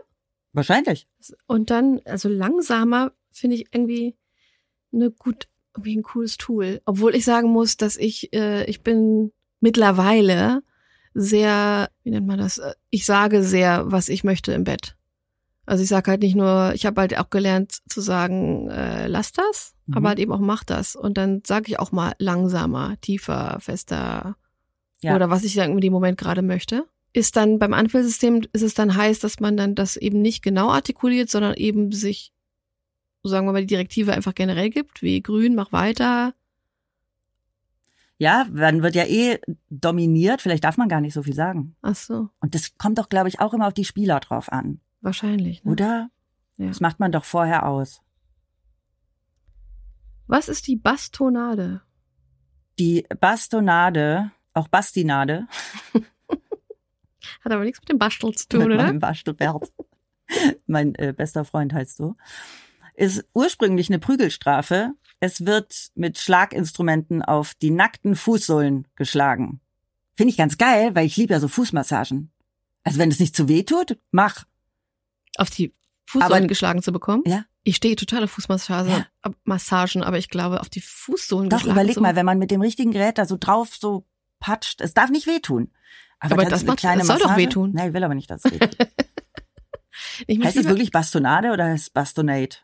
Wahrscheinlich. 0.58 1.08
Und 1.45 1.70
dann, 1.70 2.01
also 2.05 2.28
langsamer 2.30 3.12
finde 3.32 3.55
ich 3.58 3.68
irgendwie 3.74 4.16
eine 4.91 5.12
gut, 5.12 5.47
irgendwie 5.76 5.95
ein 5.97 6.01
cooles 6.03 6.38
Tool. 6.38 6.82
Obwohl 6.86 7.14
ich 7.14 7.26
sagen 7.26 7.49
muss, 7.49 7.78
dass 7.78 7.95
ich, 7.95 8.34
äh, 8.34 8.66
ich 8.66 8.82
bin 8.82 9.32
mittlerweile 9.60 10.64
sehr, 11.14 11.89
wie 12.03 12.10
nennt 12.10 12.26
man 12.26 12.39
das? 12.39 12.60
Ich 12.89 13.05
sage 13.05 13.43
sehr, 13.43 13.91
was 13.91 14.10
ich 14.10 14.24
möchte 14.24 14.51
im 14.53 14.64
Bett. 14.64 14.95
Also 15.68 15.84
ich 15.84 15.89
sage 15.89 16.10
halt 16.10 16.22
nicht 16.24 16.36
nur, 16.36 16.72
ich 16.74 16.86
habe 16.88 17.01
halt 17.01 17.16
auch 17.20 17.30
gelernt 17.30 17.80
zu 17.88 18.01
sagen, 18.01 18.70
äh, 18.70 19.08
lass 19.08 19.32
das, 19.34 19.76
Mhm. 19.86 19.97
aber 19.97 20.10
halt 20.10 20.20
eben 20.20 20.32
auch 20.32 20.39
mach 20.39 20.64
das. 20.64 20.95
Und 20.95 21.18
dann 21.20 21.43
sage 21.45 21.66
ich 21.68 21.78
auch 21.80 21.91
mal 21.91 22.14
langsamer, 22.18 22.99
tiefer, 23.01 23.58
fester 23.60 24.36
Ja. 25.01 25.16
oder 25.16 25.30
was 25.30 25.43
ich 25.43 25.53
dann 25.53 25.72
in 25.72 25.82
dem 25.82 25.93
Moment 25.93 26.18
gerade 26.18 26.41
möchte. 26.41 26.86
Ist 27.14 27.36
dann 27.36 27.58
beim 27.60 27.74
Anfüllsystem, 27.74 28.43
ist 28.53 28.62
es 28.62 28.74
dann 28.74 28.95
heiß, 28.95 29.20
dass 29.20 29.39
man 29.39 29.58
dann 29.58 29.76
das 29.76 29.97
eben 29.97 30.22
nicht 30.22 30.43
genau 30.43 30.70
artikuliert, 30.70 31.30
sondern 31.30 31.55
eben 31.55 31.91
sich, 31.91 32.32
sagen 33.24 33.47
wir 33.47 33.53
mal, 33.53 33.62
die 33.62 33.68
Direktive 33.68 34.14
einfach 34.14 34.36
generell 34.36 34.70
gibt, 34.70 35.01
wie 35.01 35.22
grün, 35.22 35.55
mach 35.55 35.72
weiter. 35.72 36.34
Ja, 38.20 38.45
dann 38.51 38.82
wird 38.84 38.95
ja 38.95 39.05
eh 39.05 39.39
dominiert. 39.70 40.41
Vielleicht 40.41 40.64
darf 40.64 40.78
man 40.78 40.89
gar 40.89 41.01
nicht 41.01 41.14
so 41.14 41.24
viel 41.24 41.36
sagen. 41.36 41.76
Ach 41.82 41.95
so, 41.95 42.30
Und 42.39 42.55
das 42.55 42.78
kommt 42.78 42.97
doch, 42.97 43.10
glaube 43.10 43.30
ich, 43.30 43.39
auch 43.39 43.53
immer 43.53 43.68
auf 43.68 43.74
die 43.74 43.86
Spieler 43.86 44.20
drauf 44.20 44.51
an. 44.51 44.80
wahrscheinlich. 45.01 45.64
Ne? 45.64 45.72
Oder? 45.72 46.10
Ja. 46.58 46.68
Das 46.68 46.80
macht 46.80 46.99
man 46.99 47.12
doch 47.12 47.26
vorher 47.26 47.68
aus. 47.68 48.01
Was 50.26 50.49
ist 50.49 50.68
die 50.68 50.76
Bastonade? 50.76 51.82
Die 52.80 53.05
Bastonade, 53.20 54.32
auch 54.53 54.68
Bastinade, 54.68 55.47
Hat 57.44 57.52
aber 57.52 57.64
nichts 57.64 57.80
mit 57.80 57.90
dem 57.90 57.98
Bastel 58.00 58.34
zu 58.34 58.46
mit 58.46 58.50
tun, 58.50 58.72
oder? 58.74 58.84
meinem 58.84 59.00
Bastelbert, 59.00 59.72
mein 60.68 60.96
äh, 60.96 61.14
bester 61.16 61.46
Freund 61.46 61.74
heißt 61.74 61.98
so, 61.98 62.16
ist 62.96 63.26
ursprünglich 63.34 63.90
eine 63.90 64.00
Prügelstrafe. 64.00 64.92
Es 65.20 65.46
wird 65.46 65.90
mit 65.96 66.18
Schlaginstrumenten 66.18 67.22
auf 67.22 67.54
die 67.56 67.72
nackten 67.72 68.16
Fußsohlen 68.16 68.88
geschlagen. 68.96 69.62
Finde 70.16 70.32
ich 70.32 70.38
ganz 70.38 70.58
geil, 70.58 70.96
weil 70.96 71.06
ich 71.06 71.16
liebe 71.18 71.34
ja 71.34 71.40
so 71.40 71.48
Fußmassagen. 71.48 72.32
Also 72.84 73.00
wenn 73.00 73.12
es 73.12 73.20
nicht 73.20 73.36
zu 73.36 73.48
weh 73.48 73.64
tut, 73.64 73.98
mach. 74.12 74.46
Auf 75.38 75.50
die 75.50 75.74
Fußsohlen 76.06 76.34
Aber- 76.34 76.48
geschlagen 76.48 76.82
zu 76.82 76.92
bekommen? 76.92 77.24
Ja. 77.26 77.46
Ich 77.64 77.76
stehe 77.76 77.96
total 77.98 78.24
auf 78.24 78.32
Fußmassagen, 78.32 78.90
Ja. 78.92 79.06
Massagen, 79.44 80.02
aber 80.02 80.18
ich 80.18 80.30
glaube, 80.30 80.62
auf 80.62 80.70
die 80.70 80.80
Fußsohlen 80.80 81.50
Doch, 81.50 81.58
geschlagen 81.58 81.76
überleg 81.80 81.96
zu 81.96 82.02
mal, 82.02 82.16
wenn 82.16 82.26
man 82.26 82.40
mit 82.40 82.50
dem 82.50 82.62
richtigen 82.62 82.92
Gerät 82.92 83.18
da 83.18 83.26
so 83.26 83.36
drauf 83.38 83.76
so 83.76 84.06
patscht, 84.40 84.80
es 84.82 84.94
darf 84.94 85.10
nicht 85.10 85.28
wehtun. 85.28 85.72
Aber 86.20 86.36
dann 86.43 86.49
das 86.49 86.63
macht- 86.65 86.84
es 86.84 87.07
soll 87.07 87.18
doch 87.20 87.28
Massage- 87.28 87.38
wehtun. 87.38 87.72
Nein, 87.74 87.89
ich 87.89 87.93
will 87.93 88.03
aber 88.03 88.15
nicht, 88.15 88.30
dass 88.30 88.43
es 88.45 88.51
wehtut. 88.51 88.78
Ich 90.28 90.39
heißt 90.43 90.57
es 90.57 90.68
wirklich 90.68 90.91
Bastonade 90.91 91.51
oder 91.51 91.65
heißt 91.65 91.84
es 91.88 91.89
Bastonate? 91.89 92.57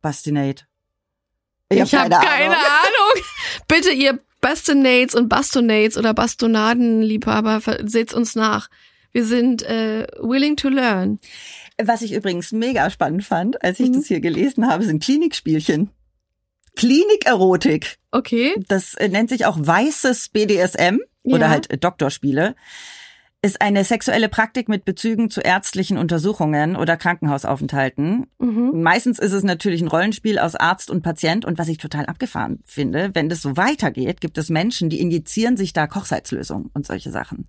Bastinate? 0.00 0.64
Ich 1.70 1.94
habe 1.94 2.10
keine, 2.10 2.56
Ahnung. 2.56 3.22
Bitte 3.68 3.90
ihr 3.90 4.18
Bastonates 4.40 5.14
und 5.14 5.28
Bastonates 5.28 5.96
oder 5.98 6.14
Bastonadenliebhaber, 6.14 7.60
seht's 7.84 8.14
uns 8.14 8.34
nach. 8.34 8.68
Wir 9.12 9.24
sind 9.24 9.62
äh, 9.62 10.06
willing 10.20 10.56
to 10.56 10.68
learn. 10.68 11.18
Was 11.82 12.02
ich 12.02 12.12
übrigens 12.12 12.50
mega 12.52 12.88
spannend 12.90 13.24
fand, 13.24 13.62
als 13.62 13.78
ich 13.80 13.88
Mhm. 13.88 13.94
das 13.94 14.06
hier 14.06 14.20
gelesen 14.20 14.66
habe, 14.66 14.84
sind 14.84 15.02
Klinikspielchen. 15.02 15.90
Klinikerotik. 16.76 17.98
Okay. 18.10 18.54
Das 18.68 18.94
äh, 18.94 19.08
nennt 19.08 19.30
sich 19.30 19.46
auch 19.46 19.56
weißes 19.58 20.30
BDSM 20.30 20.98
oder 21.24 21.46
Ja. 21.46 21.48
halt 21.50 21.70
äh, 21.70 21.78
Doktorspiele. 21.78 22.54
Ist 23.42 23.60
eine 23.60 23.84
sexuelle 23.84 24.30
Praktik 24.30 24.70
mit 24.70 24.86
Bezügen 24.86 25.28
zu 25.28 25.42
ärztlichen 25.42 25.98
Untersuchungen 25.98 26.76
oder 26.76 26.96
Krankenhausaufenthalten. 26.96 28.26
Mhm. 28.38 28.70
Meistens 28.82 29.18
ist 29.18 29.32
es 29.32 29.42
natürlich 29.42 29.82
ein 29.82 29.88
Rollenspiel 29.88 30.38
aus 30.38 30.54
Arzt 30.54 30.88
und 30.90 31.02
Patient. 31.02 31.44
Und 31.44 31.58
was 31.58 31.68
ich 31.68 31.76
total 31.76 32.06
abgefahren 32.06 32.60
finde, 32.64 33.10
wenn 33.12 33.28
das 33.28 33.42
so 33.42 33.58
weitergeht, 33.58 34.22
gibt 34.22 34.38
es 34.38 34.48
Menschen, 34.48 34.88
die 34.88 34.98
injizieren 35.00 35.58
sich 35.58 35.74
da 35.74 35.86
Kochsalzlösung 35.86 36.70
und 36.72 36.86
solche 36.86 37.10
Sachen. 37.10 37.46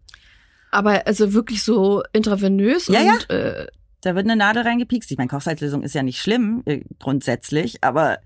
Aber 0.70 1.08
also 1.08 1.32
wirklich 1.32 1.64
so 1.64 2.04
intravenös 2.12 2.88
Ja, 2.88 3.00
und 3.14 3.30
Äh, 3.30 3.68
Da 4.02 4.16
wird 4.16 4.26
eine 4.26 4.36
Nadel 4.36 4.64
reingepiekst. 4.64 5.10
Ich 5.12 5.18
meine, 5.18 5.30
Kochsalzlösung 5.30 5.82
ist 5.82 5.96
ja 5.96 6.04
nicht 6.04 6.20
schlimm 6.20 6.62
äh, 6.66 6.82
grundsätzlich, 7.00 7.84
aber 7.86 8.18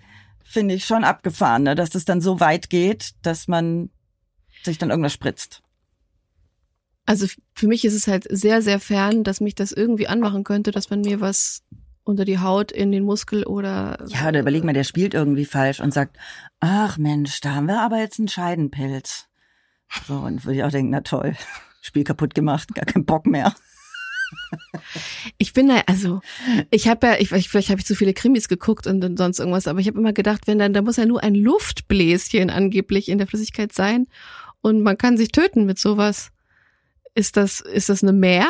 finde 0.43 0.73
ich 0.73 0.85
schon 0.85 1.03
abgefahren, 1.03 1.61
ne? 1.63 1.75
dass 1.75 1.91
das 1.91 2.03
dann 2.03 2.19
so 2.19 2.39
weit 2.39 2.71
geht, 2.71 3.11
dass 3.21 3.47
man 3.47 3.91
sich 4.63 4.77
dann 4.77 4.89
irgendwas 4.89 5.13
spritzt. 5.13 5.61
also 7.05 7.25
für 7.53 7.67
mich 7.67 7.85
ist 7.85 7.95
es 7.95 8.07
halt 8.07 8.27
sehr, 8.29 8.61
sehr 8.61 8.79
fern, 8.79 9.23
dass 9.23 9.41
mich 9.41 9.55
das 9.55 9.71
irgendwie 9.71 10.07
anmachen 10.07 10.43
könnte, 10.43 10.71
dass 10.71 10.91
man 10.91 11.01
mir 11.01 11.19
was 11.19 11.63
unter 12.03 12.25
die 12.25 12.39
Haut, 12.39 12.71
in 12.71 12.91
den 12.91 13.03
Muskel 13.03 13.45
oder 13.45 13.97
Ja, 14.07 14.27
oder 14.27 14.41
überleg 14.41 14.63
mal, 14.63 14.73
der 14.73 14.83
spielt 14.83 15.13
irgendwie 15.13 15.45
falsch 15.45 15.79
und 15.79 15.93
sagt, 15.93 16.17
ach 16.59 16.97
Mensch, 16.97 17.39
da 17.41 17.55
haben 17.55 17.67
wir 17.67 17.81
aber 17.81 17.97
jetzt 17.97 18.19
einen 18.19 18.27
Scheidenpilz. 18.27 19.27
So, 20.07 20.15
und 20.15 20.45
würde 20.45 20.57
ich 20.57 20.63
auch 20.63 20.71
denken, 20.71 20.91
na 20.91 21.01
toll, 21.01 21.35
Spiel 21.81 22.03
kaputt 22.03 22.35
gemacht, 22.35 22.75
gar 22.75 22.85
keinen 22.85 23.05
Bock 23.05 23.25
mehr. 23.25 23.53
Ich 25.39 25.53
bin 25.53 25.67
da, 25.67 25.81
also, 25.87 26.21
ich 26.69 26.87
habe 26.87 27.07
ja, 27.07 27.13
ich, 27.17 27.31
ich, 27.31 27.49
vielleicht 27.49 27.69
habe 27.69 27.79
ich 27.79 27.87
zu 27.87 27.95
viele 27.95 28.13
Krimis 28.13 28.47
geguckt 28.47 28.85
und, 28.85 29.03
und 29.03 29.17
sonst 29.17 29.39
irgendwas, 29.39 29.67
aber 29.67 29.79
ich 29.79 29.87
habe 29.87 29.97
immer 29.97 30.13
gedacht, 30.13 30.45
wenn 30.45 30.59
dann, 30.59 30.73
da 30.73 30.83
muss 30.83 30.97
ja 30.97 31.05
nur 31.05 31.23
ein 31.23 31.33
Luftbläschen 31.33 32.51
angeblich 32.51 33.09
in 33.09 33.17
der 33.17 33.25
Flüssigkeit 33.25 33.73
sein 33.73 34.07
und 34.61 34.81
man 34.81 34.97
kann 34.97 35.17
sich 35.17 35.31
töten 35.31 35.65
mit 35.65 35.79
sowas. 35.79 36.31
Ist 37.15 37.37
das, 37.37 37.59
ist 37.61 37.89
das 37.89 38.03
eine 38.03 38.13
Mehr? 38.13 38.47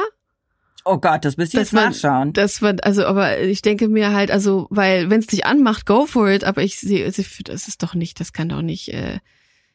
Oh 0.86 0.98
Gott, 0.98 1.26
das 1.26 1.38
müsst 1.38 1.54
ihr 1.54 1.60
jetzt 1.60 1.74
man- 1.74 1.90
nachschauen. 1.90 2.34
Das 2.34 2.62
war, 2.62 2.76
also, 2.84 3.06
aber 3.06 3.40
ich 3.42 3.62
denke 3.62 3.88
mir 3.90 4.14
halt, 4.14 4.32
also, 4.32 4.68
weil, 4.70 5.10
wenn 5.10 5.20
es 5.20 5.28
dich 5.28 5.46
anmacht, 5.46 5.86
go 5.86 6.06
for 6.06 6.30
it, 6.30 6.44
aber 6.44 6.64
ich 6.64 6.78
sehe, 6.80 7.06
also, 7.06 7.22
das 7.44 7.68
ist 7.68 7.84
doch 7.84 7.94
nicht, 7.96 8.20
das 8.20 8.34
kann 8.34 8.50
doch 8.50 8.62
nicht, 8.62 8.94
äh, 8.94 9.20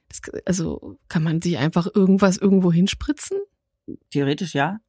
das, 0.09 0.21
also, 0.47 0.99
kann 1.09 1.23
man 1.23 1.41
sich 1.43 1.59
einfach 1.59 1.87
irgendwas 1.95 2.37
irgendwo 2.39 2.73
hinspritzen? 2.73 3.39
Theoretisch 4.11 4.55
ja. 4.55 4.81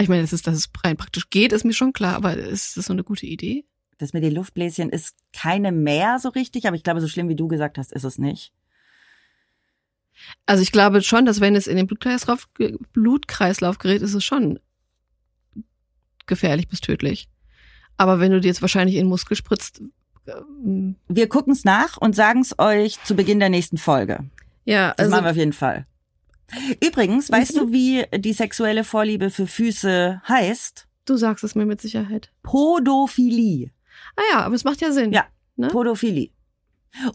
Ich 0.00 0.08
meine, 0.08 0.22
das 0.22 0.32
ist, 0.32 0.46
dass 0.46 0.54
es 0.56 0.68
rein 0.84 0.96
praktisch 0.96 1.28
geht, 1.30 1.52
ist 1.52 1.64
mir 1.64 1.72
schon 1.72 1.92
klar, 1.92 2.14
aber 2.14 2.36
ist 2.36 2.76
das 2.76 2.86
so 2.86 2.92
eine 2.92 3.02
gute 3.02 3.26
Idee? 3.26 3.64
Das 3.96 4.12
mit 4.12 4.22
den 4.22 4.34
Luftbläschen 4.34 4.90
ist 4.90 5.16
keine 5.32 5.72
mehr 5.72 6.18
so 6.20 6.28
richtig, 6.28 6.66
aber 6.66 6.76
ich 6.76 6.84
glaube, 6.84 7.00
so 7.00 7.08
schlimm 7.08 7.28
wie 7.28 7.34
du 7.34 7.48
gesagt 7.48 7.78
hast, 7.78 7.92
ist 7.92 8.04
es 8.04 8.16
nicht. 8.18 8.52
Also 10.46 10.62
ich 10.62 10.72
glaube 10.72 11.02
schon, 11.02 11.26
dass 11.26 11.40
wenn 11.40 11.54
es 11.56 11.66
in 11.66 11.76
den 11.76 11.86
Blutkreislauf, 11.86 12.48
Blutkreislauf 12.92 13.78
gerät, 13.78 14.02
ist 14.02 14.14
es 14.14 14.24
schon 14.24 14.58
gefährlich 16.26 16.68
bis 16.68 16.80
tödlich. 16.80 17.28
Aber 17.96 18.20
wenn 18.20 18.32
du 18.32 18.40
dir 18.40 18.48
jetzt 18.48 18.62
wahrscheinlich 18.62 18.96
in 18.96 19.02
den 19.04 19.08
Muskel 19.08 19.36
spritzt, 19.36 19.82
ähm, 20.26 20.96
Wir 21.08 21.28
gucken 21.28 21.52
es 21.52 21.64
nach 21.64 21.96
und 21.96 22.14
sagen 22.14 22.40
es 22.40 22.58
euch 22.58 23.02
zu 23.04 23.14
Beginn 23.16 23.40
der 23.40 23.48
nächsten 23.48 23.78
Folge. 23.78 24.24
ja, 24.64 24.90
Das 24.90 24.98
also 25.06 25.10
machen 25.10 25.24
wir 25.24 25.30
auf 25.30 25.36
jeden 25.36 25.52
Fall. 25.52 25.86
Übrigens, 26.84 27.30
weißt 27.30 27.54
Mhm. 27.54 27.58
du, 27.58 27.72
wie 27.72 28.04
die 28.18 28.32
sexuelle 28.32 28.84
Vorliebe 28.84 29.30
für 29.30 29.46
Füße 29.46 30.22
heißt? 30.28 30.86
du 31.06 31.16
sagst 31.16 31.42
es 31.42 31.54
mir 31.54 31.64
mit 31.64 31.80
Sicherheit. 31.80 32.30
Podophilie. 32.42 33.70
Ah 34.16 34.22
ja, 34.32 34.40
aber 34.40 34.54
es 34.54 34.64
macht 34.64 34.82
ja 34.82 34.92
Sinn. 34.92 35.10
Ja. 35.10 35.24
Ne? 35.56 35.68
Podophilie. 35.68 36.28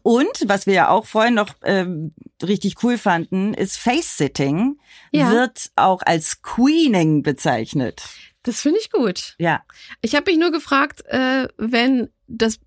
Und 0.04 0.28
was 0.46 0.66
wir 0.66 0.74
ja 0.74 0.90
auch 0.90 1.06
vorhin 1.06 1.34
noch 1.34 1.50
ähm, 1.64 2.14
richtig 2.42 2.84
cool 2.84 2.98
fanden, 2.98 3.54
ist 3.54 3.78
Face-Sitting 3.78 4.78
Ja. 5.12 5.32
wird 5.32 5.72
auch 5.76 6.02
als 6.06 6.42
Queening 6.42 7.24
bezeichnet. 7.24 8.04
Das 8.44 8.62
finde 8.62 8.80
ich 8.80 8.92
gut. 8.92 9.36
Ja, 9.40 9.62
Ich 10.02 10.16
habe 10.16 10.30
mich 10.32 10.40
nur 10.40 10.52
gefragt, 10.52 11.04
äh, 11.08 11.48
wenn 11.58 12.10
das, 12.28 12.60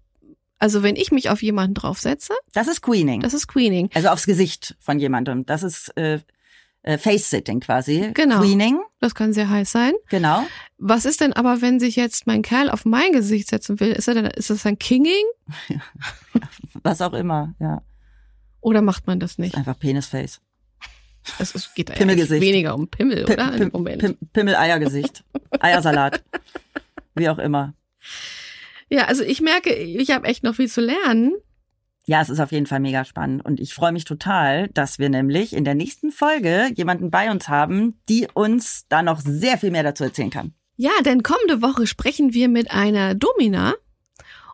also 0.59 0.83
wenn 0.83 0.97
ich 0.97 1.11
mich 1.13 1.29
auf 1.31 1.43
jemanden 1.43 1.75
draufsetze, 1.75 2.33
das 2.53 2.67
ist 2.69 2.81
Queening. 2.83 3.21
das 3.21 3.35
ist 3.35 3.47
Queening. 3.47 3.91
also 3.95 4.09
aufs 4.09 4.27
Gesicht 4.27 4.75
von 4.81 4.99
jemandem. 4.99 5.45
Das 5.47 5.63
ist 5.63 5.95
äh, 5.99 6.21
äh, 6.87 6.97
Face-Sitting 6.99 7.61
quasi. 7.61 8.11
Genau. 8.14 8.41
Queening, 8.41 8.80
Das 9.01 9.14
kann 9.14 9.32
sehr 9.34 9.51
heiß 9.51 9.70
sein. 9.70 9.93
genau. 10.09 10.47
Was 10.78 11.05
ist 11.05 11.20
denn 11.20 11.32
aber, 11.34 11.61
wenn 11.62 11.78
sich 11.80 11.97
jetzt 11.97 12.26
mein 12.26 12.43
Kerl 12.43 12.70
auf 12.70 12.84
mein 12.84 13.12
Gesicht 13.12 13.49
setzen 13.49 13.78
will? 13.80 13.93
Ist, 13.93 14.09
er 14.09 14.14
denn, 14.14 14.26
ist 14.26 14.49
das 14.51 14.64
ein 14.66 14.78
Kinging 14.78 15.24
Was 16.82 17.01
auch 17.03 17.12
immer, 17.14 17.55
ja. 17.61 17.82
oder 18.61 18.82
macht 18.82 19.07
man 19.07 19.20
das 19.20 19.39
nicht? 19.39 19.55
Einfach 19.57 19.78
Penisface. 19.78 20.41
Es 21.41 21.53
ist, 21.57 21.74
geht 21.74 21.93
Pimmelgesicht. 21.93 22.32
eigentlich 22.32 22.49
weniger 22.55 22.74
um 22.74 22.89
Pimmel, 22.89 23.24
Pim- 23.24 23.32
oder? 23.34 23.53
Im 23.55 23.59
Pim- 23.59 23.70
Moment. 23.72 24.01
Pim- 24.03 24.16
Pimmel-Eiergesicht. 24.32 25.24
Eiersalat. 25.59 26.22
Wie 27.16 27.28
auch 27.28 27.39
immer. 27.39 27.74
Ja, 28.89 29.07
also 29.07 29.24
ich 29.24 29.41
merke, 29.41 29.74
ich 29.74 30.11
habe 30.12 30.28
echt 30.28 30.45
noch 30.45 30.55
viel 30.55 30.68
zu 30.68 30.80
lernen. 30.80 31.32
Ja, 32.09 32.21
es 32.21 32.31
ist 32.31 32.39
auf 32.39 32.53
jeden 32.53 32.67
Fall 32.67 32.79
mega 32.79 33.05
spannend 33.05 33.45
und 33.45 33.59
ich 33.59 33.75
freue 33.75 33.91
mich 33.91 34.05
total, 34.05 34.69
dass 34.69 35.01
wir 35.01 35.09
nämlich 35.09 35.53
in 35.53 35.65
der 35.65 35.75
nächsten 35.75 36.13
Folge 36.13 36.69
jemanden 36.77 37.11
bei 37.11 37.31
uns 37.31 37.49
haben, 37.49 38.01
die 38.09 38.29
uns 38.33 38.87
da 38.89 39.03
noch 39.03 39.21
sehr 39.21 39.59
viel 39.59 39.73
mehr 39.73 39.83
dazu 39.83 40.05
erzählen 40.05 40.31
kann. 40.31 40.55
Ja, 40.77 40.93
denn 41.05 41.25
kommende 41.25 41.63
Woche 41.63 41.87
sprechen 41.87 42.33
wir 42.33 42.49
mit 42.49 42.71
einer 42.71 43.17
Domina 43.17 43.75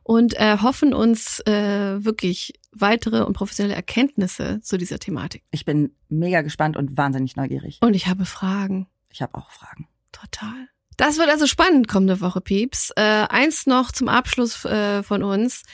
und 0.02 0.34
äh, 0.40 0.58
hoffen 0.62 0.94
uns 0.94 1.40
äh, 1.40 2.02
wirklich 2.02 2.54
weitere 2.72 3.22
und 3.24 3.34
professionelle 3.34 3.74
Erkenntnisse 3.74 4.60
zu 4.62 4.78
dieser 4.78 4.98
Thematik. 4.98 5.42
Ich 5.50 5.66
bin 5.66 5.94
mega 6.08 6.40
gespannt 6.40 6.78
und 6.78 6.96
wahnsinnig 6.96 7.36
neugierig. 7.36 7.78
Und 7.82 7.92
ich 7.94 8.06
habe 8.06 8.24
Fragen. 8.24 8.86
Ich 9.10 9.20
habe 9.20 9.34
auch 9.34 9.50
Fragen. 9.50 9.88
Total. 10.10 10.68
Das 10.96 11.18
wird 11.18 11.28
also 11.28 11.46
spannend 11.46 11.86
kommende 11.86 12.20
Woche, 12.22 12.40
Pieps. 12.40 12.92
Äh, 12.96 13.26
eins 13.28 13.66
noch 13.66 13.92
zum 13.92 14.08
Abschluss 14.08 14.64
äh, 14.64 15.02
von 15.02 15.22
uns. 15.22 15.64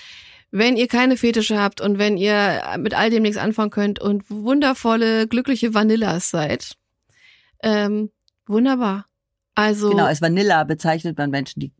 Wenn 0.50 0.76
ihr 0.76 0.88
keine 0.88 1.16
Fetische 1.16 1.60
habt 1.60 1.80
und 1.80 1.98
wenn 1.98 2.16
ihr 2.16 2.62
mit 2.78 2.94
all 2.94 3.10
dem 3.10 3.22
nichts 3.22 3.36
anfangen 3.36 3.70
könnt 3.70 4.00
und 4.00 4.30
wundervolle, 4.30 5.28
glückliche 5.28 5.74
Vanillas 5.74 6.30
seid, 6.30 6.76
ähm, 7.62 8.10
wunderbar. 8.46 9.06
Also 9.54 9.90
Genau, 9.90 10.04
als 10.06 10.22
Vanilla 10.22 10.64
bezeichnet 10.64 11.18
man 11.18 11.30
Menschen, 11.30 11.60
die 11.60 11.72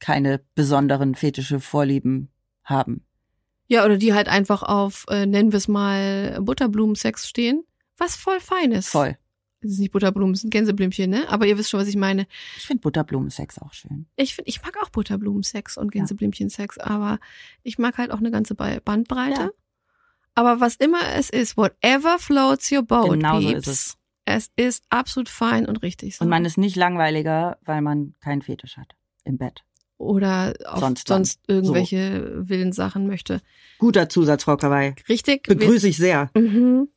keine 0.00 0.40
besonderen 0.54 1.14
fetische 1.14 1.60
Vorlieben 1.60 2.30
haben. 2.64 3.04
ja, 3.68 3.84
oder 3.84 3.96
die 3.96 4.12
halt 4.12 4.28
einfach 4.28 4.62
auf, 4.62 5.06
äh, 5.08 5.24
nennen 5.24 5.52
wir 5.52 5.56
es 5.56 5.68
mal, 5.68 6.38
Butterblumensex 6.42 7.28
stehen, 7.28 7.64
was 7.96 8.16
voll 8.16 8.40
fein 8.40 8.72
ist. 8.72 8.88
Voll. 8.88 9.16
Es 9.64 9.72
ist 9.72 9.78
nicht 9.78 9.92
Butterblumen, 9.92 10.34
es 10.34 10.40
sind 10.42 10.50
Gänseblümchen, 10.50 11.10
ne? 11.10 11.24
Aber 11.28 11.46
ihr 11.46 11.56
wisst 11.58 11.70
schon, 11.70 11.80
was 11.80 11.88
ich 11.88 11.96
meine. 11.96 12.26
Ich 12.56 12.64
finde 12.66 12.80
Butterblumensex 12.82 13.58
auch 13.58 13.72
schön. 13.72 14.06
Ich 14.16 14.34
finde, 14.34 14.48
ich 14.48 14.62
mag 14.62 14.76
auch 14.82 14.90
Butterblumensex 14.90 15.76
und 15.76 15.92
Gänseblümchensex, 15.92 16.78
aber 16.78 17.18
ich 17.62 17.78
mag 17.78 17.98
halt 17.98 18.10
auch 18.10 18.18
eine 18.18 18.30
ganze 18.30 18.54
Ba- 18.54 18.80
Bandbreite. 18.84 19.40
Ja. 19.40 19.50
Aber 20.34 20.60
was 20.60 20.76
immer 20.76 21.00
es 21.16 21.28
ist, 21.30 21.56
whatever 21.56 22.18
floats 22.18 22.72
your 22.72 22.82
boat, 22.82 23.10
Genau 23.12 23.40
so 23.40 23.48
peeps, 23.48 23.66
ist 23.66 23.68
es. 23.68 23.96
es 24.24 24.50
ist 24.56 24.84
absolut 24.88 25.28
fein 25.28 25.66
und 25.66 25.82
richtig 25.82 26.16
so. 26.16 26.24
Und 26.24 26.30
man 26.30 26.44
ist 26.44 26.56
nicht 26.58 26.76
langweiliger, 26.76 27.58
weil 27.64 27.82
man 27.82 28.14
keinen 28.20 28.40
Fetisch 28.42 28.76
hat 28.78 28.94
im 29.24 29.36
Bett. 29.38 29.62
Oder 29.98 30.54
auf 30.66 30.80
Sonst 30.80 31.06
sonst, 31.06 31.40
irgendwelche 31.46 32.48
wilden 32.48 32.72
Sachen 32.72 33.06
möchte. 33.06 33.40
Guter 33.78 34.08
Zusatz, 34.08 34.42
Frau 34.42 34.56
Kawai. 34.56 34.94
Richtig? 35.08 35.44
Begrüße 35.44 35.86
ich 35.86 35.96
sehr. 35.96 36.28
Mhm. 36.34 36.88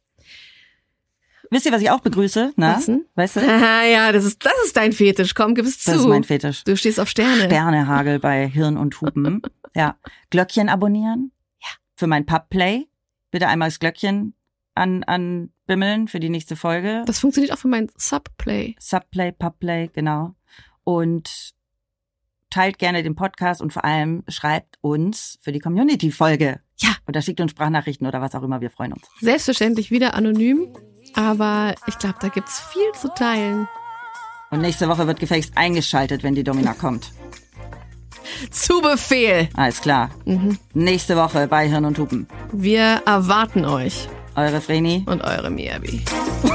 Wisst 1.52 1.66
ihr, 1.66 1.72
was 1.72 1.82
ich 1.82 1.90
auch 1.92 2.00
begrüße? 2.00 2.54
Na? 2.56 2.76
Was 2.76 2.86
denn? 2.86 3.06
Weißt 3.16 3.36
du? 3.38 3.40
ja, 3.42 4.12
das 4.12 4.26
ist, 4.26 4.46
das 4.46 4.54
ist 4.66 4.76
dein 4.76 4.92
Fetisch. 4.92 5.34
Komm, 5.34 5.56
gib 5.56 5.66
es 5.66 5.80
zu. 5.80 5.92
Das 5.92 6.02
ist 6.02 6.08
mein 6.08 6.24
Fetisch. 6.24 6.64
Du 6.64 6.76
stehst 6.76 7.00
auf 7.00 7.10
Sterne. 7.10 7.46
Sternehagel 7.46 8.20
bei 8.20 8.48
Hirn 8.48 8.78
und 8.78 9.00
Hupen. 9.02 9.42
Ja. 9.78 9.98
Glöckchen 10.30 10.70
abonnieren. 10.70 11.34
Ja. 11.60 11.68
Für 11.98 12.08
mein 12.08 12.26
Pubplay. 12.26 12.88
Bitte 13.30 13.50
einmal 13.50 13.68
das 13.68 13.80
Glöckchen 13.80 14.34
an, 14.74 15.04
an 15.04 15.50
bimmeln 15.66 16.08
für 16.08 16.22
die 16.22 16.30
nächste 16.30 16.56
Folge. 16.56 17.04
Das 17.06 17.20
funktioniert 17.20 17.52
auch 17.52 17.58
für 17.58 17.68
mein 17.68 17.92
Subplay. 17.98 18.76
Subplay, 18.80 19.34
Pubplay, 19.34 19.90
genau. 19.92 20.34
Und 20.86 21.54
teilt 22.50 22.80
gerne 22.80 23.04
den 23.04 23.16
Podcast 23.16 23.62
und 23.62 23.74
vor 23.74 23.84
allem 23.84 24.24
schreibt 24.30 24.78
uns 24.80 25.40
für 25.42 25.52
die 25.52 25.60
Community-Folge. 25.60 26.62
Ja. 26.78 26.90
Oder 27.08 27.22
schickt 27.22 27.42
uns 27.42 27.52
Sprachnachrichten 27.52 28.08
oder 28.08 28.22
was 28.22 28.36
auch 28.36 28.44
immer. 28.44 28.62
Wir 28.62 28.70
freuen 28.70 28.94
uns. 28.94 29.04
Selbstverständlich 29.20 29.92
wieder 29.92 30.14
anonym, 30.14 30.74
aber 31.16 31.76
ich 31.88 31.98
glaube, 31.98 32.16
da 32.22 32.28
gibt's 32.30 32.60
viel 32.72 32.92
zu 33.00 33.08
teilen. 33.16 33.68
Und 34.52 34.62
nächste 34.62 34.88
Woche 34.88 35.08
wird 35.08 35.20
gefälligst 35.20 35.58
eingeschaltet, 35.58 36.24
wenn 36.24 36.36
die 36.36 36.44
Domina 36.44 36.74
kommt. 36.74 37.12
Zu 38.52 38.82
Befehl. 38.82 39.50
Alles 39.56 39.82
klar. 39.82 40.10
Mhm. 40.26 40.58
Nächste 40.74 41.16
Woche 41.16 41.48
bei 41.48 41.68
Hirn 41.68 41.86
und 41.86 41.98
Hupen. 42.00 42.28
Wir 42.52 43.02
erwarten 43.06 43.66
euch 43.66 44.08
Eure 44.36 44.62
Vreni. 44.62 45.04
und 45.08 45.22
eure 45.22 45.50
Miyabi. 45.50 46.04